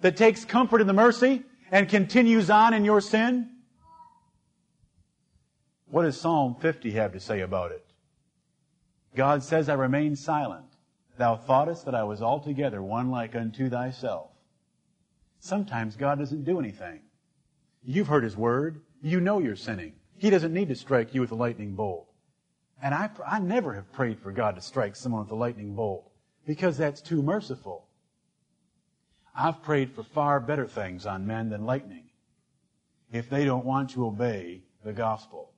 that 0.00 0.16
takes 0.16 0.44
comfort 0.44 0.80
in 0.80 0.86
the 0.86 0.92
mercy, 0.92 1.42
and 1.70 1.88
continues 1.88 2.50
on 2.50 2.74
in 2.74 2.84
your 2.84 3.00
sin? 3.00 3.50
What 5.86 6.02
does 6.02 6.20
Psalm 6.20 6.56
50 6.60 6.90
have 6.92 7.12
to 7.12 7.20
say 7.20 7.40
about 7.40 7.72
it? 7.72 7.84
God 9.14 9.42
says, 9.42 9.68
I 9.68 9.74
remained 9.74 10.18
silent. 10.18 10.66
Thou 11.16 11.36
thoughtest 11.36 11.86
that 11.86 11.94
I 11.94 12.04
was 12.04 12.20
altogether 12.20 12.82
one 12.82 13.10
like 13.10 13.34
unto 13.34 13.70
thyself. 13.70 14.30
Sometimes 15.40 15.96
God 15.96 16.18
doesn't 16.18 16.44
do 16.44 16.58
anything. 16.58 17.00
You've 17.82 18.08
heard 18.08 18.24
His 18.24 18.36
word. 18.36 18.82
You 19.00 19.20
know 19.20 19.38
you're 19.38 19.56
sinning. 19.56 19.94
He 20.18 20.28
doesn't 20.28 20.52
need 20.52 20.68
to 20.68 20.74
strike 20.74 21.14
you 21.14 21.20
with 21.20 21.30
a 21.30 21.36
lightning 21.36 21.74
bolt. 21.74 22.08
And 22.82 22.94
I, 22.94 23.10
I 23.26 23.38
never 23.38 23.72
have 23.74 23.92
prayed 23.92 24.18
for 24.18 24.32
God 24.32 24.56
to 24.56 24.60
strike 24.60 24.96
someone 24.96 25.22
with 25.22 25.30
a 25.30 25.36
lightning 25.36 25.74
bolt 25.74 26.10
because 26.46 26.76
that's 26.76 27.00
too 27.00 27.22
merciful. 27.22 27.85
I've 29.38 29.62
prayed 29.62 29.92
for 29.92 30.02
far 30.02 30.40
better 30.40 30.66
things 30.66 31.04
on 31.04 31.26
men 31.26 31.50
than 31.50 31.66
lightning 31.66 32.04
if 33.12 33.28
they 33.28 33.44
don't 33.44 33.66
want 33.66 33.90
to 33.90 34.06
obey 34.06 34.62
the 34.82 34.94
gospel. 34.94 35.52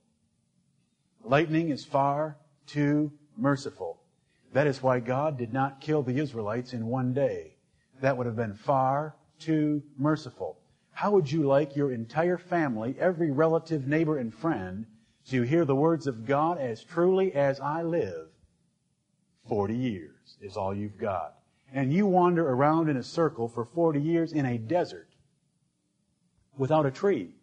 Lightning 1.24 1.70
is 1.70 1.84
far 1.84 2.38
too 2.66 3.12
merciful. 3.36 4.00
That 4.52 4.66
is 4.66 4.82
why 4.82 4.98
God 4.98 5.38
did 5.38 5.52
not 5.52 5.80
kill 5.80 6.02
the 6.02 6.18
Israelites 6.18 6.72
in 6.72 6.86
one 6.86 7.12
day. 7.12 7.56
That 8.00 8.16
would 8.16 8.26
have 8.26 8.36
been 8.36 8.54
far 8.54 9.14
too 9.38 9.82
merciful. 9.96 10.58
How 10.90 11.12
would 11.12 11.30
you 11.30 11.44
like 11.44 11.76
your 11.76 11.92
entire 11.92 12.38
family, 12.38 12.96
every 12.98 13.30
relative, 13.30 13.86
neighbor, 13.86 14.18
and 14.18 14.34
friend, 14.34 14.86
to 15.28 15.42
hear 15.42 15.64
the 15.64 15.76
words 15.76 16.08
of 16.08 16.26
God 16.26 16.58
as 16.58 16.82
truly 16.82 17.32
as 17.32 17.60
I 17.60 17.82
live? 17.82 18.28
Forty 19.48 19.76
years 19.76 20.36
is 20.40 20.56
all 20.56 20.74
you've 20.74 20.98
got. 20.98 21.37
And 21.72 21.92
you 21.92 22.06
wander 22.06 22.48
around 22.48 22.88
in 22.88 22.96
a 22.96 23.02
circle 23.02 23.48
for 23.48 23.64
40 23.64 24.00
years 24.00 24.32
in 24.32 24.46
a 24.46 24.58
desert 24.58 25.08
without 26.56 26.86
a 26.86 26.90
tree. 26.90 27.34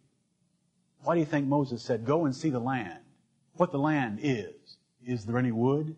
Why 1.02 1.14
do 1.14 1.20
you 1.20 1.26
think 1.26 1.46
Moses 1.46 1.82
said, 1.82 2.04
Go 2.04 2.24
and 2.24 2.34
see 2.34 2.50
the 2.50 2.58
land? 2.58 3.00
What 3.54 3.72
the 3.72 3.78
land 3.78 4.18
is. 4.22 4.54
Is 5.04 5.24
there 5.24 5.38
any 5.38 5.52
wood? 5.52 5.96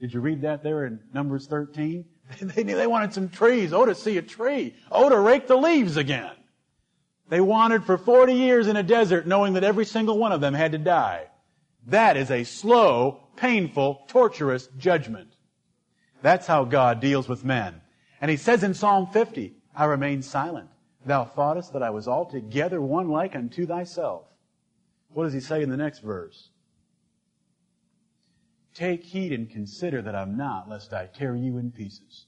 Did 0.00 0.14
you 0.14 0.20
read 0.20 0.42
that 0.42 0.62
there 0.62 0.86
in 0.86 1.00
Numbers 1.12 1.46
13? 1.46 2.04
they, 2.40 2.62
they 2.62 2.86
wanted 2.86 3.12
some 3.12 3.28
trees. 3.28 3.72
Oh, 3.72 3.84
to 3.84 3.94
see 3.94 4.16
a 4.16 4.22
tree. 4.22 4.74
Oh, 4.90 5.08
to 5.08 5.18
rake 5.18 5.46
the 5.46 5.56
leaves 5.56 5.96
again. 5.96 6.32
They 7.28 7.40
wandered 7.40 7.84
for 7.84 7.98
40 7.98 8.32
years 8.32 8.68
in 8.68 8.76
a 8.76 8.82
desert 8.82 9.26
knowing 9.26 9.52
that 9.54 9.64
every 9.64 9.84
single 9.84 10.18
one 10.18 10.32
of 10.32 10.40
them 10.40 10.54
had 10.54 10.72
to 10.72 10.78
die. 10.78 11.26
That 11.86 12.16
is 12.16 12.30
a 12.30 12.44
slow, 12.44 13.28
painful, 13.36 14.04
torturous 14.08 14.68
judgment. 14.78 15.34
That's 16.22 16.46
how 16.46 16.64
God 16.64 17.00
deals 17.00 17.28
with 17.28 17.44
men. 17.44 17.80
And 18.20 18.30
he 18.30 18.36
says 18.36 18.62
in 18.62 18.74
Psalm 18.74 19.06
50, 19.12 19.54
I 19.74 19.84
remained 19.84 20.24
silent. 20.24 20.68
Thou 21.06 21.24
thoughtest 21.24 21.72
that 21.72 21.82
I 21.82 21.90
was 21.90 22.08
altogether 22.08 22.80
one 22.80 23.08
like 23.08 23.36
unto 23.36 23.66
thyself. 23.66 24.24
What 25.10 25.24
does 25.24 25.32
he 25.32 25.40
say 25.40 25.62
in 25.62 25.70
the 25.70 25.76
next 25.76 26.00
verse? 26.00 26.50
Take 28.74 29.02
heed 29.02 29.32
and 29.32 29.50
consider 29.50 30.02
that 30.02 30.14
I'm 30.14 30.36
not, 30.36 30.68
lest 30.68 30.92
I 30.92 31.06
tear 31.06 31.34
you 31.34 31.58
in 31.58 31.72
pieces. 31.72 32.26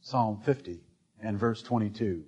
Psalm 0.00 0.40
50 0.44 0.80
and 1.22 1.38
verse 1.38 1.62
22. 1.62 2.24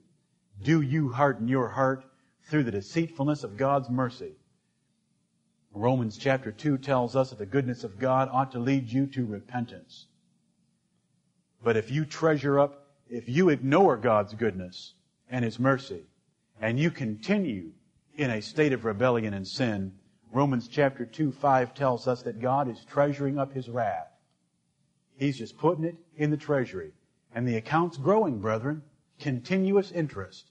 Do 0.62 0.80
you 0.80 1.10
harden 1.10 1.48
your 1.48 1.68
heart 1.68 2.04
through 2.44 2.64
the 2.64 2.70
deceitfulness 2.70 3.44
of 3.44 3.56
God's 3.56 3.90
mercy? 3.90 4.37
Romans 5.78 6.18
chapter 6.18 6.50
2 6.50 6.78
tells 6.78 7.14
us 7.14 7.30
that 7.30 7.38
the 7.38 7.46
goodness 7.46 7.84
of 7.84 7.98
God 7.98 8.28
ought 8.32 8.50
to 8.52 8.58
lead 8.58 8.90
you 8.90 9.06
to 9.06 9.24
repentance. 9.24 10.06
But 11.62 11.76
if 11.76 11.90
you 11.90 12.04
treasure 12.04 12.58
up, 12.58 12.86
if 13.08 13.28
you 13.28 13.48
ignore 13.48 13.96
God's 13.96 14.34
goodness 14.34 14.94
and 15.30 15.44
His 15.44 15.58
mercy, 15.58 16.02
and 16.60 16.80
you 16.80 16.90
continue 16.90 17.70
in 18.16 18.30
a 18.30 18.42
state 18.42 18.72
of 18.72 18.84
rebellion 18.84 19.34
and 19.34 19.46
sin, 19.46 19.92
Romans 20.32 20.68
chapter 20.68 21.06
2, 21.06 21.30
5 21.30 21.74
tells 21.74 22.08
us 22.08 22.22
that 22.22 22.40
God 22.40 22.68
is 22.68 22.84
treasuring 22.84 23.38
up 23.38 23.52
his 23.52 23.68
wrath. 23.68 24.08
He's 25.16 25.38
just 25.38 25.56
putting 25.56 25.84
it 25.84 25.96
in 26.16 26.30
the 26.30 26.36
treasury. 26.36 26.92
And 27.34 27.46
the 27.46 27.56
account's 27.56 27.96
growing, 27.96 28.40
brethren. 28.40 28.82
Continuous 29.20 29.90
interest. 29.92 30.50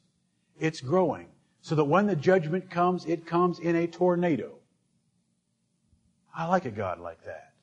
It's 0.59 0.81
growing. 0.81 1.27
So 1.61 1.75
that 1.75 1.83
when 1.83 2.07
the 2.07 2.15
judgment 2.15 2.69
comes, 2.69 3.05
it 3.05 3.25
comes 3.25 3.59
in 3.59 3.75
a 3.75 3.87
tornado. 3.87 4.56
I 6.37 6.45
like 6.45 6.65
a 6.65 6.71
God 6.71 6.99
like 6.99 7.25
that. 7.25 7.53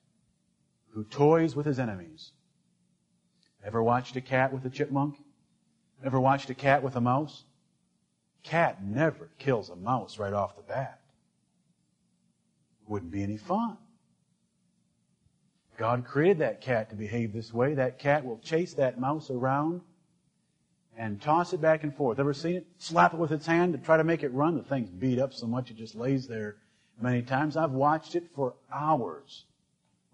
Who 0.90 1.04
toys 1.04 1.54
with 1.54 1.64
his 1.64 1.78
enemies. 1.78 2.32
Ever 3.64 3.80
watched 3.80 4.16
a 4.16 4.20
cat 4.20 4.52
with 4.52 4.64
a 4.64 4.70
chipmunk? 4.70 5.14
Ever 6.04 6.20
watched 6.20 6.50
a 6.50 6.54
cat 6.54 6.82
with 6.82 6.96
a 6.96 7.00
mouse? 7.00 7.44
Cat 8.42 8.84
never 8.84 9.30
kills 9.38 9.70
a 9.70 9.76
mouse 9.76 10.18
right 10.18 10.32
off 10.32 10.56
the 10.56 10.62
bat. 10.62 10.98
Wouldn't 12.88 13.12
be 13.12 13.22
any 13.22 13.36
fun. 13.36 13.78
God 15.78 16.04
created 16.04 16.38
that 16.40 16.60
cat 16.60 16.90
to 16.90 16.96
behave 16.96 17.32
this 17.32 17.54
way. 17.54 17.74
That 17.74 18.00
cat 18.00 18.24
will 18.24 18.38
chase 18.38 18.74
that 18.74 19.00
mouse 19.00 19.30
around 19.30 19.82
and 20.96 21.22
toss 21.22 21.52
it 21.52 21.60
back 21.60 21.84
and 21.84 21.94
forth. 21.94 22.18
Ever 22.18 22.34
seen 22.34 22.56
it? 22.56 22.66
Slap 22.78 23.14
it 23.14 23.20
with 23.20 23.32
its 23.32 23.46
hand 23.46 23.72
to 23.72 23.78
try 23.78 23.96
to 23.96 24.04
make 24.04 24.24
it 24.24 24.32
run. 24.32 24.56
The 24.56 24.64
thing's 24.64 24.90
beat 24.90 25.20
up 25.20 25.32
so 25.32 25.46
much 25.46 25.70
it 25.70 25.76
just 25.76 25.94
lays 25.94 26.26
there 26.26 26.56
many 27.00 27.22
times. 27.22 27.56
I've 27.56 27.72
watched 27.72 28.14
it 28.14 28.24
for 28.34 28.54
hours 28.72 29.44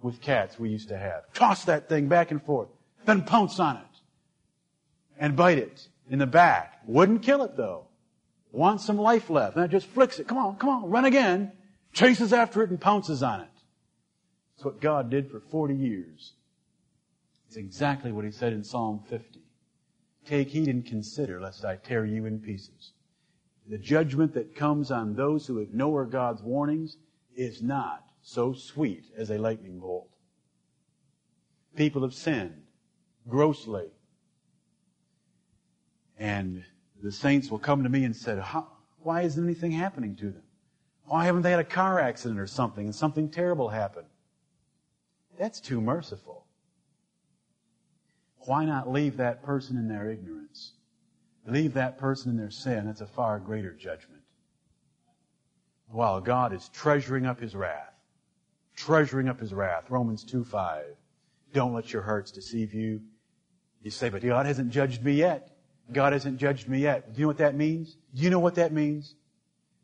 with 0.02 0.20
cats 0.20 0.58
we 0.58 0.70
used 0.70 0.88
to 0.88 0.98
have. 0.98 1.32
Toss 1.34 1.64
that 1.64 1.88
thing 1.88 2.08
back 2.08 2.30
and 2.30 2.42
forth, 2.42 2.68
then 3.04 3.22
pounce 3.22 3.60
on 3.60 3.76
it 3.76 3.82
and 5.18 5.36
bite 5.36 5.58
it 5.58 5.88
in 6.08 6.18
the 6.18 6.26
back. 6.26 6.80
Wouldn't 6.86 7.22
kill 7.22 7.42
it 7.42 7.56
though. 7.56 7.86
Wants 8.52 8.84
some 8.84 8.98
life 8.98 9.30
left. 9.30 9.56
And 9.56 9.64
it 9.64 9.70
just 9.70 9.86
flicks 9.86 10.18
it. 10.18 10.26
Come 10.26 10.38
on, 10.38 10.56
come 10.56 10.70
on, 10.70 10.90
run 10.90 11.04
again 11.04 11.52
chases 11.92 12.32
after 12.32 12.62
it 12.62 12.70
and 12.70 12.80
pounces 12.80 13.22
on 13.22 13.40
it. 13.40 13.48
That's 14.56 14.64
what 14.64 14.80
God 14.80 15.10
did 15.10 15.30
for 15.30 15.40
40 15.40 15.74
years. 15.74 16.32
It's 17.46 17.56
exactly 17.56 18.12
what 18.12 18.24
he 18.24 18.30
said 18.30 18.52
in 18.52 18.62
Psalm 18.62 19.02
50. 19.08 19.40
Take 20.26 20.48
heed 20.48 20.68
and 20.68 20.84
consider 20.84 21.40
lest 21.40 21.64
I 21.64 21.76
tear 21.76 22.04
you 22.04 22.26
in 22.26 22.38
pieces. 22.38 22.92
The 23.70 23.78
judgment 23.78 24.34
that 24.34 24.56
comes 24.56 24.90
on 24.90 25.14
those 25.14 25.46
who 25.46 25.60
ignore 25.60 26.04
God's 26.04 26.42
warnings 26.42 26.96
is 27.36 27.62
not 27.62 28.04
so 28.20 28.52
sweet 28.52 29.04
as 29.16 29.30
a 29.30 29.38
lightning 29.38 29.78
bolt. 29.78 30.10
People 31.76 32.02
have 32.02 32.12
sinned 32.12 32.64
grossly. 33.28 33.86
And 36.18 36.64
the 37.00 37.12
saints 37.12 37.48
will 37.48 37.60
come 37.60 37.84
to 37.84 37.88
me 37.88 38.04
and 38.04 38.14
say, 38.14 38.42
why 39.02 39.22
isn't 39.22 39.42
anything 39.42 39.70
happening 39.70 40.16
to 40.16 40.32
them? 40.32 40.42
Why 41.04 41.24
haven't 41.24 41.42
they 41.42 41.52
had 41.52 41.60
a 41.60 41.64
car 41.64 42.00
accident 42.00 42.40
or 42.40 42.48
something 42.48 42.86
and 42.86 42.94
something 42.94 43.30
terrible 43.30 43.68
happened? 43.68 44.08
That's 45.38 45.60
too 45.60 45.80
merciful. 45.80 46.44
Why 48.46 48.64
not 48.64 48.90
leave 48.90 49.16
that 49.18 49.44
person 49.44 49.76
in 49.76 49.86
their 49.86 50.10
ignorance? 50.10 50.72
Leave 51.46 51.74
that 51.74 51.98
person 51.98 52.30
in 52.30 52.36
their 52.36 52.50
sin. 52.50 52.86
That's 52.86 53.00
a 53.00 53.06
far 53.06 53.38
greater 53.38 53.72
judgment. 53.72 54.22
While 55.88 56.20
God 56.20 56.52
is 56.52 56.68
treasuring 56.68 57.26
up 57.26 57.40
his 57.40 57.54
wrath. 57.54 57.92
Treasuring 58.76 59.28
up 59.28 59.40
his 59.40 59.52
wrath. 59.52 59.90
Romans 59.90 60.24
2 60.24 60.44
5. 60.44 60.84
Don't 61.52 61.74
let 61.74 61.92
your 61.92 62.02
hearts 62.02 62.30
deceive 62.30 62.72
you. 62.72 63.00
You 63.82 63.90
say, 63.90 64.08
but 64.08 64.22
God 64.22 64.46
hasn't 64.46 64.70
judged 64.70 65.02
me 65.02 65.14
yet. 65.14 65.56
God 65.92 66.12
hasn't 66.12 66.38
judged 66.38 66.68
me 66.68 66.80
yet. 66.80 67.12
Do 67.12 67.18
you 67.18 67.24
know 67.24 67.28
what 67.28 67.38
that 67.38 67.56
means? 67.56 67.96
Do 68.14 68.22
you 68.22 68.30
know 68.30 68.38
what 68.38 68.54
that 68.54 68.72
means? 68.72 69.16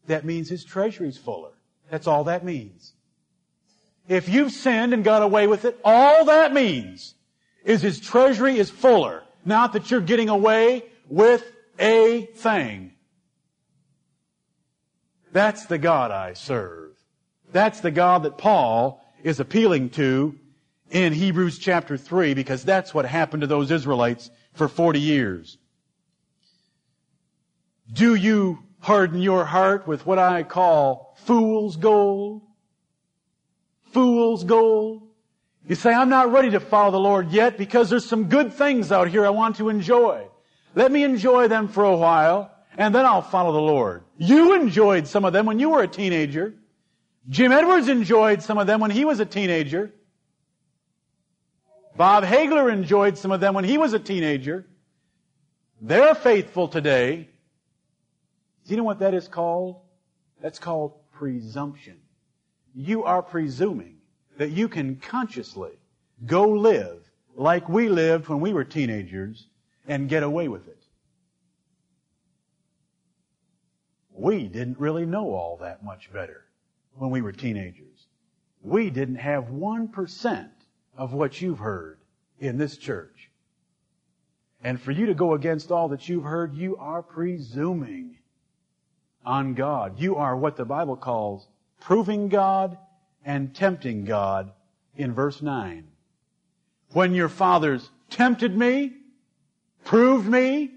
That 0.07 0.25
means 0.25 0.49
his 0.49 0.65
treasury's 0.65 1.19
fuller. 1.19 1.53
That's 1.91 2.07
all 2.07 2.25
that 2.25 2.45
means. 2.45 2.93
If 4.09 4.29
you've 4.29 4.53
sinned 4.53 4.93
and 4.93 5.03
got 5.03 5.23
away 5.23 5.47
with 5.49 5.65
it, 5.65 5.81
all 5.85 6.27
that 6.27 6.55
means 6.55 7.15
is 7.65 7.83
his 7.83 7.99
treasury 7.99 8.59
is 8.59 8.71
fuller. 8.71 9.25
Not 9.45 9.73
that 9.73 9.91
you're 9.91 10.01
getting 10.01 10.29
away 10.29 10.85
with 11.09 11.45
a 11.79 12.27
thing. 12.37 12.93
That's 15.33 15.67
the 15.67 15.79
God 15.79 16.11
I 16.11 16.33
serve. 16.33 16.97
That's 17.53 17.81
the 17.81 17.91
God 17.91 18.23
that 18.25 18.39
Paul 18.39 19.05
is 19.23 19.41
appealing 19.41 19.91
to 19.91 20.39
in 20.91 21.13
Hebrews 21.13 21.59
chapter 21.59 21.97
3 21.97 22.35
because 22.35 22.65
that's 22.65 22.95
what 22.95 23.05
happened 23.07 23.43
to 23.43 23.47
those 23.47 23.71
Israelites 23.71 24.31
for 24.55 24.69
40 24.69 25.01
years. 25.01 25.59
Do 27.93 28.15
you 28.15 28.67
harden 28.87 29.21
your 29.21 29.45
heart 29.45 29.85
with 29.89 30.07
what 30.07 30.17
I 30.17 30.45
call 30.45 31.17
fool's 31.25 31.77
gold. 31.77 32.43
Fool's 33.93 34.45
gold. 34.45 35.03
You 35.69 35.75
say, 35.75 35.93
I'm 35.93 36.09
not 36.09 36.31
ready 36.31 36.51
to 36.51 36.61
follow 36.61 36.93
the 36.93 37.01
Lord 37.01 37.33
yet 37.33 37.59
because 37.59 37.91
there's 37.91 38.05
some 38.05 38.29
good 38.29 38.53
things 38.53 38.93
out 38.93 39.09
here 39.09 39.27
I 39.27 39.31
want 39.31 39.57
to 39.57 39.69
enjoy. 39.69 40.29
Let 40.77 40.93
me 40.93 41.05
enjoy 41.05 41.49
them 41.49 41.69
for 41.69 41.85
a 41.85 41.97
while 41.97 42.53
and 42.77 42.95
then 42.95 43.07
I'll 43.07 43.23
follow 43.23 43.53
the 43.53 43.61
Lord. 43.61 44.05
You 44.19 44.55
enjoyed 44.55 45.09
some 45.09 45.25
of 45.25 45.33
them 45.33 45.47
when 45.47 45.59
you 45.59 45.71
were 45.71 45.83
a 45.83 45.89
teenager. 45.89 46.55
Jim 47.31 47.51
Edwards 47.51 47.89
enjoyed 47.89 48.43
some 48.43 48.59
of 48.59 48.67
them 48.67 48.81
when 48.81 48.91
he 48.91 49.07
was 49.07 49.19
a 49.19 49.25
teenager. 49.25 49.95
Bob 51.97 52.25
Hagler 52.25 52.71
enjoyed 52.71 53.17
some 53.17 53.33
of 53.33 53.41
them 53.41 53.55
when 53.55 53.65
he 53.65 53.79
was 53.79 53.95
a 53.95 53.99
teenager. 53.99 54.67
They're 55.81 56.15
faithful 56.15 56.69
today. 56.69 57.31
Do 58.67 58.71
you 58.71 58.77
know 58.77 58.85
what 58.85 58.99
that 58.99 59.15
is 59.15 59.29
called? 59.29 59.81
That's 60.43 60.59
called 60.59 60.93
presumption. 61.13 61.97
You 62.75 63.05
are 63.05 63.23
presuming 63.23 63.97
that 64.37 64.51
you 64.51 64.69
can 64.69 64.97
consciously 64.97 65.73
go 66.27 66.47
live 66.51 67.03
like 67.35 67.67
we 67.67 67.89
lived 67.89 68.29
when 68.29 68.41
we 68.41 68.53
were 68.53 68.65
teenagers 68.65 69.49
and 69.89 70.09
get 70.09 70.23
away 70.23 70.49
with 70.49 70.67
it. 70.69 70.83
We 74.13 74.49
didn't 74.49 74.79
really 74.79 75.05
know 75.05 75.35
all 75.35 75.59
that 75.59 75.85
much 75.85 76.13
better 76.13 76.45
when 76.95 77.11
we 77.11 77.21
were 77.21 77.33
teenagers. 77.33 78.07
We 78.63 78.91
didn't 78.91 79.17
have 79.17 79.45
1% 79.45 80.49
of 80.97 81.13
what 81.13 81.41
you've 81.41 81.59
heard 81.59 81.99
in 82.39 82.57
this 82.57 82.77
church. 82.77 83.31
And 84.63 84.81
for 84.81 84.91
you 84.91 85.07
to 85.07 85.15
go 85.15 85.35
against 85.35 85.71
all 85.71 85.89
that 85.89 86.09
you've 86.09 86.25
heard, 86.25 86.55
you 86.55 86.77
are 86.77 87.03
presuming 87.03 88.17
on 89.25 89.55
God. 89.55 90.01
You 90.01 90.17
are 90.17 90.37
what 90.37 90.57
the 90.57 90.65
Bible 90.65 90.97
calls 90.97 91.47
proving 91.81 92.29
God 92.29 92.79
and 93.25 93.55
tempting 93.55 94.05
God 94.05 94.51
in 94.97 95.13
verse 95.13 95.43
9. 95.43 95.87
When 96.93 97.13
your 97.13 97.29
fathers 97.29 97.91
tempted 98.09 98.57
me, 98.57 98.95
proved 99.87 100.29
me, 100.29 100.73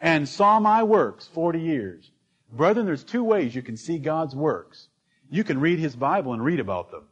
and 0.00 0.28
saw 0.28 0.60
my 0.60 0.82
works 0.82 1.26
40 1.34 1.60
years. 1.60 2.10
Brethren, 2.52 2.86
there's 2.86 3.04
two 3.04 3.24
ways 3.24 3.54
you 3.54 3.62
can 3.62 3.76
see 3.76 3.98
God's 3.98 4.34
works. 4.34 4.88
You 5.30 5.44
can 5.44 5.60
read 5.60 5.78
His 5.78 5.96
Bible 5.96 6.32
and 6.32 6.44
read 6.44 6.60
about 6.60 6.90
them. 6.90 7.04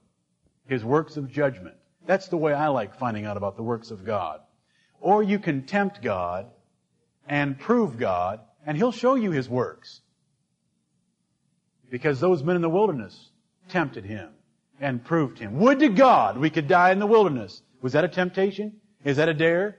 His 0.66 0.84
works 0.84 1.16
of 1.16 1.30
judgment. 1.30 1.74
That's 2.06 2.28
the 2.28 2.36
way 2.36 2.52
I 2.52 2.68
like 2.68 2.98
finding 2.98 3.24
out 3.24 3.36
about 3.36 3.56
the 3.56 3.62
works 3.62 3.90
of 3.90 4.04
God. 4.04 4.40
Or 5.00 5.22
you 5.22 5.38
can 5.38 5.62
tempt 5.62 6.02
God 6.02 6.46
and 7.26 7.58
prove 7.58 7.98
God, 7.98 8.40
and 8.66 8.76
He'll 8.76 8.92
show 8.92 9.14
you 9.14 9.30
His 9.30 9.48
works. 9.48 10.00
Because 11.90 12.20
those 12.20 12.42
men 12.42 12.56
in 12.56 12.62
the 12.62 12.68
wilderness 12.68 13.30
tempted 13.68 14.04
Him 14.04 14.28
and 14.80 15.04
proved 15.04 15.38
Him. 15.38 15.58
Would 15.58 15.80
to 15.80 15.88
God 15.88 16.38
we 16.38 16.50
could 16.50 16.68
die 16.68 16.92
in 16.92 16.98
the 16.98 17.06
wilderness. 17.06 17.62
Was 17.80 17.94
that 17.94 18.04
a 18.04 18.08
temptation? 18.08 18.74
Is 19.04 19.16
that 19.16 19.28
a 19.28 19.34
dare? 19.34 19.78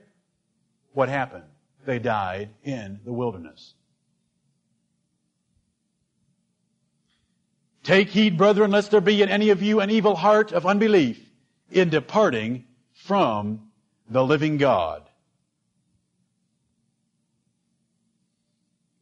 What 0.92 1.08
happened? 1.08 1.44
They 1.84 1.98
died 1.98 2.50
in 2.62 3.00
the 3.04 3.12
wilderness. 3.12 3.74
Take 7.82 8.08
heed, 8.08 8.38
brethren, 8.38 8.70
lest 8.70 8.90
there 8.90 9.02
be 9.02 9.20
in 9.20 9.28
any 9.28 9.50
of 9.50 9.62
you 9.62 9.80
an 9.80 9.90
evil 9.90 10.16
heart 10.16 10.52
of 10.52 10.64
unbelief 10.64 11.30
in 11.70 11.90
departing 11.90 12.64
from 12.94 13.70
the 14.08 14.24
living 14.24 14.56
God. 14.56 15.02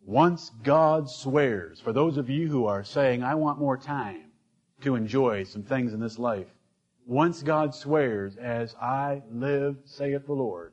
Once 0.05 0.51
God 0.65 1.09
swears, 1.09 1.81
for 1.81 1.93
those 1.93 2.17
of 2.17 2.29
you 2.29 2.49
who 2.49 2.67
are 2.67 2.83
saying, 2.83 3.23
I 3.23 3.37
want 3.37 3.61
more 3.61 3.79
time 3.79 4.33
to 4.81 4.97
enjoy 4.97 5.45
some 5.45 5.63
things 5.63 5.95
in 5.95 6.01
this 6.01 6.19
life, 6.19 6.49
once 7.07 7.43
God 7.43 7.75
swears, 7.75 8.37
as 8.37 8.75
I 8.81 9.23
live, 9.31 9.77
saith 9.85 10.27
the 10.27 10.33
Lord, 10.33 10.73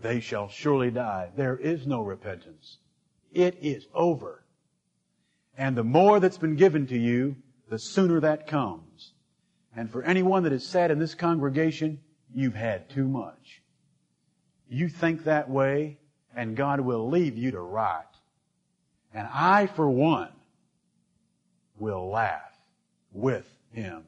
they 0.00 0.20
shall 0.20 0.48
surely 0.48 0.90
die. 0.90 1.30
There 1.36 1.56
is 1.56 1.86
no 1.86 2.02
repentance. 2.02 2.78
It 3.32 3.58
is 3.60 3.86
over. 3.94 4.44
And 5.58 5.76
the 5.76 5.84
more 5.84 6.20
that's 6.20 6.38
been 6.38 6.56
given 6.56 6.86
to 6.88 6.98
you, 6.98 7.36
the 7.68 7.78
sooner 7.78 8.20
that 8.20 8.46
comes. 8.46 9.12
And 9.74 9.90
for 9.90 10.02
anyone 10.02 10.42
that 10.44 10.52
has 10.52 10.66
sat 10.66 10.90
in 10.90 10.98
this 10.98 11.14
congregation, 11.14 12.00
you've 12.34 12.54
had 12.54 12.88
too 12.90 13.08
much. 13.08 13.62
You 14.68 14.88
think 14.88 15.24
that 15.24 15.48
way, 15.48 15.98
and 16.34 16.56
God 16.56 16.80
will 16.80 17.08
leave 17.08 17.36
you 17.36 17.50
to 17.52 17.60
rot. 17.60 18.14
And 19.14 19.28
I, 19.32 19.66
for 19.66 19.88
one, 19.88 20.32
will 21.78 22.10
laugh 22.10 22.52
with 23.12 23.46
him. 23.72 24.04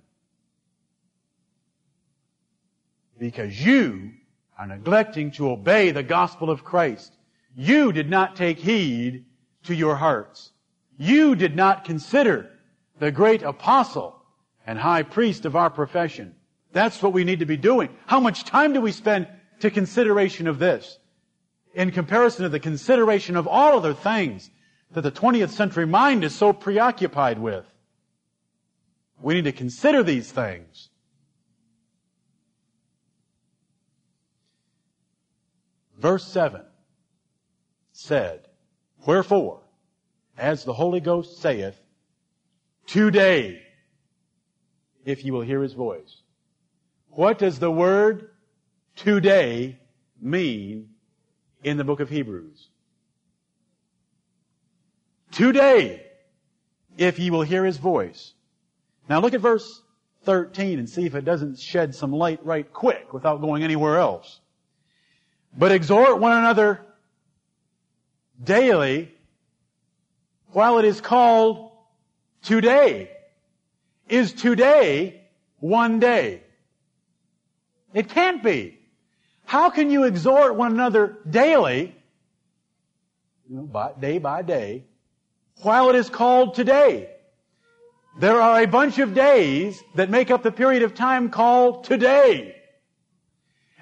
Because 3.19 3.65
you 3.65 4.13
are 4.59 4.67
neglecting 4.67 5.31
to 5.31 5.51
obey 5.51 5.91
the 5.93 6.03
gospel 6.03 6.51
of 6.51 6.65
Christ. 6.65 7.17
You 7.57 7.93
did 7.93 8.11
not 8.11 8.37
take 8.37 8.59
heed 8.59 9.25
to 9.65 9.75
your 9.75 9.97
hearts. 9.97 10.53
You 10.99 11.37
did 11.37 11.55
not 11.55 11.85
consider 11.85 12.51
the 12.99 13.13
great 13.13 13.43
apostle 13.43 14.21
and 14.67 14.79
high 14.79 15.05
priest 15.05 15.45
of 15.45 15.55
our 15.55 15.71
profession. 15.71 16.35
That's 16.73 17.03
what 17.03 17.13
we 17.13 17.25
need 17.25 17.39
to 17.39 17.47
be 17.47 17.57
doing. 17.57 17.89
How 18.07 18.21
much 18.21 18.45
time 18.45 18.73
do 18.73 18.81
we 18.81 18.93
spend 18.93 19.29
to 19.61 19.71
consideration 19.71 20.49
of 20.49 20.59
this? 20.59 20.99
In 21.75 21.93
comparison 21.93 22.43
to 22.43 22.49
the 22.49 22.61
consideration 22.61 23.37
of 23.37 23.47
all 23.47 23.77
other 23.77 23.95
things 23.95 24.51
that 24.93 25.03
the 25.03 25.13
20th 25.13 25.51
century 25.51 25.87
mind 25.87 26.25
is 26.25 26.35
so 26.35 26.53
preoccupied 26.53 27.39
with. 27.39 27.65
We 29.21 29.35
need 29.35 29.45
to 29.45 29.53
consider 29.53 30.03
these 30.03 30.33
things. 30.33 30.91
Verse 35.99 36.27
7 36.27 36.63
said, 37.93 38.47
Wherefore, 39.05 39.61
as 40.37 40.65
the 40.65 40.73
Holy 40.73 41.01
Ghost 41.01 41.41
saith, 41.43 41.77
today 42.87 43.63
if 45.05 45.25
you 45.25 45.33
will 45.33 45.41
hear 45.41 45.63
his 45.63 45.73
voice. 45.73 46.23
What 47.11 47.39
does 47.39 47.59
the 47.59 47.71
word 47.71 48.31
today 48.95 49.79
mean 50.21 50.91
in 51.65 51.79
the 51.79 51.85
book 51.85 52.01
of 52.01 52.11
Hebrews? 52.11 52.69
Today, 55.33 56.05
if 56.97 57.19
ye 57.19 57.31
will 57.31 57.43
hear 57.43 57.65
his 57.65 57.79
voice. 57.79 58.35
Now 59.09 59.21
look 59.21 59.35
at 59.35 59.41
verse 59.41 59.83
13 60.25 60.79
and 60.79 60.89
see 60.89 61.07
if 61.07 61.15
it 61.15 61.25
doesn't 61.25 61.59
shed 61.59 61.95
some 61.95 62.13
light 62.13 62.45
right 62.45 62.71
quick 62.71 63.13
without 63.13 63.41
going 63.41 63.63
anywhere 63.63 63.99
else. 63.99 64.41
But 65.59 65.73
exhort 65.73 66.21
one 66.21 66.39
another 66.39 66.81
daily 68.43 69.13
while 70.53 70.79
it 70.79 70.85
is 70.85 71.01
called 71.01 71.73
today 72.43 73.11
is 74.09 74.33
today 74.33 75.21
one 75.59 75.99
day? 75.99 76.45
It 77.93 78.09
can't 78.09 78.41
be. 78.41 78.79
How 79.45 79.71
can 79.71 79.91
you 79.91 80.05
exhort 80.05 80.55
one 80.55 80.73
another 80.73 81.19
daily, 81.29 81.97
by, 83.51 83.93
day 83.99 84.19
by 84.19 84.43
day, 84.43 84.85
while 85.63 85.89
it 85.91 85.97
is 85.97 86.09
called 86.09 86.55
today? 86.55 87.11
There 88.21 88.41
are 88.41 88.63
a 88.63 88.67
bunch 88.67 89.01
of 89.01 89.13
days 89.13 89.83
that 89.97 90.09
make 90.09 90.31
up 90.31 90.45
the 90.45 90.53
period 90.53 90.83
of 90.85 90.95
time 90.95 91.31
called 91.31 91.83
today. 91.83 92.58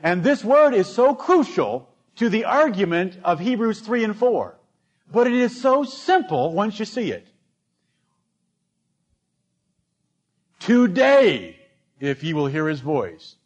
And 0.03 0.23
this 0.23 0.45
word 0.45 0.75
is 0.75 0.87
so 0.87 1.15
crucial 1.15 1.89
to 2.17 2.29
the 2.29 2.45
argument 2.45 3.19
of 3.25 3.41
Hebrews 3.41 3.81
3 3.81 4.05
and 4.05 4.17
4. 4.17 4.59
But 5.13 5.27
it 5.27 5.35
is 5.35 5.61
so 5.61 5.85
simple 5.85 6.53
once 6.53 6.79
you 6.79 6.85
see 6.85 7.11
it. 7.13 7.29
today 10.67 11.57
if 12.01 12.25
ye 12.25 12.35
will 12.35 12.49
hear 12.49 12.69
his 12.69 12.81
voice. 12.81 13.37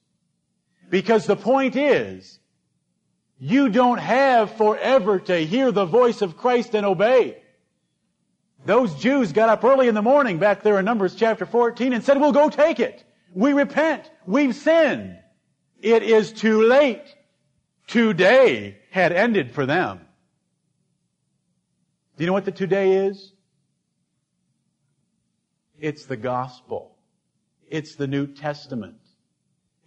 Because 0.88 1.26
the 1.26 1.36
point 1.36 1.76
is, 1.76 2.38
you 3.38 3.68
don't 3.68 3.98
have 3.98 4.56
forever 4.56 5.20
to 5.20 5.36
hear 5.36 5.70
the 5.70 5.84
voice 5.84 6.22
of 6.22 6.36
Christ 6.36 6.74
and 6.74 6.84
obey. 6.84 7.42
Those 8.64 8.94
Jews 8.94 9.32
got 9.32 9.48
up 9.48 9.64
early 9.64 9.88
in 9.88 9.94
the 9.94 10.02
morning 10.02 10.38
back 10.38 10.62
there 10.62 10.78
in 10.78 10.84
Numbers 10.84 11.14
chapter 11.14 11.46
14 11.46 11.92
and 11.92 12.02
said, 12.02 12.18
we'll 12.20 12.32
go 12.32 12.50
take 12.50 12.80
it. 12.80 13.04
We 13.34 13.52
repent. 13.52 14.10
We've 14.26 14.54
sinned. 14.54 15.18
It 15.82 16.02
is 16.02 16.32
too 16.32 16.62
late. 16.62 17.14
Today 17.86 18.78
had 18.90 19.12
ended 19.12 19.52
for 19.52 19.66
them. 19.66 20.00
Do 22.16 22.24
you 22.24 22.26
know 22.26 22.32
what 22.32 22.44
the 22.44 22.52
today 22.52 23.06
is? 23.06 23.32
It's 25.78 26.04
the 26.04 26.16
gospel. 26.16 26.96
It's 27.68 27.94
the 27.94 28.06
New 28.06 28.26
Testament. 28.26 28.96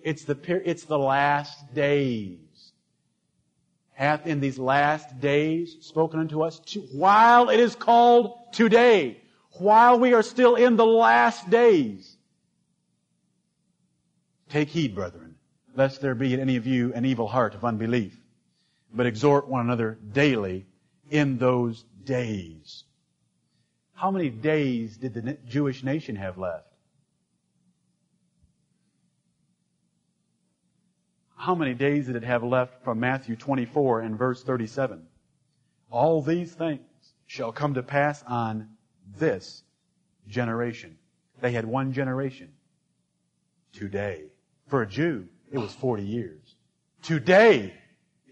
It's 0.02 0.26
the, 0.26 0.38
it's 0.66 0.84
the 0.84 0.98
last 1.00 1.74
days. 1.74 2.40
Hath 3.94 4.26
in 4.26 4.42
these 4.42 4.58
last 4.58 5.20
days 5.22 5.78
spoken 5.82 6.20
unto 6.20 6.42
us 6.42 6.60
to, 6.60 6.82
while 6.92 7.50
it 7.50 7.60
is 7.60 7.76
called 7.76 8.52
today, 8.52 9.22
while 9.52 10.00
we 10.00 10.14
are 10.14 10.24
still 10.24 10.56
in 10.56 10.76
the 10.76 10.86
last 10.86 11.50
days. 11.50 12.18
Take 14.50 14.70
heed, 14.70 14.94
brethren, 14.94 15.23
lest 15.76 16.02
there 16.02 16.16
be 16.16 16.34
in 16.34 16.40
any 16.40 16.56
of 16.56 16.68
you 16.68 16.94
an 16.94 17.06
evil 17.06 17.28
heart 17.28 17.56
of 17.56 17.66
unbelief, 17.66 18.18
but 18.94 19.06
exhort 19.06 19.48
one 19.48 19.62
another 19.62 19.98
daily 20.12 20.66
in 21.10 21.38
those 21.38 21.84
days. 22.04 22.84
How 23.94 24.12
many 24.12 24.30
days 24.30 24.98
did 24.98 25.14
the 25.14 25.38
Jewish 25.48 25.84
nation 25.84 26.16
have 26.16 26.38
left? 26.38 26.68
How 31.36 31.56
many 31.56 31.74
days 31.74 32.06
did 32.06 32.16
it 32.16 32.24
have 32.24 32.44
left 32.44 32.84
from 32.84 33.00
Matthew 33.00 33.36
24 33.36 34.02
and 34.02 34.18
verse 34.18 34.44
37? 34.44 35.06
All 35.90 36.22
these 36.22 36.54
things 36.54 36.80
shall 37.28 37.52
come 37.52 37.74
to 37.74 37.84
pass 37.84 38.24
on 38.28 38.70
this 39.18 39.64
generation. 40.28 40.98
They 41.42 41.52
had 41.52 41.66
one 41.66 41.92
generation. 41.92 42.54
Today. 43.74 44.26
For 44.68 44.84
a 44.84 44.88
Jew, 44.88 45.28
it 45.54 45.60
was 45.60 45.74
40 45.74 46.04
years. 46.04 46.56
Today, 47.04 47.74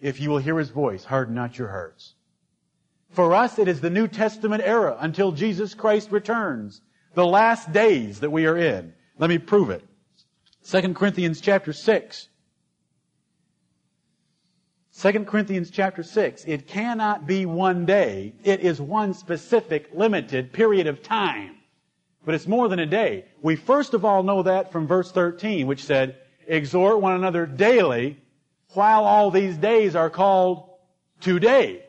if 0.01 0.19
you 0.19 0.29
will 0.29 0.39
hear 0.39 0.57
his 0.57 0.71
voice, 0.71 1.05
harden 1.05 1.35
not 1.35 1.57
your 1.57 1.69
hearts. 1.69 2.15
For 3.11 3.35
us, 3.35 3.59
it 3.59 3.67
is 3.67 3.79
the 3.79 3.89
New 3.89 4.07
Testament 4.07 4.63
era 4.65 4.97
until 4.99 5.31
Jesus 5.31 5.75
Christ 5.75 6.11
returns. 6.11 6.81
The 7.13 7.25
last 7.25 7.71
days 7.71 8.21
that 8.21 8.31
we 8.31 8.47
are 8.47 8.57
in. 8.57 8.93
Let 9.19 9.29
me 9.29 9.37
prove 9.37 9.69
it. 9.69 9.85
2 10.67 10.93
Corinthians 10.95 11.41
chapter 11.41 11.73
6. 11.73 12.29
2 14.97 15.25
Corinthians 15.25 15.69
chapter 15.69 16.03
6. 16.03 16.45
It 16.45 16.67
cannot 16.67 17.27
be 17.27 17.45
one 17.45 17.85
day. 17.85 18.33
It 18.43 18.61
is 18.61 18.81
one 18.81 19.13
specific, 19.13 19.89
limited 19.93 20.53
period 20.53 20.87
of 20.87 21.03
time. 21.03 21.57
But 22.25 22.35
it's 22.35 22.47
more 22.47 22.67
than 22.67 22.79
a 22.79 22.85
day. 22.85 23.25
We 23.41 23.55
first 23.55 23.93
of 23.93 24.05
all 24.05 24.23
know 24.23 24.43
that 24.43 24.71
from 24.71 24.87
verse 24.87 25.11
13, 25.11 25.67
which 25.67 25.83
said, 25.83 26.17
exhort 26.51 26.99
one 26.99 27.13
another 27.13 27.45
daily 27.45 28.17
while 28.73 29.05
all 29.05 29.31
these 29.31 29.57
days 29.57 29.95
are 29.95 30.09
called 30.09 30.69
today. 31.21 31.83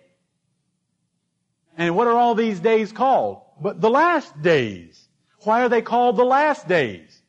And 1.77 1.97
what 1.97 2.07
are 2.07 2.17
all 2.17 2.35
these 2.35 2.61
days 2.61 2.93
called? 2.93 3.43
But 3.61 3.81
the 3.81 3.91
last 3.91 4.41
days. 4.41 5.09
Why 5.41 5.63
are 5.63 5.69
they 5.69 5.83
called 5.83 6.17
the 6.17 6.25
last 6.25 6.69
days? 6.69 7.21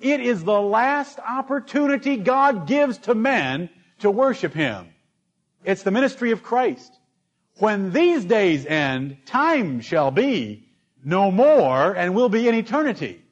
It 0.00 0.20
is 0.20 0.44
the 0.44 0.60
last 0.60 1.18
opportunity 1.18 2.16
God 2.16 2.68
gives 2.68 2.98
to 2.98 3.14
men 3.14 3.68
to 4.00 4.10
worship 4.10 4.54
Him. 4.54 4.86
It's 5.64 5.82
the 5.82 5.90
ministry 5.90 6.30
of 6.30 6.44
Christ. 6.44 6.92
When 7.58 7.92
these 7.92 8.24
days 8.24 8.66
end, 8.66 9.16
time 9.26 9.80
shall 9.80 10.12
be 10.12 10.68
no 11.04 11.32
more 11.32 11.96
and 11.96 12.14
will 12.14 12.28
be 12.28 12.46
in 12.46 12.54
eternity. 12.54 13.22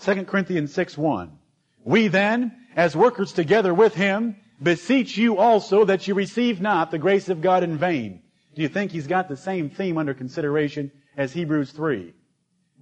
2 0.00 0.24
Corinthians 0.24 0.72
6 0.72 0.96
1. 0.96 1.38
We 1.84 2.08
then, 2.08 2.52
as 2.74 2.96
workers 2.96 3.32
together 3.32 3.74
with 3.74 3.94
Him, 3.94 4.36
beseech 4.62 5.16
you 5.16 5.36
also 5.36 5.84
that 5.84 6.08
you 6.08 6.14
receive 6.14 6.60
not 6.60 6.90
the 6.90 6.98
grace 6.98 7.28
of 7.28 7.42
God 7.42 7.62
in 7.62 7.76
vain. 7.76 8.22
Do 8.54 8.62
you 8.62 8.68
think 8.68 8.92
he's 8.92 9.06
got 9.06 9.28
the 9.28 9.36
same 9.36 9.68
theme 9.68 9.98
under 9.98 10.14
consideration 10.14 10.90
as 11.16 11.32
Hebrews 11.32 11.72
3? 11.72 12.14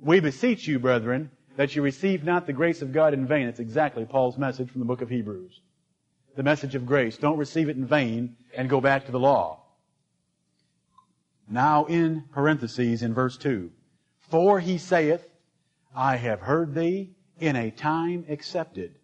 We 0.00 0.20
beseech 0.20 0.68
you, 0.68 0.78
brethren, 0.78 1.30
that 1.56 1.74
you 1.74 1.82
receive 1.82 2.24
not 2.24 2.46
the 2.46 2.52
grace 2.52 2.82
of 2.82 2.92
God 2.92 3.14
in 3.14 3.26
vain. 3.26 3.48
It's 3.48 3.60
exactly 3.60 4.04
Paul's 4.04 4.38
message 4.38 4.70
from 4.70 4.80
the 4.80 4.86
book 4.86 5.00
of 5.00 5.08
Hebrews. 5.08 5.60
The 6.36 6.42
message 6.42 6.74
of 6.74 6.86
grace. 6.86 7.16
Don't 7.16 7.38
receive 7.38 7.68
it 7.68 7.76
in 7.76 7.86
vain 7.86 8.36
and 8.56 8.68
go 8.68 8.80
back 8.80 9.06
to 9.06 9.12
the 9.12 9.18
law. 9.18 9.64
Now 11.48 11.84
in 11.86 12.24
parentheses 12.32 13.02
in 13.02 13.14
verse 13.14 13.36
2. 13.36 13.70
For 14.30 14.60
he 14.60 14.78
saith, 14.78 15.26
I 15.94 16.16
have 16.16 16.40
heard 16.40 16.74
thee 16.74 17.10
in 17.42 17.56
a 17.56 17.72
time 17.72 18.24
accepted, 18.28 18.94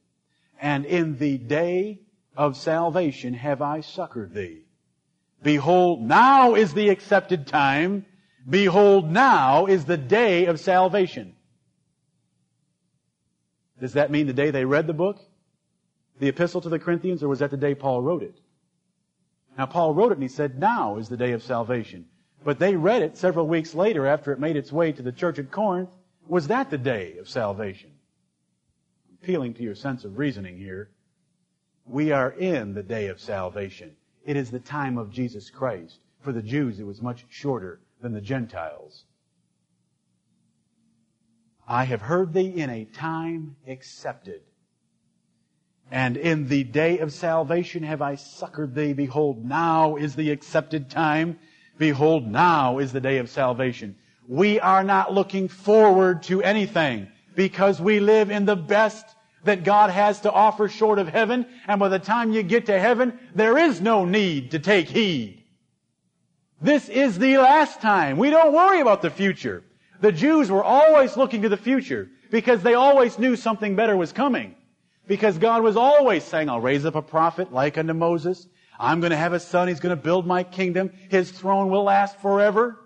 and 0.60 0.86
in 0.86 1.18
the 1.18 1.36
day 1.38 1.98
of 2.36 2.56
salvation 2.56 3.34
have 3.34 3.60
I 3.60 3.80
succored 3.80 4.32
thee. 4.32 4.62
Behold, 5.42 6.02
now 6.02 6.54
is 6.54 6.72
the 6.72 6.88
accepted 6.88 7.48
time. 7.48 8.06
Behold, 8.48 9.10
now 9.10 9.66
is 9.66 9.86
the 9.86 9.96
day 9.96 10.46
of 10.46 10.60
salvation. 10.60 11.34
Does 13.80 13.94
that 13.94 14.12
mean 14.12 14.28
the 14.28 14.32
day 14.32 14.52
they 14.52 14.64
read 14.64 14.86
the 14.86 14.92
book? 14.92 15.18
The 16.20 16.28
epistle 16.28 16.60
to 16.60 16.68
the 16.68 16.78
Corinthians, 16.78 17.24
or 17.24 17.28
was 17.28 17.40
that 17.40 17.50
the 17.50 17.56
day 17.56 17.74
Paul 17.74 18.02
wrote 18.02 18.22
it? 18.22 18.38
Now, 19.56 19.66
Paul 19.66 19.94
wrote 19.94 20.12
it 20.12 20.18
and 20.18 20.22
he 20.22 20.28
said, 20.28 20.60
now 20.60 20.98
is 20.98 21.08
the 21.08 21.16
day 21.16 21.32
of 21.32 21.42
salvation. 21.42 22.06
But 22.44 22.60
they 22.60 22.76
read 22.76 23.02
it 23.02 23.16
several 23.16 23.48
weeks 23.48 23.74
later 23.74 24.06
after 24.06 24.32
it 24.32 24.38
made 24.38 24.56
its 24.56 24.72
way 24.72 24.92
to 24.92 25.02
the 25.02 25.10
church 25.10 25.40
at 25.40 25.50
Corinth. 25.50 25.90
Was 26.28 26.46
that 26.46 26.70
the 26.70 26.78
day 26.78 27.16
of 27.18 27.28
salvation? 27.28 27.90
Appealing 29.22 29.54
to 29.54 29.62
your 29.62 29.74
sense 29.74 30.04
of 30.04 30.18
reasoning 30.18 30.56
here. 30.56 30.90
We 31.84 32.12
are 32.12 32.30
in 32.30 32.74
the 32.74 32.82
day 32.82 33.08
of 33.08 33.20
salvation. 33.20 33.96
It 34.24 34.36
is 34.36 34.50
the 34.50 34.60
time 34.60 34.98
of 34.98 35.10
Jesus 35.10 35.50
Christ. 35.50 36.00
For 36.20 36.32
the 36.32 36.42
Jews, 36.42 36.78
it 36.78 36.86
was 36.86 37.02
much 37.02 37.24
shorter 37.28 37.80
than 38.00 38.12
the 38.12 38.20
Gentiles. 38.20 39.04
I 41.66 41.84
have 41.84 42.02
heard 42.02 42.32
thee 42.32 42.60
in 42.60 42.70
a 42.70 42.84
time 42.84 43.56
accepted. 43.66 44.42
And 45.90 46.16
in 46.16 46.48
the 46.48 46.64
day 46.64 46.98
of 46.98 47.12
salvation 47.12 47.82
have 47.82 48.02
I 48.02 48.14
succored 48.14 48.74
thee. 48.74 48.92
Behold, 48.92 49.44
now 49.44 49.96
is 49.96 50.14
the 50.14 50.30
accepted 50.30 50.90
time. 50.90 51.38
Behold, 51.78 52.26
now 52.26 52.78
is 52.78 52.92
the 52.92 53.00
day 53.00 53.18
of 53.18 53.30
salvation. 53.30 53.96
We 54.26 54.60
are 54.60 54.84
not 54.84 55.14
looking 55.14 55.48
forward 55.48 56.22
to 56.24 56.42
anything 56.42 57.08
because 57.38 57.80
we 57.80 58.00
live 58.00 58.32
in 58.32 58.46
the 58.46 58.56
best 58.56 59.06
that 59.44 59.62
God 59.62 59.90
has 59.90 60.22
to 60.22 60.32
offer 60.32 60.68
short 60.68 60.98
of 60.98 61.06
heaven, 61.06 61.46
and 61.68 61.78
by 61.78 61.88
the 61.88 62.00
time 62.00 62.32
you 62.32 62.42
get 62.42 62.66
to 62.66 62.80
heaven, 62.80 63.16
there 63.32 63.56
is 63.56 63.80
no 63.80 64.04
need 64.04 64.50
to 64.50 64.58
take 64.58 64.88
heed. 64.88 65.44
This 66.60 66.88
is 66.88 67.16
the 67.16 67.38
last 67.38 67.80
time. 67.80 68.18
We 68.18 68.30
don't 68.30 68.52
worry 68.52 68.80
about 68.80 69.02
the 69.02 69.10
future. 69.10 69.62
The 70.00 70.10
Jews 70.10 70.50
were 70.50 70.64
always 70.64 71.16
looking 71.16 71.42
to 71.42 71.48
the 71.48 71.56
future 71.56 72.08
because 72.32 72.64
they 72.64 72.74
always 72.74 73.20
knew 73.20 73.36
something 73.36 73.76
better 73.76 73.96
was 73.96 74.10
coming. 74.10 74.56
Because 75.06 75.38
God 75.38 75.62
was 75.62 75.76
always 75.76 76.24
saying, 76.24 76.48
I'll 76.48 76.60
raise 76.60 76.84
up 76.84 76.96
a 76.96 77.02
prophet 77.02 77.52
like 77.52 77.78
unto 77.78 77.94
Moses. 77.94 78.48
I'm 78.80 78.98
going 78.98 79.12
to 79.12 79.16
have 79.16 79.32
a 79.32 79.38
son. 79.38 79.68
He's 79.68 79.78
going 79.78 79.96
to 79.96 80.02
build 80.02 80.26
my 80.26 80.42
kingdom. 80.42 80.90
His 81.08 81.30
throne 81.30 81.70
will 81.70 81.84
last 81.84 82.18
forever. 82.18 82.80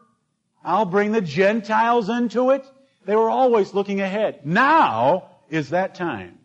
I'll 0.63 0.85
bring 0.85 1.13
the 1.13 1.23
Gentiles 1.23 2.11
into 2.11 2.51
it. 2.51 2.67
They 3.05 3.17
were 3.17 3.31
always 3.31 3.75
looking 3.75 4.01
ahead. 4.01 4.47
Now 4.47 5.31
is 5.49 5.71
that 5.71 5.95
time. 5.95 6.39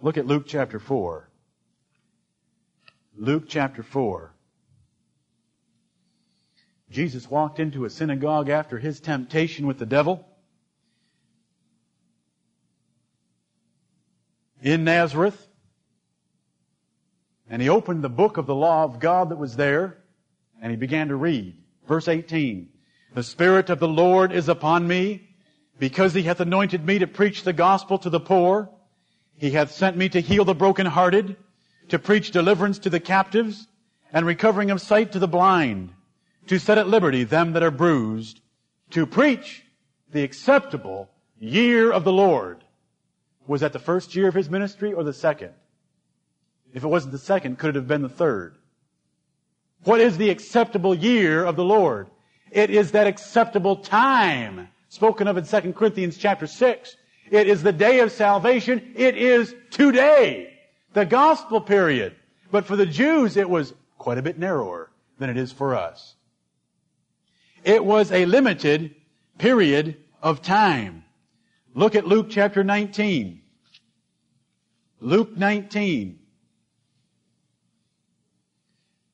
Look 0.00 0.16
at 0.16 0.26
Luke 0.26 0.44
chapter 0.46 0.78
4. 0.78 1.28
Luke 3.16 3.44
chapter 3.48 3.82
4. 3.82 4.32
Jesus 6.90 7.30
walked 7.30 7.60
into 7.60 7.84
a 7.84 7.90
synagogue 7.90 8.48
after 8.48 8.78
his 8.78 8.98
temptation 9.00 9.66
with 9.66 9.78
the 9.78 9.86
devil 9.86 10.26
in 14.62 14.84
Nazareth. 14.84 15.46
And 17.48 17.60
he 17.60 17.68
opened 17.68 18.02
the 18.02 18.08
book 18.08 18.36
of 18.36 18.46
the 18.46 18.54
law 18.54 18.84
of 18.84 19.00
God 19.00 19.30
that 19.30 19.38
was 19.38 19.56
there 19.56 19.98
and 20.62 20.70
he 20.70 20.76
began 20.76 21.08
to 21.08 21.16
read. 21.16 21.56
Verse 21.86 22.08
18. 22.08 22.68
The 23.12 23.22
Spirit 23.24 23.70
of 23.70 23.80
the 23.80 23.88
Lord 23.88 24.30
is 24.30 24.48
upon 24.48 24.86
me 24.86 25.28
because 25.80 26.14
he 26.14 26.22
hath 26.22 26.38
anointed 26.38 26.86
me 26.86 27.00
to 27.00 27.08
preach 27.08 27.42
the 27.42 27.52
gospel 27.52 27.98
to 27.98 28.10
the 28.10 28.20
poor. 28.20 28.70
He 29.34 29.50
hath 29.50 29.72
sent 29.72 29.96
me 29.96 30.08
to 30.10 30.20
heal 30.20 30.44
the 30.44 30.54
brokenhearted, 30.54 31.36
to 31.88 31.98
preach 31.98 32.30
deliverance 32.30 32.78
to 32.80 32.90
the 32.90 33.00
captives, 33.00 33.66
and 34.12 34.24
recovering 34.24 34.70
of 34.70 34.80
sight 34.80 35.10
to 35.12 35.18
the 35.18 35.26
blind, 35.26 35.92
to 36.46 36.58
set 36.58 36.78
at 36.78 36.88
liberty 36.88 37.24
them 37.24 37.52
that 37.54 37.64
are 37.64 37.70
bruised, 37.72 38.40
to 38.90 39.06
preach 39.06 39.64
the 40.12 40.22
acceptable 40.22 41.08
year 41.40 41.90
of 41.90 42.04
the 42.04 42.12
Lord. 42.12 42.62
Was 43.48 43.62
that 43.62 43.72
the 43.72 43.80
first 43.80 44.14
year 44.14 44.28
of 44.28 44.34
his 44.34 44.50
ministry 44.50 44.92
or 44.92 45.02
the 45.02 45.12
second? 45.12 45.50
If 46.72 46.84
it 46.84 46.88
wasn't 46.88 47.12
the 47.12 47.18
second, 47.18 47.58
could 47.58 47.70
it 47.70 47.74
have 47.76 47.88
been 47.88 48.02
the 48.02 48.08
third? 48.08 48.56
What 49.82 50.00
is 50.00 50.16
the 50.16 50.30
acceptable 50.30 50.94
year 50.94 51.44
of 51.44 51.56
the 51.56 51.64
Lord? 51.64 52.08
It 52.50 52.70
is 52.70 52.92
that 52.92 53.06
acceptable 53.06 53.76
time 53.76 54.68
spoken 54.88 55.28
of 55.28 55.36
in 55.36 55.44
2 55.44 55.72
Corinthians 55.72 56.18
chapter 56.18 56.46
6 56.46 56.96
it 57.30 57.46
is 57.46 57.62
the 57.62 57.72
day 57.72 58.00
of 58.00 58.10
salvation. 58.10 58.92
It 58.96 59.16
is 59.16 59.54
today. 59.70 60.58
The 60.92 61.06
gospel 61.06 61.60
period. 61.60 62.16
But 62.50 62.66
for 62.66 62.74
the 62.74 62.86
Jews, 62.86 63.36
it 63.36 63.48
was 63.48 63.72
quite 63.98 64.18
a 64.18 64.22
bit 64.22 64.38
narrower 64.38 64.90
than 65.18 65.30
it 65.30 65.36
is 65.36 65.52
for 65.52 65.76
us. 65.76 66.16
It 67.62 67.84
was 67.84 68.10
a 68.10 68.26
limited 68.26 68.96
period 69.38 69.96
of 70.22 70.42
time. 70.42 71.04
Look 71.74 71.94
at 71.94 72.06
Luke 72.06 72.26
chapter 72.28 72.64
19. 72.64 73.42
Luke 75.00 75.36
19. 75.36 76.18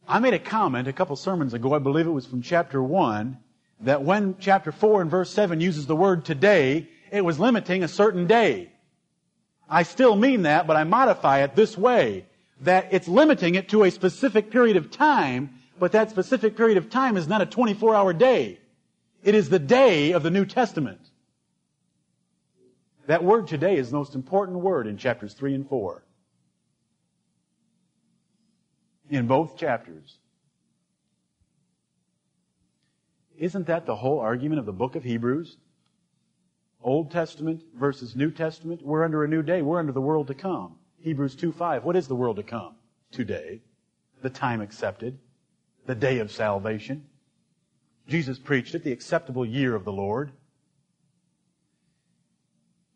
I 0.09 0.21
made 0.21 0.35
a 0.35 0.39
comment 0.39 0.87
a 0.87 0.93
couple 0.93 1.17
sermons 1.17 1.53
ago, 1.53 1.75
I 1.75 1.79
believe 1.79 2.07
it 2.07 2.11
was 2.11 2.27
from 2.27 2.43
chapter 2.43 2.83
1, 2.83 3.39
that 3.81 4.03
when 4.03 4.37
chapter 4.39 4.71
4 4.71 5.03
and 5.03 5.11
verse 5.11 5.31
7 5.31 5.61
uses 5.61 5.87
the 5.87 5.97
word 5.97 6.25
today, 6.25 6.89
it 7.11 7.25
was 7.25 7.41
limiting 7.41 7.83
a 7.83 7.89
certain 7.89 8.27
day. 8.27 8.71
I 9.69 9.83
still 9.83 10.15
mean 10.15 10.43
that, 10.43 10.67
but 10.67 10.77
I 10.77 10.85
modify 10.85 11.43
it 11.43 11.57
this 11.57 11.77
way. 11.77 12.27
That 12.61 12.89
it's 12.93 13.09
limiting 13.09 13.57
it 13.57 13.69
to 13.71 13.83
a 13.83 13.91
specific 13.91 14.51
period 14.51 14.77
of 14.77 14.91
time, 14.91 15.51
but 15.79 15.93
that 15.93 16.11
specific 16.11 16.57
period 16.57 16.79
of 16.79 16.89
time 16.89 17.17
is 17.17 17.27
not 17.27 17.43
a 17.43 17.47
24 17.47 17.95
hour 17.95 18.13
day. 18.13 18.61
It 19.25 19.35
is 19.35 19.49
the 19.49 19.59
day 19.59 20.13
of 20.13 20.23
the 20.23 20.31
New 20.31 20.47
Testament. 20.47 21.01
That 23.09 23.25
word 23.25 23.49
today 23.49 23.77
is 23.77 23.91
the 23.91 23.97
most 23.97 24.15
important 24.15 24.59
word 24.59 24.87
in 24.87 24.97
chapters 24.97 25.35
3 25.35 25.55
and 25.55 25.69
4. 25.69 26.06
In 29.09 29.27
both 29.27 29.57
chapters. 29.57 30.19
Isn't 33.39 33.67
that 33.67 33.87
the 33.87 33.97
whole 33.97 34.19
argument 34.19 34.59
of 34.59 34.67
the 34.67 34.73
book 34.73 34.97
of 34.97 35.05
Hebrews? 35.05 35.59
Old 36.83 37.11
Testament 37.11 37.63
versus 37.75 38.17
New 38.17 38.31
Testament. 38.31 38.81
We're 38.83 39.05
under 39.05 39.25
a 39.25 39.29
new 39.29 39.43
day. 39.43 39.63
We're 39.63 39.79
under 39.79 39.93
the 39.93 40.01
world 40.01 40.29
to 40.29 40.35
come. 40.35 40.77
Hebrews 40.99 41.37
2 41.37 41.53
5. 41.53 41.85
What 41.85 41.97
is 41.97 42.09
the 42.09 42.15
world 42.15 42.37
to 42.37 42.43
come? 42.43 42.77
Today. 43.11 43.61
The 44.23 44.31
time 44.31 44.61
accepted. 44.61 45.19
The 45.87 45.95
day 45.95 46.19
of 46.19 46.33
salvation. 46.33 47.07
Jesus 48.09 48.39
preached 48.39 48.75
it, 48.75 48.85
the 48.85 48.93
acceptable 48.93 49.45
year 49.45 49.75
of 49.75 49.85
the 49.85 49.93
Lord. 49.93 50.33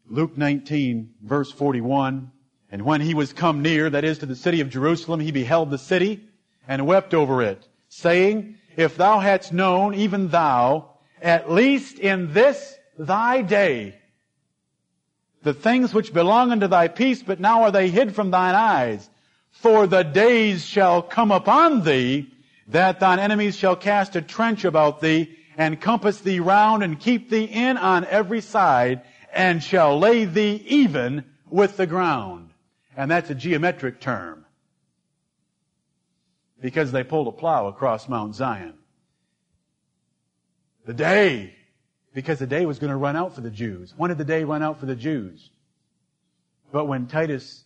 Luke 0.08 0.36
19, 0.36 1.10
verse 1.22 1.52
41. 1.52 2.30
And 2.70 2.82
when 2.82 3.00
he 3.00 3.14
was 3.14 3.32
come 3.32 3.62
near, 3.62 3.90
that 3.90 4.04
is 4.04 4.18
to 4.18 4.26
the 4.26 4.36
city 4.36 4.60
of 4.60 4.70
Jerusalem, 4.70 5.20
he 5.20 5.32
beheld 5.32 5.70
the 5.70 5.78
city 5.78 6.20
and 6.68 6.86
wept 6.86 7.14
over 7.14 7.42
it, 7.42 7.66
saying, 7.88 8.56
If 8.76 8.96
thou 8.96 9.18
hadst 9.18 9.52
known, 9.52 9.94
even 9.94 10.28
thou, 10.28 10.90
at 11.20 11.50
least 11.50 11.98
in 11.98 12.32
this 12.32 12.78
thy 12.98 13.42
day, 13.42 13.96
the 15.42 15.54
things 15.54 15.94
which 15.94 16.12
belong 16.12 16.52
unto 16.52 16.68
thy 16.68 16.88
peace, 16.88 17.22
but 17.22 17.40
now 17.40 17.62
are 17.62 17.70
they 17.70 17.88
hid 17.88 18.14
from 18.14 18.30
thine 18.30 18.54
eyes. 18.54 19.08
For 19.50 19.86
the 19.86 20.02
days 20.02 20.64
shall 20.64 21.02
come 21.02 21.32
upon 21.32 21.82
thee 21.82 22.30
that 22.68 23.00
thine 23.00 23.18
enemies 23.18 23.56
shall 23.56 23.74
cast 23.74 24.14
a 24.16 24.22
trench 24.22 24.64
about 24.64 25.00
thee 25.00 25.36
and 25.56 25.80
compass 25.80 26.20
thee 26.20 26.40
round 26.40 26.84
and 26.84 27.00
keep 27.00 27.30
thee 27.30 27.44
in 27.44 27.76
on 27.76 28.04
every 28.04 28.40
side 28.40 29.02
and 29.32 29.62
shall 29.62 29.98
lay 29.98 30.24
thee 30.24 30.62
even 30.66 31.24
with 31.48 31.76
the 31.76 31.86
ground. 31.86 32.49
And 33.00 33.10
that's 33.10 33.30
a 33.30 33.34
geometric 33.34 33.98
term. 33.98 34.44
Because 36.60 36.92
they 36.92 37.02
pulled 37.02 37.28
a 37.28 37.32
plow 37.32 37.66
across 37.66 38.10
Mount 38.10 38.34
Zion. 38.34 38.74
The 40.84 40.92
day, 40.92 41.54
because 42.12 42.40
the 42.40 42.46
day 42.46 42.66
was 42.66 42.78
going 42.78 42.90
to 42.90 42.98
run 42.98 43.16
out 43.16 43.34
for 43.34 43.40
the 43.40 43.50
Jews. 43.50 43.94
When 43.96 44.10
did 44.10 44.18
the 44.18 44.24
day 44.26 44.44
run 44.44 44.62
out 44.62 44.78
for 44.78 44.84
the 44.84 44.94
Jews? 44.94 45.48
But 46.72 46.84
when 46.84 47.06
Titus, 47.06 47.64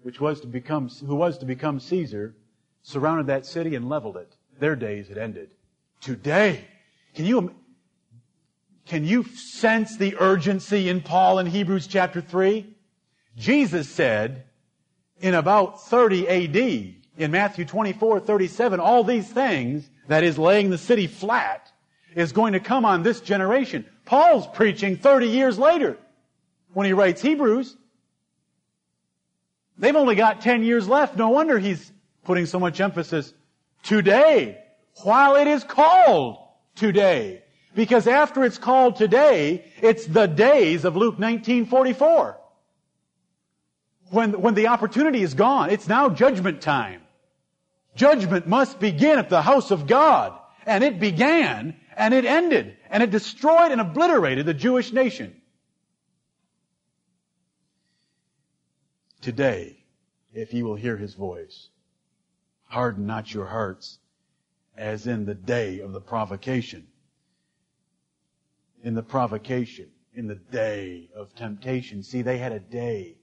which 0.00 0.22
was 0.22 0.40
to 0.40 0.46
become, 0.46 0.88
who 0.88 1.16
was 1.16 1.36
to 1.36 1.44
become 1.44 1.80
Caesar, 1.80 2.34
surrounded 2.80 3.26
that 3.26 3.44
city 3.44 3.74
and 3.74 3.90
leveled 3.90 4.16
it. 4.16 4.36
Their 4.58 4.74
days 4.74 5.08
had 5.08 5.18
ended. 5.18 5.50
Today, 6.00 6.64
can 7.14 7.26
you, 7.26 7.54
can 8.86 9.04
you 9.04 9.22
sense 9.24 9.98
the 9.98 10.16
urgency 10.18 10.88
in 10.88 11.02
Paul 11.02 11.38
in 11.40 11.44
Hebrews 11.44 11.88
chapter 11.88 12.22
3? 12.22 12.69
Jesus 13.40 13.88
said 13.88 14.44
in 15.20 15.34
about 15.34 15.82
30 15.82 16.28
AD, 16.28 16.56
in 17.16 17.30
Matthew 17.30 17.64
24, 17.64 18.20
37, 18.20 18.80
all 18.80 19.02
these 19.02 19.28
things, 19.28 19.88
that 20.08 20.22
is 20.22 20.38
laying 20.38 20.68
the 20.68 20.78
city 20.78 21.06
flat, 21.06 21.72
is 22.14 22.32
going 22.32 22.52
to 22.52 22.60
come 22.60 22.84
on 22.84 23.02
this 23.02 23.20
generation. 23.20 23.86
Paul's 24.04 24.46
preaching 24.46 24.96
30 24.96 25.28
years 25.28 25.58
later 25.58 25.96
when 26.74 26.86
he 26.86 26.92
writes 26.92 27.22
Hebrews. 27.22 27.76
They've 29.78 29.96
only 29.96 30.16
got 30.16 30.42
10 30.42 30.62
years 30.62 30.86
left. 30.86 31.16
No 31.16 31.30
wonder 31.30 31.58
he's 31.58 31.92
putting 32.24 32.44
so 32.44 32.60
much 32.60 32.80
emphasis 32.80 33.32
today, 33.82 34.58
while 35.02 35.36
it 35.36 35.46
is 35.46 35.64
called 35.64 36.36
today. 36.74 37.42
Because 37.74 38.06
after 38.06 38.44
it's 38.44 38.58
called 38.58 38.96
today, 38.96 39.64
it's 39.80 40.04
the 40.04 40.26
days 40.26 40.84
of 40.84 40.96
Luke 40.96 41.18
1944. 41.18 42.39
When, 44.10 44.40
when 44.40 44.54
the 44.54 44.68
opportunity 44.68 45.22
is 45.22 45.34
gone, 45.34 45.70
it's 45.70 45.88
now 45.88 46.08
judgment 46.08 46.60
time. 46.60 47.02
Judgment 47.94 48.46
must 48.46 48.78
begin 48.80 49.18
at 49.18 49.28
the 49.28 49.42
house 49.42 49.70
of 49.70 49.86
God. 49.86 50.36
And 50.66 50.84
it 50.84 51.00
began, 51.00 51.76
and 51.96 52.12
it 52.12 52.24
ended, 52.24 52.76
and 52.90 53.02
it 53.02 53.10
destroyed 53.10 53.72
and 53.72 53.80
obliterated 53.80 54.46
the 54.46 54.54
Jewish 54.54 54.92
nation. 54.92 55.40
Today, 59.20 59.84
if 60.32 60.54
you 60.54 60.64
will 60.64 60.76
hear 60.76 60.96
his 60.96 61.14
voice, 61.14 61.68
Harden 62.64 63.06
not 63.06 63.34
your 63.34 63.46
hearts 63.46 63.98
as 64.76 65.06
in 65.06 65.26
the 65.26 65.34
day 65.34 65.80
of 65.80 65.92
the 65.92 66.00
provocation. 66.00 66.86
In 68.82 68.94
the 68.94 69.02
provocation, 69.02 69.90
in 70.14 70.26
the 70.26 70.36
day 70.36 71.10
of 71.14 71.34
temptation. 71.34 72.02
See, 72.02 72.22
they 72.22 72.38
had 72.38 72.52
a 72.52 72.60
day. 72.60 73.19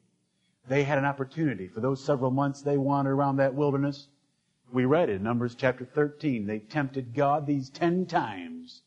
They 0.67 0.83
had 0.83 0.97
an 0.97 1.05
opportunity. 1.05 1.67
For 1.67 1.79
those 1.79 2.03
several 2.03 2.31
months 2.31 2.61
they 2.61 2.77
wandered 2.77 3.13
around 3.13 3.37
that 3.37 3.55
wilderness, 3.55 4.09
we 4.71 4.85
read 4.85 5.09
in 5.09 5.23
Numbers 5.23 5.55
chapter 5.55 5.85
13, 5.85 6.45
they 6.45 6.59
tempted 6.59 7.13
God 7.13 7.45
these 7.45 7.69
ten 7.69 8.05
times. 8.05 8.83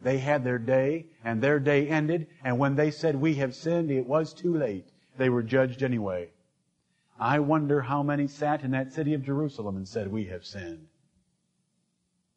They 0.00 0.18
had 0.18 0.44
their 0.44 0.58
day, 0.58 1.06
and 1.24 1.40
their 1.40 1.60
day 1.60 1.88
ended, 1.88 2.26
and 2.42 2.58
when 2.58 2.74
they 2.74 2.90
said, 2.90 3.16
we 3.16 3.34
have 3.34 3.54
sinned, 3.54 3.90
it 3.90 4.06
was 4.06 4.32
too 4.32 4.56
late. 4.56 4.88
They 5.16 5.28
were 5.28 5.42
judged 5.42 5.82
anyway. 5.82 6.30
I 7.18 7.40
wonder 7.40 7.82
how 7.82 8.02
many 8.02 8.28
sat 8.28 8.62
in 8.62 8.70
that 8.72 8.92
city 8.92 9.12
of 9.14 9.24
Jerusalem 9.24 9.76
and 9.76 9.88
said, 9.88 10.12
We 10.12 10.26
have 10.26 10.44
sinned. 10.44 10.86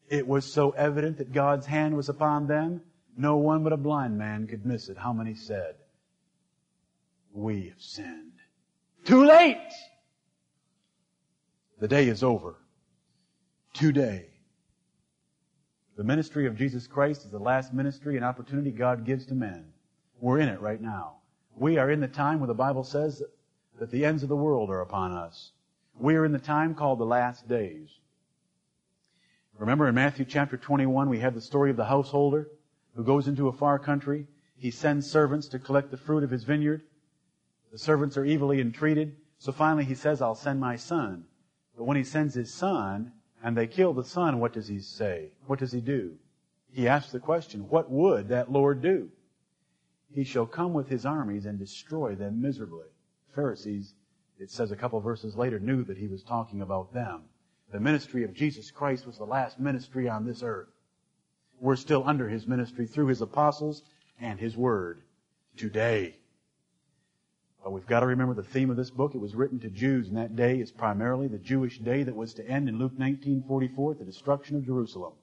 It 0.10 0.28
was 0.28 0.52
so 0.52 0.72
evident 0.72 1.18
that 1.20 1.32
God's 1.32 1.68
hand 1.68 1.96
was 1.96 2.10
upon 2.10 2.48
them, 2.48 2.82
no 3.16 3.38
one 3.38 3.64
but 3.64 3.74
a 3.74 3.78
blind 3.78 4.18
man 4.18 4.48
could 4.48 4.66
miss 4.66 4.90
it. 4.90 4.98
How 4.98 5.14
many 5.14 5.36
said, 5.36 5.76
We 7.32 7.68
have 7.70 7.80
sinned? 7.80 8.41
Too 9.06 9.26
late! 9.26 9.58
The 11.80 11.88
day 11.88 12.08
is 12.08 12.24
over. 12.24 12.56
Today. 13.74 14.28
The 15.98 16.04
ministry 16.04 16.46
of 16.46 16.56
Jesus 16.56 16.88
Christ 16.88 17.26
is 17.26 17.32
the 17.32 17.40
last 17.40 17.74
ministry 17.74 18.16
and 18.16 18.26
opportunity 18.26 18.72
God 18.72 19.06
gives 19.06 19.26
to 19.28 19.36
men. 19.36 19.66
We're 20.20 20.40
in 20.40 20.50
it 20.50 20.62
right 20.62 20.82
now. 20.82 21.18
We 21.56 21.78
are 21.78 21.90
in 21.90 22.00
the 22.00 22.08
time 22.08 22.40
where 22.40 22.48
the 22.48 22.54
Bible 22.54 22.84
says 22.84 23.24
that 23.80 23.92
the 23.92 24.06
ends 24.06 24.24
of 24.24 24.30
the 24.30 24.36
world 24.36 24.70
are 24.70 24.82
upon 24.82 25.12
us. 25.12 25.52
We 26.00 26.16
are 26.16 26.26
in 26.26 26.32
the 26.32 26.40
time 26.40 26.76
called 26.76 27.00
the 27.00 27.06
last 27.06 27.48
days. 27.48 27.90
Remember 29.58 29.88
in 29.88 29.96
Matthew 29.96 30.26
chapter 30.26 30.58
21, 30.58 31.10
we 31.10 31.20
have 31.20 31.34
the 31.34 31.42
story 31.42 31.70
of 31.70 31.78
the 31.78 31.86
householder 31.86 32.48
who 32.96 33.04
goes 33.04 33.28
into 33.28 33.48
a 33.48 33.54
far 33.54 33.78
country. 33.78 34.28
He 34.56 34.72
sends 34.72 35.10
servants 35.10 35.48
to 35.50 35.60
collect 35.60 35.92
the 35.92 35.98
fruit 35.98 36.24
of 36.24 36.32
his 36.32 36.44
vineyard. 36.44 36.84
The 37.72 37.78
servants 37.78 38.18
are 38.18 38.26
evilly 38.26 38.60
entreated. 38.60 39.16
So 39.38 39.52
finally 39.52 39.86
he 39.86 39.96
says, 39.96 40.22
I'll 40.22 40.36
send 40.36 40.60
my 40.60 40.76
son. 40.76 41.26
But 41.78 41.86
when 41.86 41.98
he 41.98 42.04
sends 42.04 42.34
his 42.34 42.54
son 42.54 43.14
and 43.44 43.56
they 43.56 43.68
kill 43.68 43.94
the 43.94 44.04
son, 44.04 44.40
what 44.40 44.54
does 44.54 44.68
he 44.68 44.80
say? 44.80 45.32
What 45.48 45.60
does 45.60 45.72
he 45.72 45.82
do? 45.82 46.16
He 46.72 46.88
asks 46.88 47.12
the 47.12 47.20
question, 47.20 47.70
what 47.70 47.90
would 47.90 48.30
that 48.30 48.52
Lord 48.52 48.82
do? 48.82 49.10
He 50.14 50.24
shall 50.24 50.46
come 50.46 50.74
with 50.74 50.90
his 50.90 51.06
armies 51.06 51.46
and 51.46 51.58
destroy 51.58 52.16
them 52.16 52.42
miserably. 52.42 52.88
Pharisees, 53.34 53.94
it 54.38 54.52
says 54.52 54.72
a 54.72 54.76
couple 54.76 55.00
verses 55.00 55.38
later, 55.38 55.60
knew 55.60 55.84
that 55.86 55.98
he 55.98 56.08
was 56.08 56.24
talking 56.24 56.62
about 56.62 56.94
them. 56.94 57.24
The 57.72 57.80
ministry 57.80 58.24
of 58.24 58.34
Jesus 58.34 58.70
Christ 58.70 59.08
was 59.08 59.18
the 59.18 59.26
last 59.26 59.60
ministry 59.60 60.10
on 60.10 60.26
this 60.26 60.44
earth. 60.44 60.68
We're 61.60 61.78
still 61.78 62.04
under 62.06 62.28
his 62.28 62.48
ministry 62.48 62.86
through 62.86 63.08
his 63.08 63.22
apostles 63.22 63.84
and 64.20 64.40
his 64.40 64.58
word 64.58 65.04
today. 65.56 66.18
But 67.64 67.74
we've 67.74 67.86
got 67.86 68.00
to 68.00 68.08
remember 68.08 68.34
the 68.34 68.44
theme 68.44 68.70
of 68.70 68.78
this 68.78 68.90
book. 68.90 69.14
It 69.14 69.22
was 69.22 69.36
written 69.36 69.60
to 69.60 69.70
Jews, 69.70 70.08
and 70.08 70.18
that 70.18 70.36
day 70.36 70.60
is 70.60 70.72
primarily 70.72 71.28
the 71.28 71.38
Jewish 71.38 71.78
day 71.80 72.04
that 72.04 72.16
was 72.16 72.34
to 72.36 72.48
end 72.48 72.68
in 72.68 72.80
Luke 72.80 72.98
19:44, 72.98 74.00
the 74.00 74.06
destruction 74.06 74.58
of 74.58 74.66
Jerusalem. 74.66 75.14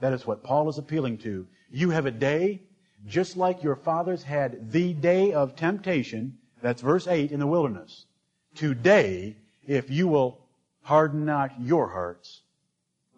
That 0.00 0.12
is 0.12 0.26
what 0.26 0.44
Paul 0.44 0.68
is 0.68 0.78
appealing 0.78 1.18
to. 1.18 1.46
You 1.70 1.90
have 1.90 2.06
a 2.06 2.10
day 2.10 2.62
just 3.06 3.36
like 3.36 3.62
your 3.62 3.76
fathers 3.76 4.22
had 4.22 4.72
the 4.72 4.94
day 4.94 5.32
of 5.32 5.56
temptation 5.56 6.38
that's 6.62 6.82
verse 6.82 7.06
8 7.06 7.32
in 7.32 7.40
the 7.40 7.46
wilderness. 7.46 8.06
Today, 8.54 9.36
if 9.66 9.90
you 9.90 10.08
will 10.08 10.38
harden 10.82 11.24
not 11.24 11.60
your 11.60 11.88
hearts, 11.88 12.42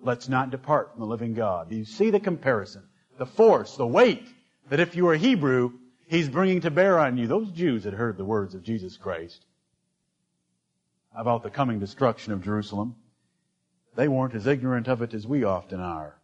let's 0.01 0.29
not 0.29 0.51
depart 0.51 0.93
from 0.93 1.01
the 1.01 1.07
living 1.07 1.35
God. 1.35 1.71
Do 1.71 1.77
you 1.77 1.85
see 1.85 2.11
the 2.11 2.21
comparison? 2.21 2.83
The 3.19 3.27
force, 3.27 3.77
the 3.77 3.87
weight 3.87 4.27
that 4.69 4.81
if 4.81 4.95
you 4.95 5.07
are 5.09 5.15
a 5.15 5.19
Hebrew, 5.19 5.73
He's 6.13 6.29
bringing 6.29 6.61
to 6.61 6.71
bear 6.71 6.99
on 6.99 7.17
you. 7.17 7.27
Those 7.27 7.51
Jews 7.53 7.85
had 7.85 7.95
heard 7.95 8.19
the 8.19 8.25
words 8.27 8.55
of 8.55 8.63
Jesus 8.63 8.99
Christ 8.99 9.47
about 11.17 11.43
the 11.43 11.49
coming 11.49 11.79
destruction 11.79 12.35
of 12.35 12.45
Jerusalem. 12.45 12.97
They 13.97 14.09
weren't 14.09 14.35
as 14.35 14.47
ignorant 14.47 14.89
of 14.89 15.01
it 15.01 15.15
as 15.15 15.27
we 15.27 15.45
often 15.45 15.81
are. 15.81 16.19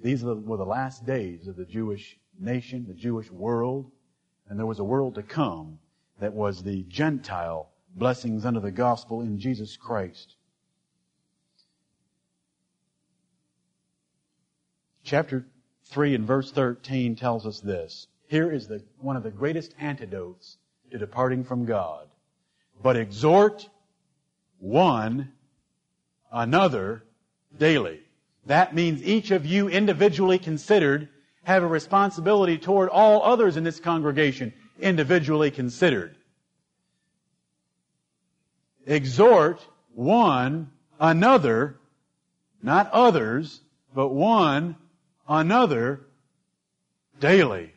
These 0.00 0.22
were 0.22 0.56
the 0.56 0.64
last 0.64 1.04
days 1.04 1.48
of 1.48 1.56
the 1.56 1.64
Jewish 1.64 2.16
nation, 2.38 2.84
the 2.86 2.94
Jewish 2.94 3.28
world, 3.32 3.90
and 4.48 4.56
there 4.56 4.64
was 4.64 4.78
a 4.78 4.84
world 4.84 5.16
to 5.16 5.24
come 5.24 5.80
that 6.20 6.32
was 6.32 6.62
the 6.62 6.84
Gentile 6.84 7.70
blessings 7.96 8.44
under 8.46 8.60
the 8.60 8.70
gospel 8.70 9.22
in 9.22 9.40
Jesus 9.40 9.76
Christ. 9.76 10.36
Chapter 15.02 15.46
3 15.88 16.14
and 16.14 16.26
verse 16.26 16.50
13 16.52 17.16
tells 17.16 17.46
us 17.46 17.60
this. 17.60 18.08
Here 18.28 18.50
is 18.50 18.66
the, 18.66 18.82
one 19.00 19.16
of 19.16 19.22
the 19.22 19.30
greatest 19.30 19.74
antidotes 19.78 20.58
to 20.90 20.98
departing 20.98 21.44
from 21.44 21.64
God. 21.64 22.06
But 22.82 22.96
exhort 22.96 23.68
one 24.58 25.32
another 26.32 27.04
daily. 27.58 28.00
That 28.46 28.74
means 28.74 29.02
each 29.02 29.30
of 29.30 29.46
you 29.46 29.68
individually 29.68 30.38
considered 30.38 31.08
have 31.44 31.62
a 31.62 31.68
responsibility 31.68 32.58
toward 32.58 32.88
all 32.88 33.22
others 33.22 33.56
in 33.56 33.64
this 33.64 33.78
congregation 33.78 34.52
individually 34.80 35.50
considered. 35.50 36.16
Exhort 38.84 39.64
one 39.94 40.70
another, 40.98 41.78
not 42.62 42.90
others, 42.92 43.60
but 43.94 44.08
one 44.08 44.76
another 45.28 46.00
daily 47.20 47.72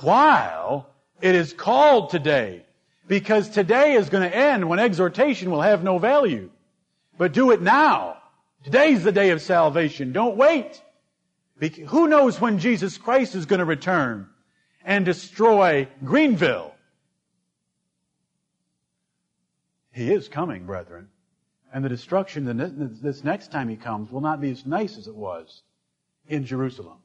while 0.00 0.88
it 1.20 1.34
is 1.34 1.52
called 1.52 2.10
today. 2.10 2.64
Because 3.06 3.48
today 3.48 3.94
is 3.94 4.08
going 4.08 4.28
to 4.28 4.36
end 4.36 4.68
when 4.68 4.78
exhortation 4.78 5.50
will 5.50 5.62
have 5.62 5.82
no 5.82 5.98
value. 5.98 6.50
But 7.18 7.32
do 7.32 7.50
it 7.50 7.60
now. 7.60 8.18
Today's 8.62 9.02
the 9.02 9.12
day 9.12 9.30
of 9.30 9.42
salvation. 9.42 10.12
Don't 10.12 10.36
wait. 10.36 10.80
Who 11.88 12.06
knows 12.06 12.40
when 12.40 12.58
Jesus 12.58 12.98
Christ 12.98 13.34
is 13.34 13.46
going 13.46 13.58
to 13.58 13.64
return 13.64 14.28
and 14.84 15.04
destroy 15.04 15.88
Greenville? 16.04 16.72
He 19.92 20.12
is 20.12 20.28
coming, 20.28 20.64
brethren. 20.64 21.08
And 21.72 21.84
the 21.84 21.88
destruction 21.88 22.46
this 23.02 23.24
next 23.24 23.50
time 23.50 23.68
he 23.68 23.76
comes 23.76 24.10
will 24.10 24.20
not 24.20 24.40
be 24.40 24.50
as 24.50 24.64
nice 24.64 24.96
as 24.96 25.08
it 25.08 25.14
was 25.14 25.62
in 26.30 26.46
Jerusalem. 26.46 26.98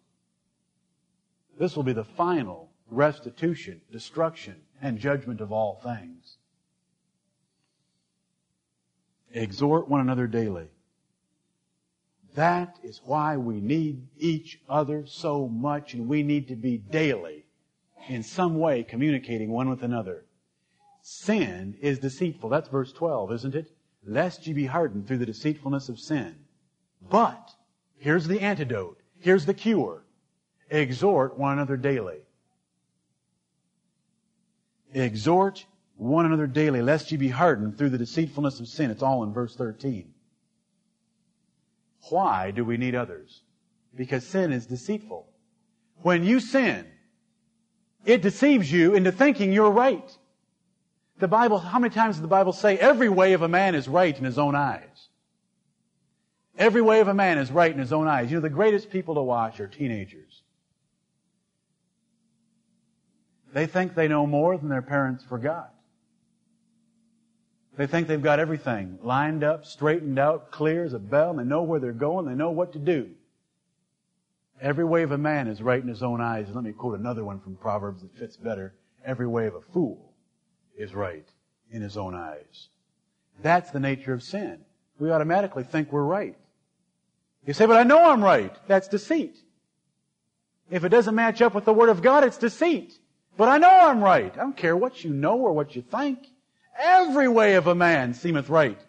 This 1.59 1.76
will 1.76 1.84
be 1.84 1.93
the 1.93 2.03
final 2.03 2.69
restitution, 2.89 3.82
destruction, 3.91 4.61
and 4.82 4.99
judgment 4.99 5.41
of 5.41 5.51
all 5.51 5.82
things. 5.84 6.38
Exhort 9.34 9.89
one 9.89 9.99
another 9.99 10.28
daily. 10.28 10.67
That 12.36 12.78
is 12.84 13.01
why 13.03 13.38
we 13.38 13.59
need 13.59 14.07
each 14.17 14.59
other 14.69 15.05
so 15.07 15.47
much 15.47 15.93
and 15.93 16.07
we 16.07 16.21
need 16.21 16.47
to 16.49 16.55
be 16.55 16.78
daily 16.78 17.45
in 18.07 18.21
some 18.21 18.59
way 18.59 18.84
communicating 18.84 19.49
one 19.49 19.69
with 19.69 19.82
another. 19.82 20.26
Sin 21.01 21.78
is 21.82 21.99
deceitful. 21.99 22.49
That's 22.49 22.69
verse 22.69 22.91
12, 22.91 23.32
isn't 23.32 23.55
it? 23.55 23.71
Lest 24.05 24.45
ye 24.45 24.53
be 24.53 24.65
hardened 24.65 25.07
through 25.07 25.19
the 25.19 25.26
deceitfulness 25.26 25.89
of 25.89 25.99
sin. 25.99 26.36
But, 27.09 27.51
here's 27.97 28.28
the 28.28 28.41
antidote. 28.41 28.99
Here's 29.26 29.47
the 29.47 29.55
cure. 29.55 30.03
Exhort 30.69 31.36
one 31.36 31.53
another 31.53 31.78
daily. 31.78 32.19
Exhort 34.93 35.65
one 35.95 36.28
another 36.28 36.45
daily, 36.45 36.84
lest 36.84 37.11
ye 37.11 37.17
be 37.17 37.30
hardened 37.30 37.76
through 37.76 37.89
the 37.89 37.97
deceitfulness 37.97 38.59
of 38.59 38.67
sin. 38.67 38.91
It's 38.91 39.01
all 39.01 39.23
in 39.23 39.34
verse 39.34 39.55
13. 39.55 40.13
Why 42.11 42.51
do 42.51 42.63
we 42.63 42.78
need 42.78 42.93
others? 42.93 43.41
Because 43.95 44.23
sin 44.28 44.51
is 44.51 44.67
deceitful. 44.67 45.28
When 46.03 46.23
you 46.23 46.39
sin, 46.39 46.86
it 48.05 48.21
deceives 48.21 48.71
you 48.71 48.93
into 48.93 49.11
thinking 49.11 49.51
you're 49.51 49.71
right. 49.71 50.15
The 51.17 51.28
Bible, 51.28 51.57
how 51.57 51.80
many 51.80 51.91
times 51.91 52.17
does 52.17 52.21
the 52.21 52.28
Bible 52.28 52.53
say 52.53 52.78
every 52.78 53.09
way 53.09 53.34
of 53.34 53.41
a 53.41 53.47
man 53.47 53.73
is 53.73 53.88
right 53.88 54.15
in 54.15 54.23
his 54.23 54.38
own 54.38 54.53
eyes? 54.53 55.09
Every 56.58 56.82
way 56.82 57.01
of 57.01 57.08
a 57.08 57.14
man 57.14 57.38
is 57.38 57.51
right 57.51 57.72
in 57.72 57.80
his 57.80 57.91
own 57.91 58.08
eyes. 58.08 58.32
You 58.32 58.38
know, 58.38 58.41
the 58.41 58.49
greatest 58.49 58.89
people 58.89 59.16
to 59.16 59.22
watch 59.22 59.60
are 59.60 59.68
teenagers. 59.68 60.43
They 63.53 63.68
think 63.68 63.95
they 63.95 64.08
know 64.08 64.26
more 64.28 64.58
than 64.58 64.70
their 64.70 64.82
parents 64.82 65.24
forgot. 65.24 65.74
They 67.78 67.88
think 67.88 68.08
they've 68.08 68.22
got 68.22 68.39
everything 68.39 68.99
lined 69.03 69.43
up, 69.43 69.66
straightened 69.66 70.18
out, 70.18 70.51
clear 70.51 70.84
as 70.84 70.93
a 70.93 70.99
bell, 70.99 71.32
and 71.32 71.39
they 71.39 71.43
know 71.43 71.64
where 71.64 71.80
they're 71.80 71.91
going, 71.91 72.26
they 72.26 72.36
know 72.36 72.51
what 72.51 72.74
to 72.74 72.80
do. 72.80 73.12
Every 74.62 74.86
way 74.86 75.03
of 75.03 75.12
a 75.12 75.18
man 75.18 75.47
is 75.47 75.62
right 75.62 75.82
in 75.82 75.89
his 75.89 76.03
own 76.03 76.22
eyes. 76.22 76.47
Let 76.53 76.64
me 76.64 76.72
quote 76.72 76.97
another 76.97 77.26
one 77.26 77.41
from 77.41 77.58
Proverbs 77.58 78.01
that 78.01 78.18
fits 78.18 78.38
better. 78.38 78.74
Every 79.03 79.28
way 79.28 79.47
of 79.47 79.56
a 79.56 79.62
fool 79.62 80.14
is 80.78 80.95
right 80.95 81.28
in 81.72 81.82
his 81.82 81.97
own 81.97 82.16
eyes. 82.16 82.70
That's 83.41 83.72
the 83.72 83.82
nature 83.82 84.14
of 84.14 84.24
sin. 84.24 84.60
We 84.97 85.12
automatically 85.12 85.64
think 85.64 85.91
we're 85.91 86.03
right. 86.03 86.38
You 87.46 87.54
say, 87.54 87.66
but 87.66 87.78
I 87.78 87.84
know 87.84 88.10
I'm 88.12 88.24
right. 88.24 88.56
That's 88.68 88.88
deceit. 88.88 89.38
If 90.72 90.84
it 90.84 90.89
doesn't 90.89 91.14
match 91.14 91.41
up 91.41 91.54
with 91.54 91.66
the 91.66 91.74
Word 91.74 91.89
of 91.89 92.02
God, 92.02 92.24
it's 92.24 92.38
deceit. 92.38 92.98
But 93.38 93.50
I 93.50 93.58
know 93.58 93.70
I'm 93.70 94.04
right. 94.04 94.34
I 94.34 94.41
don't 94.41 94.58
care 94.58 94.76
what 94.76 95.04
you 95.04 95.12
know 95.12 95.38
or 95.38 95.54
what 95.54 95.76
you 95.76 95.82
think. 95.82 96.20
Every 96.80 97.28
way 97.28 97.56
of 97.56 97.68
a 97.68 97.76
man 97.76 98.14
seemeth 98.14 98.50
right 98.50 98.80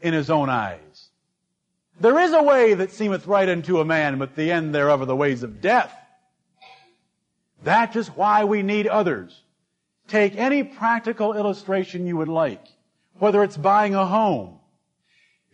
in 0.00 0.14
his 0.14 0.30
own 0.30 0.48
eyes. 0.48 1.08
There 2.00 2.18
is 2.18 2.32
a 2.32 2.42
way 2.42 2.74
that 2.74 2.92
seemeth 2.92 3.26
right 3.26 3.48
unto 3.48 3.80
a 3.80 3.84
man, 3.84 4.18
but 4.18 4.36
the 4.36 4.50
end 4.50 4.74
thereof 4.74 5.02
are 5.02 5.06
the 5.06 5.16
ways 5.16 5.42
of 5.42 5.60
death. 5.60 5.94
That 7.62 7.96
is 7.96 8.08
why 8.08 8.44
we 8.44 8.62
need 8.62 8.86
others. 8.86 9.42
Take 10.06 10.36
any 10.36 10.62
practical 10.62 11.34
illustration 11.34 12.06
you 12.06 12.16
would 12.16 12.28
like, 12.28 12.64
whether 13.18 13.42
it's 13.42 13.56
buying 13.56 13.94
a 13.94 14.06
home. 14.06 14.58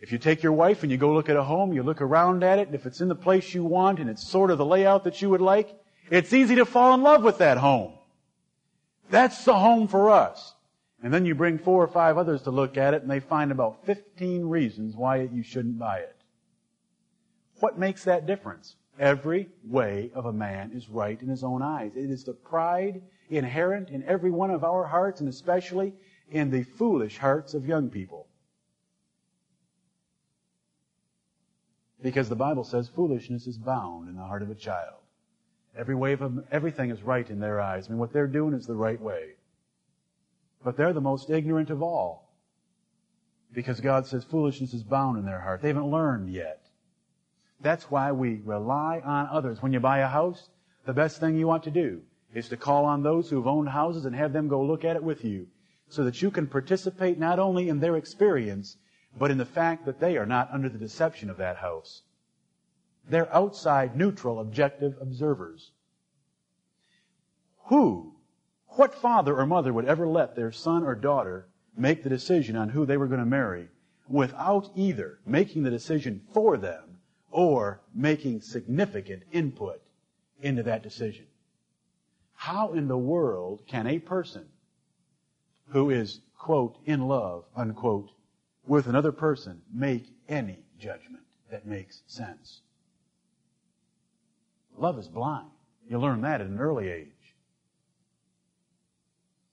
If 0.01 0.11
you 0.11 0.17
take 0.17 0.41
your 0.41 0.53
wife 0.53 0.81
and 0.81 0.91
you 0.91 0.97
go 0.97 1.13
look 1.13 1.29
at 1.29 1.37
a 1.37 1.43
home, 1.43 1.73
you 1.73 1.83
look 1.83 2.01
around 2.01 2.43
at 2.43 2.57
it, 2.57 2.67
and 2.67 2.75
if 2.75 2.87
it's 2.87 3.01
in 3.01 3.07
the 3.07 3.15
place 3.15 3.53
you 3.53 3.63
want 3.63 3.99
and 3.99 4.09
it's 4.09 4.27
sort 4.27 4.49
of 4.49 4.57
the 4.57 4.65
layout 4.65 5.03
that 5.03 5.21
you 5.21 5.29
would 5.29 5.41
like, 5.41 5.79
it's 6.09 6.33
easy 6.33 6.55
to 6.55 6.65
fall 6.65 6.95
in 6.95 7.03
love 7.03 7.23
with 7.23 7.37
that 7.37 7.57
home. 7.57 7.93
That's 9.11 9.45
the 9.45 9.53
home 9.53 9.87
for 9.87 10.09
us. 10.09 10.55
And 11.03 11.13
then 11.13 11.25
you 11.25 11.35
bring 11.35 11.59
four 11.59 11.83
or 11.83 11.87
five 11.87 12.17
others 12.17 12.41
to 12.43 12.51
look 12.51 12.77
at 12.77 12.95
it 12.95 13.03
and 13.03 13.11
they 13.11 13.19
find 13.19 13.51
about 13.51 13.85
15 13.85 14.45
reasons 14.45 14.95
why 14.95 15.21
you 15.21 15.43
shouldn't 15.43 15.77
buy 15.77 15.99
it. 15.99 16.15
What 17.59 17.77
makes 17.77 18.03
that 18.05 18.25
difference? 18.25 18.75
Every 18.99 19.49
way 19.63 20.11
of 20.15 20.25
a 20.25 20.33
man 20.33 20.71
is 20.73 20.89
right 20.89 21.21
in 21.21 21.27
his 21.27 21.43
own 21.43 21.61
eyes. 21.61 21.95
It 21.95 22.09
is 22.09 22.23
the 22.23 22.33
pride 22.33 23.01
inherent 23.29 23.89
in 23.89 24.03
every 24.03 24.31
one 24.31 24.51
of 24.51 24.63
our 24.63 24.85
hearts 24.85 25.21
and 25.21 25.29
especially 25.29 25.93
in 26.31 26.49
the 26.49 26.63
foolish 26.63 27.17
hearts 27.17 27.53
of 27.53 27.67
young 27.67 27.89
people. 27.89 28.27
Because 32.01 32.29
the 32.29 32.35
Bible 32.35 32.63
says 32.63 32.89
foolishness 32.89 33.47
is 33.47 33.57
bound 33.57 34.09
in 34.09 34.15
the 34.15 34.23
heart 34.23 34.41
of 34.41 34.49
a 34.49 34.55
child. 34.55 35.01
Every 35.77 35.95
way 35.95 36.13
of 36.13 36.43
everything 36.51 36.89
is 36.89 37.03
right 37.03 37.29
in 37.29 37.39
their 37.39 37.61
eyes. 37.61 37.87
I 37.87 37.91
mean, 37.91 37.99
what 37.99 38.11
they're 38.11 38.27
doing 38.27 38.53
is 38.53 38.65
the 38.65 38.75
right 38.75 38.99
way. 38.99 39.35
But 40.63 40.77
they're 40.77 40.93
the 40.93 41.01
most 41.01 41.29
ignorant 41.29 41.69
of 41.69 41.81
all. 41.81 42.29
Because 43.53 43.79
God 43.79 44.05
says 44.07 44.23
foolishness 44.23 44.73
is 44.73 44.83
bound 44.83 45.17
in 45.17 45.25
their 45.25 45.39
heart. 45.39 45.61
They 45.61 45.69
haven't 45.69 45.91
learned 45.91 46.29
yet. 46.33 46.65
That's 47.61 47.91
why 47.91 48.11
we 48.11 48.41
rely 48.43 49.01
on 49.03 49.27
others. 49.31 49.61
When 49.61 49.73
you 49.73 49.79
buy 49.79 49.99
a 49.99 50.07
house, 50.07 50.49
the 50.85 50.93
best 50.93 51.19
thing 51.19 51.37
you 51.37 51.47
want 51.47 51.63
to 51.63 51.71
do 51.71 52.01
is 52.33 52.49
to 52.49 52.57
call 52.57 52.85
on 52.85 53.03
those 53.03 53.29
who've 53.29 53.47
owned 53.47 53.69
houses 53.69 54.05
and 54.05 54.15
have 54.15 54.33
them 54.33 54.47
go 54.47 54.63
look 54.63 54.83
at 54.83 54.95
it 54.95 55.03
with 55.03 55.23
you 55.23 55.47
so 55.89 56.03
that 56.05 56.21
you 56.21 56.31
can 56.31 56.47
participate 56.47 57.19
not 57.19 57.37
only 57.37 57.69
in 57.69 57.79
their 57.79 57.97
experience, 57.97 58.77
but 59.17 59.31
in 59.31 59.37
the 59.37 59.45
fact 59.45 59.85
that 59.85 59.99
they 59.99 60.17
are 60.17 60.25
not 60.25 60.49
under 60.51 60.69
the 60.69 60.77
deception 60.77 61.29
of 61.29 61.37
that 61.37 61.57
house. 61.57 62.03
They're 63.09 63.33
outside, 63.33 63.95
neutral, 63.95 64.39
objective 64.39 64.95
observers. 65.01 65.71
Who 67.65 68.15
what 68.75 68.95
father 68.95 69.37
or 69.37 69.45
mother 69.45 69.73
would 69.73 69.85
ever 69.85 70.07
let 70.07 70.35
their 70.35 70.51
son 70.51 70.83
or 70.83 70.95
daughter 70.95 71.47
make 71.75 72.03
the 72.03 72.09
decision 72.09 72.55
on 72.55 72.69
who 72.69 72.85
they 72.85 72.97
were 72.97 73.07
going 73.07 73.19
to 73.19 73.25
marry 73.25 73.67
without 74.07 74.69
either 74.75 75.19
making 75.25 75.63
the 75.63 75.69
decision 75.69 76.21
for 76.33 76.57
them 76.57 76.97
or 77.31 77.81
making 77.93 78.41
significant 78.41 79.23
input 79.31 79.81
into 80.41 80.63
that 80.63 80.83
decision? 80.83 81.25
How 82.33 82.73
in 82.73 82.87
the 82.87 82.97
world 82.97 83.63
can 83.67 83.87
a 83.87 83.99
person 83.99 84.47
who 85.67 85.89
is, 85.89 86.21
quote, 86.37 86.77
in 86.85 87.07
love, 87.07 87.45
unquote, 87.55 88.09
with 88.65 88.87
another 88.87 89.11
person 89.11 89.61
make 89.73 90.05
any 90.29 90.59
judgment 90.79 91.23
that 91.49 91.65
makes 91.65 92.01
sense? 92.07 92.61
Love 94.77 94.97
is 94.97 95.07
blind. 95.07 95.49
You 95.89 95.99
learn 95.99 96.21
that 96.21 96.41
at 96.41 96.47
an 96.47 96.59
early 96.59 96.89
age. 96.89 97.07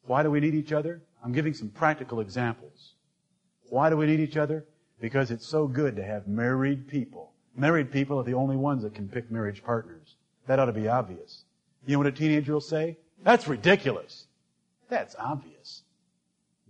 Why 0.07 0.23
do 0.23 0.31
we 0.31 0.41
need 0.41 0.55
each 0.55 0.73
other? 0.73 1.03
I'm 1.23 1.33
giving 1.33 1.53
some 1.53 1.69
practical 1.69 2.21
examples. 2.21 2.95
Why 3.69 3.91
do 3.91 3.97
we 3.97 4.07
need 4.07 4.21
each 4.21 4.37
other? 4.37 4.65
Because 5.01 5.31
it's 5.31 5.47
so 5.47 5.67
good 5.67 5.97
to 5.97 6.05
have 6.05 6.27
married 6.27 6.89
people. 6.89 7.33
Married 7.57 7.93
people 7.93 8.19
are 8.19 8.25
the 8.25 8.35
only 8.35 8.57
ones 8.57 8.83
that 8.83 8.95
can 8.95 9.09
pick 9.09 9.31
marriage 9.31 9.63
partners. 9.63 10.17
That 10.47 10.59
ought 10.59 10.67
to 10.67 10.73
be 10.73 10.89
obvious. 10.89 11.45
You 11.87 11.95
know 11.95 11.99
what 11.99 12.07
a 12.07 12.13
teenager 12.13 12.53
will 12.53 12.61
say? 12.61 12.97
That's 13.23 13.49
ridiculous. 13.49 14.27
That's 14.89 15.15
obvious. 15.19 15.58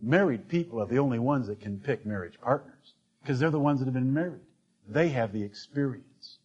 Married 0.00 0.48
people 0.48 0.80
are 0.80 0.86
the 0.86 0.98
only 0.98 1.18
ones 1.18 1.48
that 1.48 1.60
can 1.60 1.80
pick 1.80 2.06
marriage 2.06 2.40
partners 2.40 2.94
because 3.20 3.40
they're 3.40 3.50
the 3.50 3.58
ones 3.58 3.80
that 3.80 3.86
have 3.86 3.94
been 3.94 4.14
married. 4.14 4.46
They 4.88 5.08
have 5.10 5.32
the 5.32 5.42
experience. 5.42 6.38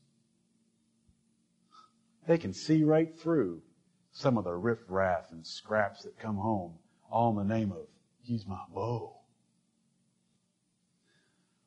They 2.27 2.37
can 2.37 2.53
see 2.53 2.83
right 2.83 3.17
through 3.17 3.61
some 4.11 4.37
of 4.37 4.43
the 4.43 4.53
riffraff 4.53 5.31
and 5.31 5.45
scraps 5.45 6.03
that 6.03 6.19
come 6.19 6.37
home, 6.37 6.73
all 7.09 7.29
in 7.31 7.47
the 7.47 7.53
name 7.53 7.71
of, 7.71 7.87
he's 8.21 8.45
my 8.45 8.61
beau. 8.73 9.17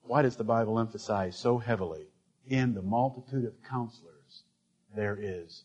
Why 0.02 0.22
does 0.22 0.36
the 0.36 0.44
Bible 0.44 0.78
emphasize 0.78 1.36
so 1.36 1.58
heavily 1.58 2.06
in 2.46 2.74
the 2.74 2.82
multitude 2.82 3.44
of 3.44 3.62
counselors 3.68 4.44
there 4.94 5.18
is 5.20 5.64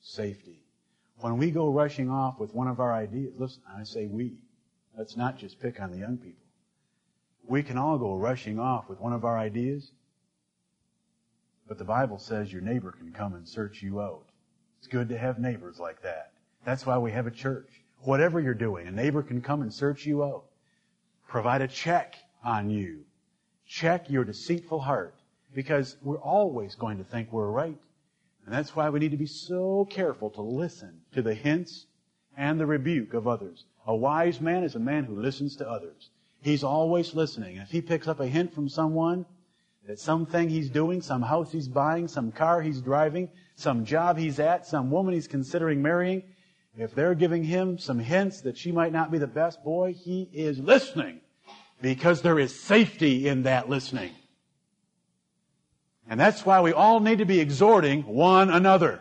safety? 0.00 0.60
When 1.18 1.36
we 1.36 1.50
go 1.50 1.68
rushing 1.68 2.10
off 2.10 2.40
with 2.40 2.54
one 2.54 2.68
of 2.68 2.80
our 2.80 2.92
ideas, 2.92 3.34
listen, 3.36 3.62
I 3.68 3.84
say 3.84 4.06
we. 4.06 4.38
Let's 4.96 5.16
not 5.16 5.38
just 5.38 5.60
pick 5.60 5.80
on 5.80 5.90
the 5.90 5.98
young 5.98 6.18
people. 6.18 6.44
We 7.46 7.62
can 7.62 7.78
all 7.78 7.98
go 7.98 8.14
rushing 8.14 8.58
off 8.58 8.88
with 8.88 9.00
one 9.00 9.12
of 9.12 9.24
our 9.24 9.38
ideas, 9.38 9.92
but 11.66 11.78
the 11.78 11.84
Bible 11.84 12.18
says 12.18 12.52
your 12.52 12.62
neighbor 12.62 12.92
can 12.92 13.12
come 13.12 13.34
and 13.34 13.48
search 13.48 13.82
you 13.82 14.00
out. 14.00 14.26
It's 14.78 14.88
good 14.88 15.08
to 15.08 15.18
have 15.18 15.38
neighbors 15.38 15.78
like 15.78 16.02
that. 16.02 16.32
That's 16.64 16.86
why 16.86 16.98
we 16.98 17.12
have 17.12 17.26
a 17.26 17.30
church. 17.30 17.82
Whatever 18.02 18.40
you're 18.40 18.54
doing, 18.54 18.86
a 18.86 18.90
neighbor 18.90 19.22
can 19.22 19.40
come 19.40 19.62
and 19.62 19.72
search 19.72 20.06
you 20.06 20.24
out. 20.24 20.44
Provide 21.28 21.62
a 21.62 21.68
check 21.68 22.16
on 22.44 22.70
you. 22.70 23.04
Check 23.66 24.10
your 24.10 24.24
deceitful 24.24 24.80
heart 24.80 25.14
because 25.54 25.96
we're 26.02 26.18
always 26.18 26.74
going 26.74 26.98
to 26.98 27.04
think 27.04 27.32
we're 27.32 27.50
right. 27.50 27.78
And 28.44 28.54
that's 28.54 28.74
why 28.74 28.88
we 28.90 28.98
need 28.98 29.10
to 29.12 29.16
be 29.16 29.26
so 29.26 29.86
careful 29.90 30.30
to 30.30 30.42
listen 30.42 31.02
to 31.12 31.22
the 31.22 31.34
hints 31.34 31.86
and 32.36 32.58
the 32.58 32.66
rebuke 32.66 33.14
of 33.14 33.28
others. 33.28 33.64
A 33.90 33.96
wise 33.96 34.40
man 34.40 34.62
is 34.62 34.76
a 34.76 34.78
man 34.78 35.02
who 35.02 35.20
listens 35.20 35.56
to 35.56 35.68
others. 35.68 36.10
He's 36.42 36.62
always 36.62 37.12
listening. 37.12 37.56
If 37.56 37.72
he 37.72 37.82
picks 37.82 38.06
up 38.06 38.20
a 38.20 38.26
hint 38.28 38.54
from 38.54 38.68
someone 38.68 39.26
that 39.84 39.98
something 39.98 40.48
he's 40.48 40.70
doing, 40.70 41.02
some 41.02 41.22
house 41.22 41.50
he's 41.50 41.66
buying, 41.66 42.06
some 42.06 42.30
car 42.30 42.62
he's 42.62 42.80
driving, 42.80 43.28
some 43.56 43.84
job 43.84 44.16
he's 44.16 44.38
at, 44.38 44.64
some 44.64 44.92
woman 44.92 45.12
he's 45.12 45.26
considering 45.26 45.82
marrying, 45.82 46.22
if 46.76 46.94
they're 46.94 47.16
giving 47.16 47.42
him 47.42 47.78
some 47.78 47.98
hints 47.98 48.42
that 48.42 48.56
she 48.56 48.70
might 48.70 48.92
not 48.92 49.10
be 49.10 49.18
the 49.18 49.26
best 49.26 49.64
boy, 49.64 49.92
he 49.92 50.30
is 50.32 50.60
listening 50.60 51.20
because 51.82 52.22
there 52.22 52.38
is 52.38 52.62
safety 52.62 53.26
in 53.26 53.42
that 53.42 53.68
listening. 53.68 54.12
And 56.08 56.20
that's 56.20 56.46
why 56.46 56.60
we 56.60 56.72
all 56.72 57.00
need 57.00 57.18
to 57.18 57.24
be 57.24 57.40
exhorting 57.40 58.02
one 58.02 58.50
another. 58.50 59.00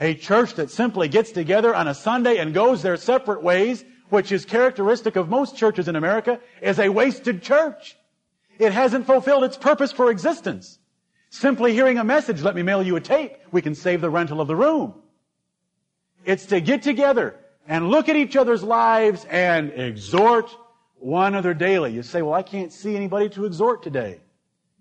A 0.00 0.14
church 0.14 0.54
that 0.54 0.70
simply 0.70 1.08
gets 1.08 1.32
together 1.32 1.74
on 1.74 1.86
a 1.86 1.94
Sunday 1.94 2.38
and 2.38 2.54
goes 2.54 2.80
their 2.80 2.96
separate 2.96 3.42
ways, 3.42 3.84
which 4.12 4.30
is 4.30 4.44
characteristic 4.44 5.16
of 5.16 5.30
most 5.30 5.56
churches 5.56 5.88
in 5.88 5.96
America, 5.96 6.38
is 6.60 6.78
a 6.78 6.90
wasted 6.90 7.42
church. 7.42 7.96
It 8.58 8.70
hasn't 8.70 9.06
fulfilled 9.06 9.42
its 9.42 9.56
purpose 9.56 9.90
for 9.90 10.10
existence. 10.10 10.78
Simply 11.30 11.72
hearing 11.72 11.96
a 11.96 12.04
message, 12.04 12.42
let 12.42 12.54
me 12.54 12.62
mail 12.62 12.82
you 12.82 12.96
a 12.96 13.00
tape, 13.00 13.32
we 13.52 13.62
can 13.62 13.74
save 13.74 14.02
the 14.02 14.10
rental 14.10 14.42
of 14.42 14.48
the 14.48 14.54
room. 14.54 14.92
It's 16.26 16.44
to 16.46 16.60
get 16.60 16.82
together 16.82 17.36
and 17.66 17.88
look 17.88 18.10
at 18.10 18.16
each 18.16 18.36
other's 18.36 18.62
lives 18.62 19.24
and 19.30 19.72
exhort 19.72 20.54
one 20.98 21.28
another 21.28 21.54
daily. 21.54 21.94
You 21.94 22.02
say, 22.02 22.20
well, 22.20 22.34
I 22.34 22.42
can't 22.42 22.70
see 22.70 22.94
anybody 22.94 23.30
to 23.30 23.46
exhort 23.46 23.82
today. 23.82 24.20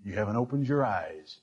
You 0.03 0.11
haven't 0.11 0.35
opened 0.35 0.67
your 0.67 0.85
eyes. 0.85 1.39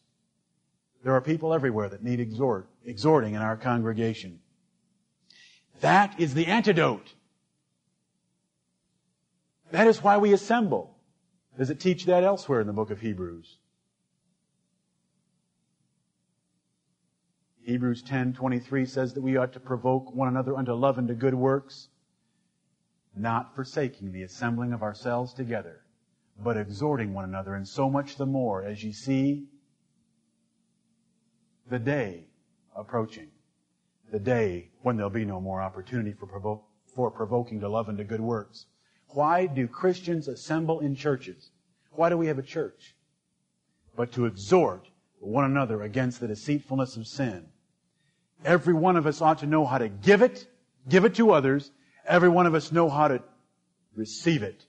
There 1.03 1.15
are 1.15 1.23
people 1.23 1.55
everywhere 1.55 1.89
that 1.89 2.05
need 2.05 2.21
exhort, 2.21 2.69
exhorting 2.85 3.33
in 3.33 3.41
our 3.41 3.57
congregation. 3.57 4.41
That 5.81 6.21
is 6.21 6.35
the 6.35 6.45
antidote. 6.45 7.15
That 9.71 9.87
is 9.87 10.03
why 10.03 10.17
we 10.17 10.33
assemble. 10.33 10.97
Does 11.59 11.71
it 11.71 11.81
teach 11.81 12.07
that 12.07 12.25
elsewhere 12.25 12.61
in 12.61 12.67
the 12.67 12.73
book 12.73 12.91
of 12.91 13.01
Hebrews? 13.01 13.59
Hebrews 17.63 18.03
10:23 18.03 18.87
says 18.87 19.13
that 19.13 19.21
we 19.21 19.37
ought 19.37 19.53
to 19.53 19.61
provoke 19.61 20.15
one 20.15 20.29
another 20.29 20.57
unto 20.57 20.73
love 20.73 20.97
and 20.97 21.07
to 21.09 21.15
good 21.15 21.35
works, 21.35 21.91
not 23.15 23.55
forsaking 23.55 24.13
the 24.13 24.23
assembling 24.23 24.73
of 24.73 24.83
ourselves 24.83 25.35
together, 25.35 25.85
but 26.43 26.57
exhorting 26.57 27.13
one 27.13 27.25
another, 27.25 27.55
and 27.55 27.69
so 27.69 27.91
much 27.91 28.17
the 28.17 28.25
more 28.25 28.63
as 28.63 28.83
ye 28.83 28.93
see 28.93 29.49
the 31.69 31.79
day 31.79 32.29
approaching. 32.75 33.31
The 34.11 34.21
day 34.21 34.71
when 34.81 34.97
there'll 34.97 35.11
be 35.11 35.27
no 35.27 35.41
more 35.41 35.61
opportunity 35.61 36.13
for, 36.13 36.27
provo- 36.27 36.65
for 36.87 37.11
provoking 37.11 37.61
to 37.61 37.69
love 37.69 37.91
and 37.91 37.99
to 37.99 38.05
good 38.05 38.23
works. 38.23 38.65
Why 39.09 39.47
do 39.47 39.67
Christians 39.67 40.29
assemble 40.29 40.81
in 40.81 40.95
churches? 40.95 41.51
Why 41.93 42.09
do 42.09 42.17
we 42.17 42.27
have 42.27 42.39
a 42.39 42.43
church? 42.43 42.95
But 43.97 44.13
to 44.13 44.27
exhort 44.27 44.89
one 45.19 45.45
another 45.45 45.83
against 45.83 46.21
the 46.21 46.29
deceitfulness 46.29 46.97
of 46.97 47.07
sin. 47.07 47.47
Every 48.45 48.75
one 48.75 48.97
of 48.97 49.07
us 49.07 49.21
ought 49.21 49.39
to 49.39 49.47
know 49.47 49.65
how 49.65 49.79
to 49.79 49.89
give 49.89 50.23
it, 50.23 50.47
give 50.89 51.05
it 51.05 51.15
to 51.17 51.33
others. 51.33 51.73
Every 52.07 52.29
one 52.29 52.47
of 52.47 52.55
us 52.55 52.71
know 52.71 52.89
how 52.89 53.09
to 53.09 53.23
receive 53.97 54.43
it. 54.43 54.65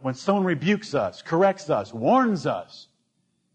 When 0.00 0.14
someone 0.14 0.44
rebukes 0.44 0.94
us, 0.94 1.22
corrects 1.22 1.70
us, 1.70 1.94
warns 1.94 2.46
us, 2.46 2.88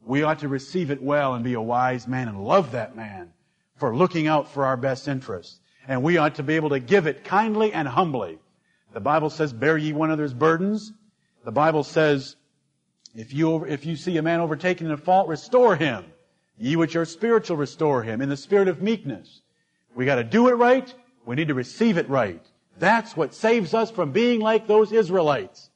we 0.05 0.23
ought 0.23 0.39
to 0.39 0.47
receive 0.47 0.91
it 0.91 1.01
well 1.01 1.35
and 1.35 1.43
be 1.43 1.53
a 1.53 1.61
wise 1.61 2.07
man 2.07 2.29
and 2.29 2.43
love 2.43 2.71
that 2.71 2.95
man 2.95 3.33
for 3.75 3.95
looking 3.95 4.27
out 4.27 4.49
for 4.49 4.65
our 4.65 4.77
best 4.77 5.07
interests. 5.07 5.59
And 5.87 6.01
we 6.01 6.17
ought 6.17 6.35
to 6.35 6.43
be 6.43 6.55
able 6.55 6.69
to 6.69 6.79
give 6.79 7.05
it 7.05 7.23
kindly 7.23 7.73
and 7.73 7.87
humbly. 7.87 8.39
The 8.93 8.99
Bible 8.99 9.29
says, 9.29 9.53
bear 9.53 9.77
ye 9.77 9.93
one 9.93 10.09
another's 10.09 10.33
burdens. 10.33 10.93
The 11.45 11.51
Bible 11.51 11.83
says, 11.83 12.35
if 13.15 13.33
you, 13.33 13.63
if 13.65 13.85
you 13.85 13.95
see 13.95 14.17
a 14.17 14.21
man 14.21 14.39
overtaken 14.39 14.87
in 14.87 14.93
a 14.93 14.97
fault, 14.97 15.27
restore 15.27 15.75
him. 15.75 16.05
Ye 16.57 16.75
which 16.75 16.95
are 16.95 17.05
spiritual, 17.05 17.57
restore 17.57 18.03
him 18.03 18.21
in 18.21 18.29
the 18.29 18.37
spirit 18.37 18.67
of 18.67 18.81
meekness. 18.81 19.41
We 19.95 20.05
gotta 20.05 20.23
do 20.23 20.49
it 20.49 20.53
right. 20.53 20.93
We 21.25 21.35
need 21.35 21.47
to 21.47 21.53
receive 21.53 21.97
it 21.97 22.09
right. 22.09 22.43
That's 22.77 23.15
what 23.15 23.33
saves 23.33 23.73
us 23.73 23.91
from 23.91 24.11
being 24.11 24.39
like 24.39 24.67
those 24.67 24.91
Israelites. 24.91 25.69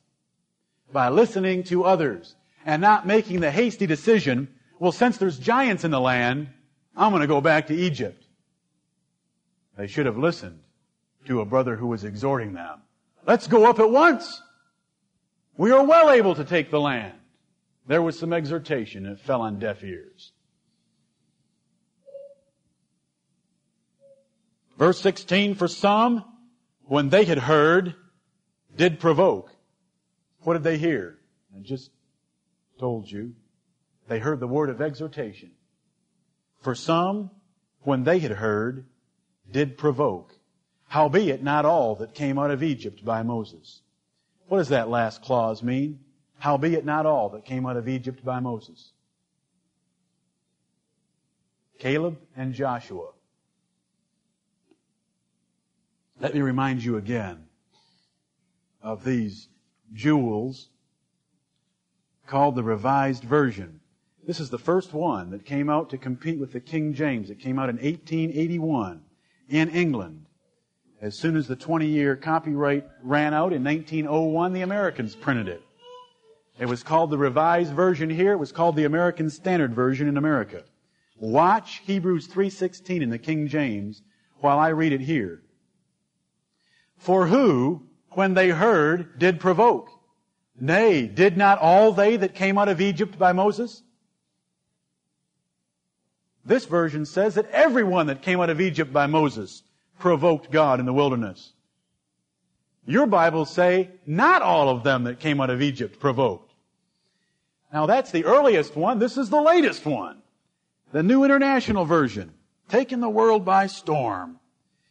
By 0.91 1.10
listening 1.10 1.64
to 1.65 1.84
others 1.84 2.35
and 2.65 2.81
not 2.81 3.06
making 3.06 3.40
the 3.40 3.52
hasty 3.52 3.85
decision, 3.85 4.48
well, 4.80 4.91
since 4.91 5.18
there's 5.18 5.40
giants 5.40 5.84
in 5.84 5.91
the 5.91 5.99
land, 5.99 6.49
I'm 6.95 7.11
going 7.11 7.22
to 7.22 7.27
go 7.27 7.41
back 7.41 7.68
to 7.68 7.76
Egypt. 7.76 8.23
They 9.77 9.88
should 9.88 10.06
have 10.06 10.18
listened 10.18 10.60
to 11.26 11.41
a 11.41 11.45
brother 11.45 11.76
who 11.76 11.88
was 11.88 12.03
exhorting 12.03 12.53
them. 12.53 12.81
Let's 13.25 13.47
go 13.47 13.65
up 13.65 13.79
at 13.79 13.89
once. 13.89 14.41
We 15.55 15.71
are 15.71 15.83
well 15.85 16.09
able 16.09 16.35
to 16.35 16.43
take 16.43 16.71
the 16.71 16.81
land. 16.81 17.13
There 17.87 18.01
was 18.01 18.17
some 18.17 18.33
exhortation 18.33 19.05
it 19.05 19.19
fell 19.19 19.41
on 19.41 19.59
deaf 19.59 19.83
ears. 19.83 20.31
Verse 24.77 24.99
16, 24.99 25.55
for 25.55 25.67
some, 25.67 26.25
when 26.85 27.09
they 27.09 27.25
had 27.25 27.37
heard, 27.37 27.95
did 28.75 28.99
provoke. 28.99 29.51
What 30.41 30.53
did 30.53 30.63
they 30.63 30.77
hear? 30.77 31.19
I 31.55 31.59
just 31.61 31.91
told 32.79 33.09
you. 33.09 33.35
They 34.07 34.19
heard 34.19 34.39
the 34.39 34.47
word 34.47 34.69
of 34.69 34.81
exhortation. 34.81 35.51
For 36.61 36.75
some, 36.75 37.31
when 37.81 38.03
they 38.03 38.19
had 38.19 38.31
heard, 38.31 38.85
did 39.49 39.77
provoke. 39.77 40.35
Howbeit 40.93 41.41
not 41.41 41.65
all 41.65 41.95
that 41.95 42.13
came 42.13 42.37
out 42.37 42.51
of 42.51 42.61
Egypt 42.61 43.03
by 43.03 43.23
Moses. 43.23 43.81
What 44.47 44.59
does 44.59 44.69
that 44.69 44.89
last 44.89 45.23
clause 45.23 45.63
mean? 45.63 46.01
Howbeit 46.37 46.85
not 46.85 47.07
all 47.07 47.29
that 47.29 47.45
came 47.45 47.65
out 47.65 47.77
of 47.77 47.89
Egypt 47.89 48.23
by 48.23 48.39
Moses. 48.39 48.91
Caleb 51.79 52.19
and 52.37 52.53
Joshua. 52.53 53.09
Let 56.19 56.35
me 56.35 56.41
remind 56.41 56.83
you 56.83 56.97
again 56.97 57.47
of 58.83 59.03
these 59.03 59.49
jewels 59.93 60.69
called 62.27 62.53
the 62.53 62.61
Revised 62.61 63.23
Version. 63.23 63.79
This 64.27 64.39
is 64.39 64.51
the 64.51 64.59
first 64.59 64.93
one 64.93 65.31
that 65.31 65.43
came 65.43 65.71
out 65.71 65.89
to 65.89 65.97
compete 65.97 66.39
with 66.39 66.53
the 66.53 66.59
King 66.59 66.93
James. 66.93 67.31
It 67.31 67.39
came 67.39 67.57
out 67.57 67.69
in 67.69 67.77
1881 67.77 69.01
in 69.49 69.69
England. 69.69 70.27
As 71.03 71.15
soon 71.15 71.35
as 71.35 71.49
the 71.49 71.57
20 71.57 71.85
year 71.85 72.15
copyright 72.15 72.88
ran 73.01 73.34
out 73.34 73.51
in 73.51 73.61
1901, 73.61 74.53
the 74.53 74.61
Americans 74.61 75.15
printed 75.15 75.49
it. 75.49 75.61
It 76.57 76.65
was 76.65 76.81
called 76.81 77.11
the 77.11 77.17
Revised 77.17 77.73
Version 77.73 78.09
here. 78.09 78.31
It 78.31 78.39
was 78.39 78.53
called 78.53 78.77
the 78.77 78.85
American 78.85 79.30
Standard 79.30 79.75
Version 79.75 80.07
in 80.07 80.15
America. 80.15 80.63
Watch 81.17 81.81
Hebrews 81.85 82.30
3.16 82.30 83.01
in 83.01 83.09
the 83.09 83.17
King 83.17 83.49
James 83.49 84.01
while 84.39 84.57
I 84.57 84.69
read 84.69 84.93
it 84.93 85.01
here. 85.01 85.41
For 86.95 87.27
who, 87.27 87.84
when 88.11 88.34
they 88.34 88.51
heard, 88.51 89.19
did 89.19 89.41
provoke? 89.41 89.89
Nay, 90.57 91.05
did 91.07 91.35
not 91.35 91.59
all 91.59 91.91
they 91.91 92.15
that 92.15 92.34
came 92.34 92.57
out 92.57 92.69
of 92.69 92.80
Egypt 92.80 93.19
by 93.19 93.34
Moses? 93.34 93.84
This 96.45 96.63
version 96.63 97.05
says 97.05 97.35
that 97.35 97.49
everyone 97.51 98.07
that 98.07 98.21
came 98.21 98.39
out 98.39 98.49
of 98.49 98.61
Egypt 98.61 98.93
by 98.93 99.05
Moses 99.07 99.63
provoked 99.99 100.51
God 100.51 100.79
in 100.79 100.85
the 100.85 100.93
wilderness. 100.93 101.53
Your 102.85 103.05
Bibles 103.05 103.49
say 103.49 103.91
not 104.05 104.41
all 104.41 104.69
of 104.69 104.83
them 104.83 105.05
that 105.05 105.19
came 105.19 105.39
out 105.39 105.49
of 105.49 105.61
Egypt 105.61 105.99
provoked. 105.99 106.53
Now 107.71 107.85
that's 107.85 108.11
the 108.11 108.25
earliest 108.25 108.75
one. 108.75 108.99
This 108.99 109.17
is 109.17 109.29
the 109.29 109.41
latest 109.41 109.85
one. 109.85 110.21
The 110.91 111.03
New 111.03 111.23
International 111.23 111.85
Version. 111.85 112.33
Taking 112.69 112.99
the 112.99 113.09
world 113.09 113.45
by 113.45 113.67
storm. 113.67 114.39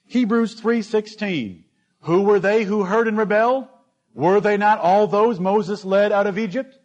Hebrews 0.06 0.60
3.16. 0.60 1.64
Who 2.02 2.22
were 2.22 2.40
they 2.40 2.64
who 2.64 2.84
heard 2.84 3.08
and 3.08 3.16
rebelled? 3.16 3.68
Were 4.14 4.40
they 4.40 4.56
not 4.56 4.78
all 4.78 5.06
those 5.06 5.38
Moses 5.38 5.84
led 5.84 6.12
out 6.12 6.26
of 6.26 6.38
Egypt? 6.38 6.78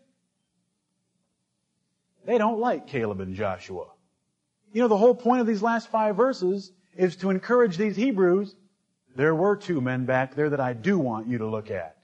They 2.25 2.37
don't 2.37 2.59
like 2.59 2.87
Caleb 2.87 3.21
and 3.21 3.35
Joshua. 3.35 3.87
You 4.71 4.81
know, 4.81 4.87
the 4.87 4.97
whole 4.97 5.15
point 5.15 5.41
of 5.41 5.47
these 5.47 5.63
last 5.63 5.89
five 5.89 6.15
verses 6.15 6.71
is 6.97 7.15
to 7.17 7.29
encourage 7.29 7.77
these 7.77 7.95
Hebrews. 7.95 8.55
There 9.15 9.35
were 9.35 9.55
two 9.55 9.81
men 9.81 10.05
back 10.05 10.35
there 10.35 10.49
that 10.49 10.59
I 10.59 10.73
do 10.73 10.99
want 10.99 11.27
you 11.27 11.37
to 11.39 11.47
look 11.47 11.71
at. 11.71 11.97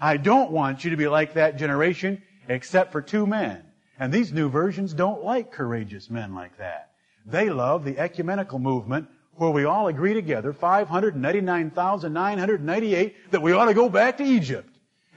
I 0.00 0.16
don't 0.16 0.50
want 0.50 0.84
you 0.84 0.90
to 0.90 0.96
be 0.96 1.08
like 1.08 1.34
that 1.34 1.56
generation 1.56 2.22
except 2.48 2.92
for 2.92 3.00
two 3.00 3.26
men. 3.26 3.62
And 3.98 4.12
these 4.12 4.32
new 4.32 4.48
versions 4.48 4.94
don't 4.94 5.24
like 5.24 5.52
courageous 5.52 6.10
men 6.10 6.34
like 6.34 6.58
that. 6.58 6.90
They 7.24 7.50
love 7.50 7.84
the 7.84 7.98
ecumenical 7.98 8.58
movement 8.58 9.06
where 9.36 9.50
we 9.50 9.64
all 9.64 9.88
agree 9.88 10.14
together, 10.14 10.52
599,998, 10.52 13.30
that 13.30 13.42
we 13.42 13.52
ought 13.52 13.66
to 13.66 13.74
go 13.74 13.88
back 13.88 14.18
to 14.18 14.24
Egypt. 14.24 14.68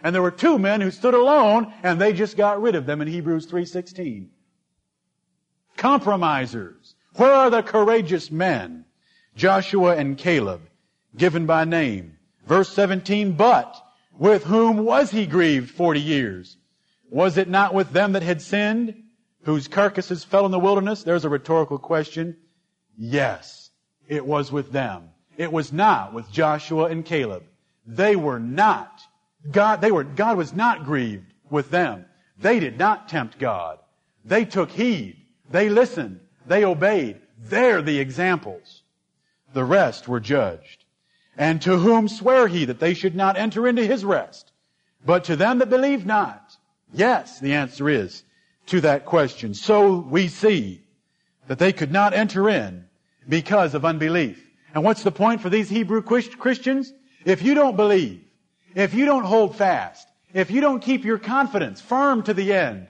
And 0.04 0.14
there 0.14 0.22
were 0.22 0.30
two 0.32 0.60
men 0.60 0.82
who 0.82 0.92
stood 0.92 1.16
alone 1.16 1.74
and 1.84 2.00
they 2.00 2.14
just 2.14 2.38
got 2.38 2.62
rid 2.62 2.76
of 2.76 2.86
them 2.86 3.02
in 3.02 3.08
Hebrews 3.08 3.48
3.16. 3.48 4.28
Compromisers. 5.78 6.94
Where 7.16 7.34
are 7.34 7.50
the 7.50 7.64
courageous 7.64 8.30
men? 8.30 8.85
Joshua 9.36 9.96
and 9.96 10.18
Caleb, 10.18 10.62
given 11.16 11.46
by 11.46 11.66
name. 11.66 12.18
Verse 12.48 12.70
17, 12.70 13.34
but 13.34 13.76
with 14.18 14.44
whom 14.44 14.78
was 14.78 15.12
he 15.12 15.26
grieved 15.26 15.72
40 15.72 16.00
years? 16.00 16.58
Was 17.10 17.38
it 17.38 17.50
not 17.50 17.74
with 17.74 17.92
them 17.92 18.14
that 18.14 18.24
had 18.24 18.42
sinned, 18.42 19.04
whose 19.44 19.68
carcasses 19.68 20.24
fell 20.24 20.46
in 20.46 20.52
the 20.52 20.60
wilderness? 20.60 21.04
There's 21.04 21.26
a 21.26 21.30
rhetorical 21.30 21.78
question. 21.78 22.38
Yes, 22.98 23.72
it 24.08 24.26
was 24.26 24.52
with 24.52 24.72
them. 24.72 25.10
It 25.38 25.52
was 25.52 25.74
not 25.74 26.14
with 26.14 26.32
Joshua 26.32 26.86
and 26.86 27.04
Caleb. 27.04 27.44
They 27.86 28.16
were 28.16 28.40
not. 28.40 29.02
God, 29.52 29.82
they 29.82 29.92
were, 29.92 30.04
God 30.04 30.38
was 30.38 30.54
not 30.54 30.86
grieved 30.86 31.34
with 31.50 31.70
them. 31.72 32.06
They 32.38 32.60
did 32.60 32.78
not 32.80 33.10
tempt 33.10 33.38
God. 33.38 33.80
They 34.24 34.46
took 34.46 34.72
heed. 34.72 35.18
They 35.50 35.70
listened. 35.70 36.20
They 36.48 36.66
obeyed. 36.66 37.22
They're 37.38 37.82
the 37.82 38.00
examples. 38.00 38.75
The 39.56 39.64
rest 39.64 40.10
were 40.10 40.20
judged. 40.20 40.84
And 41.38 41.62
to 41.62 41.78
whom 41.78 42.10
swear 42.10 42.50
he 42.50 42.66
that 42.66 42.82
they 42.82 42.94
should 42.94 43.16
not 43.16 43.38
enter 43.38 43.66
into 43.70 43.88
his 43.88 44.04
rest? 44.04 44.52
But 45.06 45.24
to 45.24 45.38
them 45.38 45.60
that 45.60 45.70
believe 45.70 46.06
not. 46.06 46.58
Yes, 46.94 47.40
the 47.40 47.54
answer 47.54 47.88
is 47.88 48.24
to 48.66 48.82
that 48.82 49.06
question. 49.06 49.54
So 49.54 50.00
we 50.00 50.28
see 50.28 50.82
that 51.48 51.58
they 51.58 51.72
could 51.72 51.94
not 51.94 52.14
enter 52.14 52.50
in 52.50 52.84
because 53.30 53.74
of 53.74 53.86
unbelief. 53.86 54.46
And 54.74 54.84
what's 54.84 55.04
the 55.04 55.12
point 55.12 55.40
for 55.40 55.50
these 55.50 55.70
Hebrew 55.70 56.02
Christians? 56.02 56.92
If 57.24 57.42
you 57.42 57.54
don't 57.54 57.78
believe, 57.78 58.26
if 58.76 58.94
you 58.94 59.06
don't 59.06 59.24
hold 59.24 59.56
fast, 59.56 60.06
if 60.34 60.52
you 60.52 60.60
don't 60.60 60.82
keep 60.82 61.06
your 61.06 61.18
confidence 61.18 61.80
firm 61.80 62.24
to 62.24 62.34
the 62.34 62.52
end, 62.52 62.90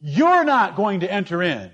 you're 0.00 0.44
not 0.44 0.76
going 0.76 1.00
to 1.00 1.12
enter 1.12 1.42
in. 1.42 1.72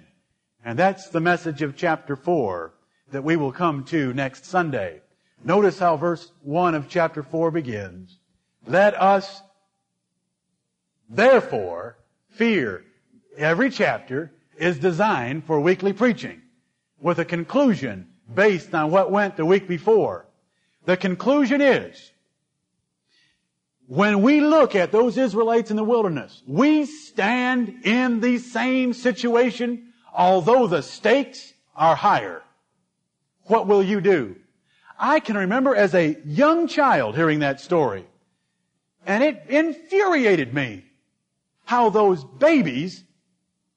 And 0.65 0.79
that's 0.79 1.11
the 1.11 1.21
message 1.21 1.61
of 1.61 1.77
chapter 1.77 2.17
4 2.17 2.73
that 3.13 3.23
we 3.23 3.37
will 3.37 3.53
come 3.53 3.85
to 3.85 4.13
next 4.15 4.45
Sunday. 4.45 5.01
Notice 5.45 5.79
how 5.79 5.97
verse 5.97 6.33
1 6.43 6.75
of 6.75 6.89
chapter 6.89 7.23
4 7.23 7.51
begins. 7.51 8.19
Let 8.67 9.01
us 9.01 9.43
therefore 11.09 11.99
fear. 12.31 12.85
Every 13.37 13.71
chapter 13.71 14.33
is 14.57 14.79
designed 14.79 15.45
for 15.45 15.61
weekly 15.61 15.93
preaching 15.93 16.43
with 17.01 17.19
a 17.19 17.25
conclusion 17.25 18.09
based 18.35 18.75
on 18.75 18.91
what 18.91 19.11
went 19.11 19.37
the 19.37 19.45
week 19.45 19.69
before. 19.69 20.27
The 20.85 20.97
conclusion 20.97 21.61
is, 21.61 22.13
when 23.87 24.23
we 24.23 24.41
look 24.41 24.75
at 24.75 24.93
those 24.93 25.19
Israelites 25.19 25.71
in 25.71 25.77
the 25.77 25.85
wilderness, 25.85 26.43
we 26.47 26.87
stand 26.87 27.85
in 27.85 28.21
the 28.21 28.39
same 28.39 28.93
situation, 28.95 29.93
although 30.15 30.67
the 30.67 30.83
stakes 30.83 31.53
are 31.75 31.97
higher. 31.97 32.43
What 33.45 33.67
will 33.67 33.83
you 33.83 34.01
do? 34.01 34.37
I 34.99 35.21
can 35.21 35.37
remember 35.37 35.75
as 35.75 35.95
a 35.95 36.17
young 36.25 36.69
child 36.69 37.17
hearing 37.17 37.41
that 37.41 37.61
story. 37.61 38.07
And 39.05 39.25
it 39.25 39.45
infuriated 39.49 40.55
me 40.55 40.85
how 41.65 41.91
those 41.91 42.25
babies, 42.25 43.05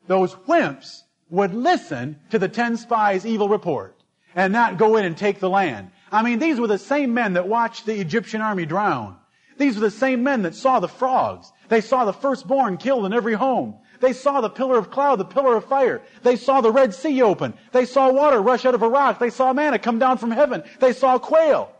those 0.08 0.36
wimps, 0.48 1.02
would 1.30 1.54
listen 1.54 2.20
to 2.30 2.38
the 2.38 2.48
ten 2.48 2.78
spies' 2.78 3.26
evil 3.26 3.50
report 3.50 3.96
and 4.36 4.54
not 4.54 4.78
go 4.78 4.98
in 4.98 5.06
and 5.06 5.18
take 5.18 5.40
the 5.40 5.50
land. 5.50 5.90
I 6.12 6.22
mean, 6.22 6.40
these 6.40 6.60
were 6.60 6.68
the 6.68 6.78
same 6.78 7.14
men 7.14 7.34
that 7.34 7.48
watched 7.48 7.86
the 7.86 8.00
Egyptian 8.00 8.42
army 8.42 8.66
drown. 8.66 9.18
These 9.58 9.76
were 9.76 9.82
the 9.82 9.92
same 9.92 10.24
men 10.24 10.44
that 10.44 10.54
saw 10.54 10.80
the 10.80 10.88
frogs. 10.88 11.52
They 11.70 11.82
saw 11.82 12.06
the 12.06 12.14
firstborn 12.14 12.78
killed 12.78 13.06
in 13.06 13.14
every 13.14 13.34
home. 13.34 13.76
They 14.06 14.14
saw 14.14 14.40
the 14.40 14.52
pillar 14.52 14.77
of 14.77 14.91
cloud, 14.91 15.15
the 15.15 15.26
pillar 15.26 15.56
of 15.56 15.65
fire. 15.65 15.99
They 16.22 16.36
saw 16.36 16.61
the 16.61 16.72
Red 16.72 16.94
Sea 16.94 17.23
open. 17.23 17.56
They 17.72 17.86
saw 17.86 18.11
water 18.11 18.40
rush 18.40 18.64
out 18.64 18.76
of 18.76 18.84
a 18.84 18.88
rock. 18.88 19.18
They 19.18 19.32
saw 19.32 19.52
manna 19.52 19.80
come 19.80 19.98
down 19.98 20.19
from 20.19 20.30
heaven. 20.30 20.61
They 20.80 20.94
saw 20.94 21.18
quail. 21.18 21.72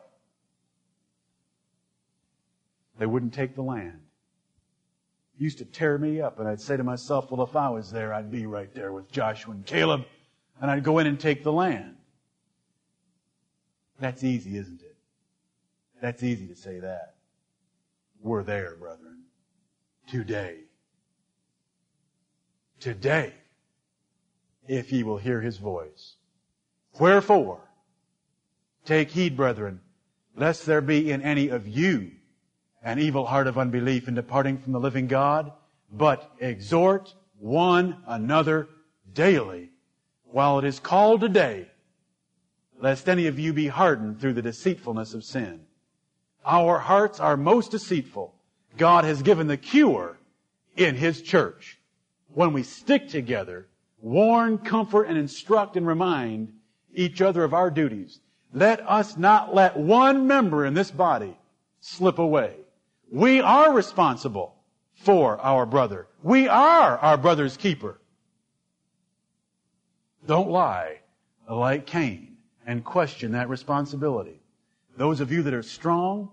They 2.98 3.06
wouldn't 3.06 3.36
take 3.36 3.54
the 3.54 3.62
land. 3.62 4.00
It 5.38 5.44
used 5.44 5.60
to 5.60 5.66
tear 5.66 6.00
me 6.00 6.20
up, 6.20 6.40
and 6.40 6.48
I'd 6.48 6.60
say 6.60 6.76
to 6.76 6.84
myself, 6.84 7.30
well, 7.30 7.46
if 7.46 7.56
I 7.56 7.70
was 7.70 7.92
there, 7.92 8.12
I'd 8.12 8.32
be 8.32 8.48
right 8.48 8.74
there 8.74 8.92
with 8.92 9.12
Joshua 9.12 9.54
and 9.54 9.64
Caleb, 9.64 10.06
and 10.60 10.72
I'd 10.72 10.84
go 10.84 10.98
in 10.98 11.06
and 11.06 11.20
take 11.20 11.44
the 11.44 11.54
land. 11.54 11.96
That's 14.00 14.24
easy, 14.24 14.58
isn't 14.58 14.82
it? 14.82 14.98
That's 16.02 16.24
easy 16.24 16.48
to 16.48 16.56
say 16.56 16.80
that. 16.80 17.18
We're 18.20 18.42
there, 18.42 18.78
brethren. 18.78 19.26
Today 20.10 20.65
today, 22.80 23.34
if 24.68 24.92
ye 24.92 25.04
will 25.04 25.18
hear 25.18 25.42
his 25.42 25.58
voice. 25.58 26.16
Wherefore, 27.00 27.62
take 28.86 29.10
heed, 29.12 29.36
brethren, 29.36 29.82
lest 30.36 30.66
there 30.66 30.82
be 30.82 31.12
in 31.12 31.22
any 31.22 31.50
of 31.50 31.68
you 31.68 32.12
an 32.84 33.00
evil 33.00 33.26
heart 33.26 33.48
of 33.48 33.58
unbelief 33.58 34.08
in 34.08 34.14
departing 34.14 34.58
from 34.60 34.72
the 34.72 34.80
living 34.80 35.08
God, 35.08 35.52
but 35.92 36.32
exhort 36.40 37.14
one 37.40 37.98
another 38.06 38.70
daily 39.14 39.72
while 40.26 40.60
it 40.60 40.66
is 40.66 40.80
called 40.80 41.22
today, 41.22 41.68
lest 42.80 43.10
any 43.10 43.26
of 43.28 43.40
you 43.40 43.54
be 43.54 43.68
hardened 43.68 44.20
through 44.20 44.34
the 44.34 44.42
deceitfulness 44.42 45.14
of 45.14 45.24
sin. 45.24 45.62
Our 46.46 46.78
hearts 46.78 47.20
are 47.20 47.38
most 47.38 47.72
deceitful. 47.72 48.36
God 48.78 49.04
has 49.04 49.24
given 49.24 49.48
the 49.48 49.58
cure 49.58 50.20
in 50.76 50.96
His 50.96 51.22
church 51.22 51.80
when 52.36 52.52
we 52.52 52.64
stick 52.64 53.08
together, 53.08 53.66
warn, 54.02 54.58
comfort, 54.58 55.04
and 55.04 55.18
instruct 55.18 55.78
and 55.78 55.88
remind 55.88 56.52
each 56.94 57.22
other 57.22 57.44
of 57.44 57.54
our 57.54 57.72
duties. 57.72 58.20
Let 58.54 58.82
us 58.90 59.18
not 59.18 59.56
let 59.56 59.78
one 59.78 60.28
member 60.28 60.66
in 60.66 60.74
this 60.74 60.92
body 60.92 61.38
slip 61.80 62.20
away. 62.20 62.58
We 63.10 63.40
are 63.40 63.74
responsible 63.74 64.56
for 64.96 65.40
our 65.40 65.66
brother. 65.66 66.08
We 66.24 66.50
are 66.50 66.98
our 66.98 67.18
brother's 67.18 67.56
keeper. 67.56 68.02
Don't 70.28 70.50
lie 70.50 71.00
like 71.50 71.86
Cain 71.86 72.36
and 72.66 72.84
question 72.84 73.32
that 73.32 73.48
responsibility. 73.48 74.42
Those 74.98 75.22
of 75.22 75.32
you 75.32 75.42
that 75.44 75.54
are 75.54 75.64
strong, 75.64 76.32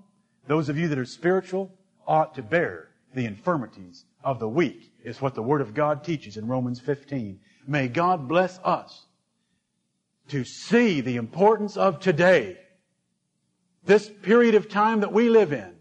those 0.48 0.68
of 0.68 0.76
you 0.76 0.88
that 0.88 0.98
are 0.98 1.04
spiritual, 1.04 1.70
ought 2.08 2.34
to 2.34 2.42
bear 2.42 2.88
the 3.14 3.26
infirmities 3.26 4.04
of 4.24 4.40
the 4.40 4.48
weak 4.48 4.91
is 5.04 5.20
what 5.20 5.34
the 5.34 5.42
Word 5.42 5.60
of 5.60 5.74
God 5.74 6.04
teaches 6.04 6.36
in 6.36 6.46
Romans 6.46 6.80
15. 6.80 7.40
May 7.66 7.88
God 7.88 8.28
bless 8.28 8.58
us 8.64 9.06
to 10.28 10.44
see 10.44 11.00
the 11.00 11.16
importance 11.16 11.76
of 11.76 12.00
today, 12.00 12.58
this 13.84 14.08
period 14.22 14.54
of 14.54 14.68
time 14.68 15.00
that 15.00 15.12
we 15.12 15.28
live 15.28 15.52
in, 15.52 15.74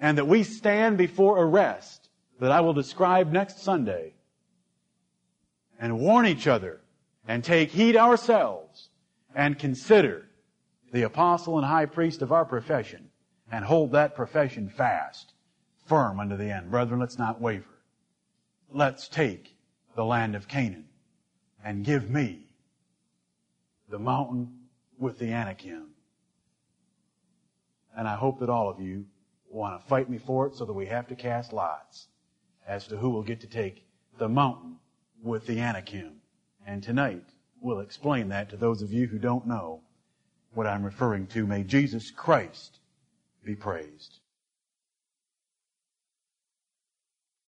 and 0.00 0.16
that 0.18 0.26
we 0.26 0.42
stand 0.42 0.96
before 0.96 1.42
arrest 1.42 2.08
that 2.38 2.52
I 2.52 2.60
will 2.60 2.72
describe 2.72 3.32
next 3.32 3.62
Sunday, 3.62 4.14
and 5.78 5.98
warn 5.98 6.26
each 6.26 6.46
other, 6.46 6.80
and 7.26 7.44
take 7.44 7.70
heed 7.70 7.96
ourselves, 7.96 8.88
and 9.34 9.58
consider 9.58 10.26
the 10.92 11.02
apostle 11.02 11.58
and 11.58 11.66
high 11.66 11.86
priest 11.86 12.22
of 12.22 12.32
our 12.32 12.44
profession, 12.44 13.10
and 13.52 13.64
hold 13.64 13.92
that 13.92 14.14
profession 14.14 14.68
fast, 14.68 15.34
firm 15.86 16.18
unto 16.18 16.36
the 16.36 16.50
end. 16.50 16.70
Brethren, 16.70 17.00
let's 17.00 17.18
not 17.18 17.40
waver 17.40 17.79
let's 18.72 19.08
take 19.08 19.56
the 19.94 20.04
land 20.04 20.34
of 20.34 20.48
Canaan 20.48 20.86
and 21.64 21.84
give 21.84 22.08
me 22.10 22.46
the 23.88 23.98
mountain 23.98 24.48
with 24.98 25.18
the 25.18 25.32
Anakim. 25.32 25.88
And 27.96 28.06
I 28.06 28.14
hope 28.16 28.38
that 28.40 28.48
all 28.48 28.70
of 28.70 28.80
you 28.80 29.06
want 29.50 29.80
to 29.80 29.88
fight 29.88 30.08
me 30.08 30.18
for 30.18 30.46
it 30.46 30.54
so 30.54 30.64
that 30.64 30.72
we 30.72 30.86
have 30.86 31.08
to 31.08 31.16
cast 31.16 31.52
lots 31.52 32.06
as 32.66 32.86
to 32.86 32.96
who 32.96 33.10
will 33.10 33.22
get 33.22 33.40
to 33.40 33.48
take 33.48 33.84
the 34.18 34.28
mountain 34.28 34.76
with 35.22 35.46
the 35.46 35.58
Anakim. 35.58 36.20
And 36.66 36.82
tonight 36.82 37.24
we'll 37.60 37.80
explain 37.80 38.28
that 38.28 38.48
to 38.50 38.56
those 38.56 38.82
of 38.82 38.92
you 38.92 39.06
who 39.08 39.18
don't 39.18 39.46
know 39.46 39.82
what 40.52 40.66
I'm 40.66 40.84
referring 40.84 41.26
to. 41.28 41.46
May 41.46 41.64
Jesus 41.64 42.10
Christ 42.10 42.78
be 43.44 43.56
praised. 43.56 44.19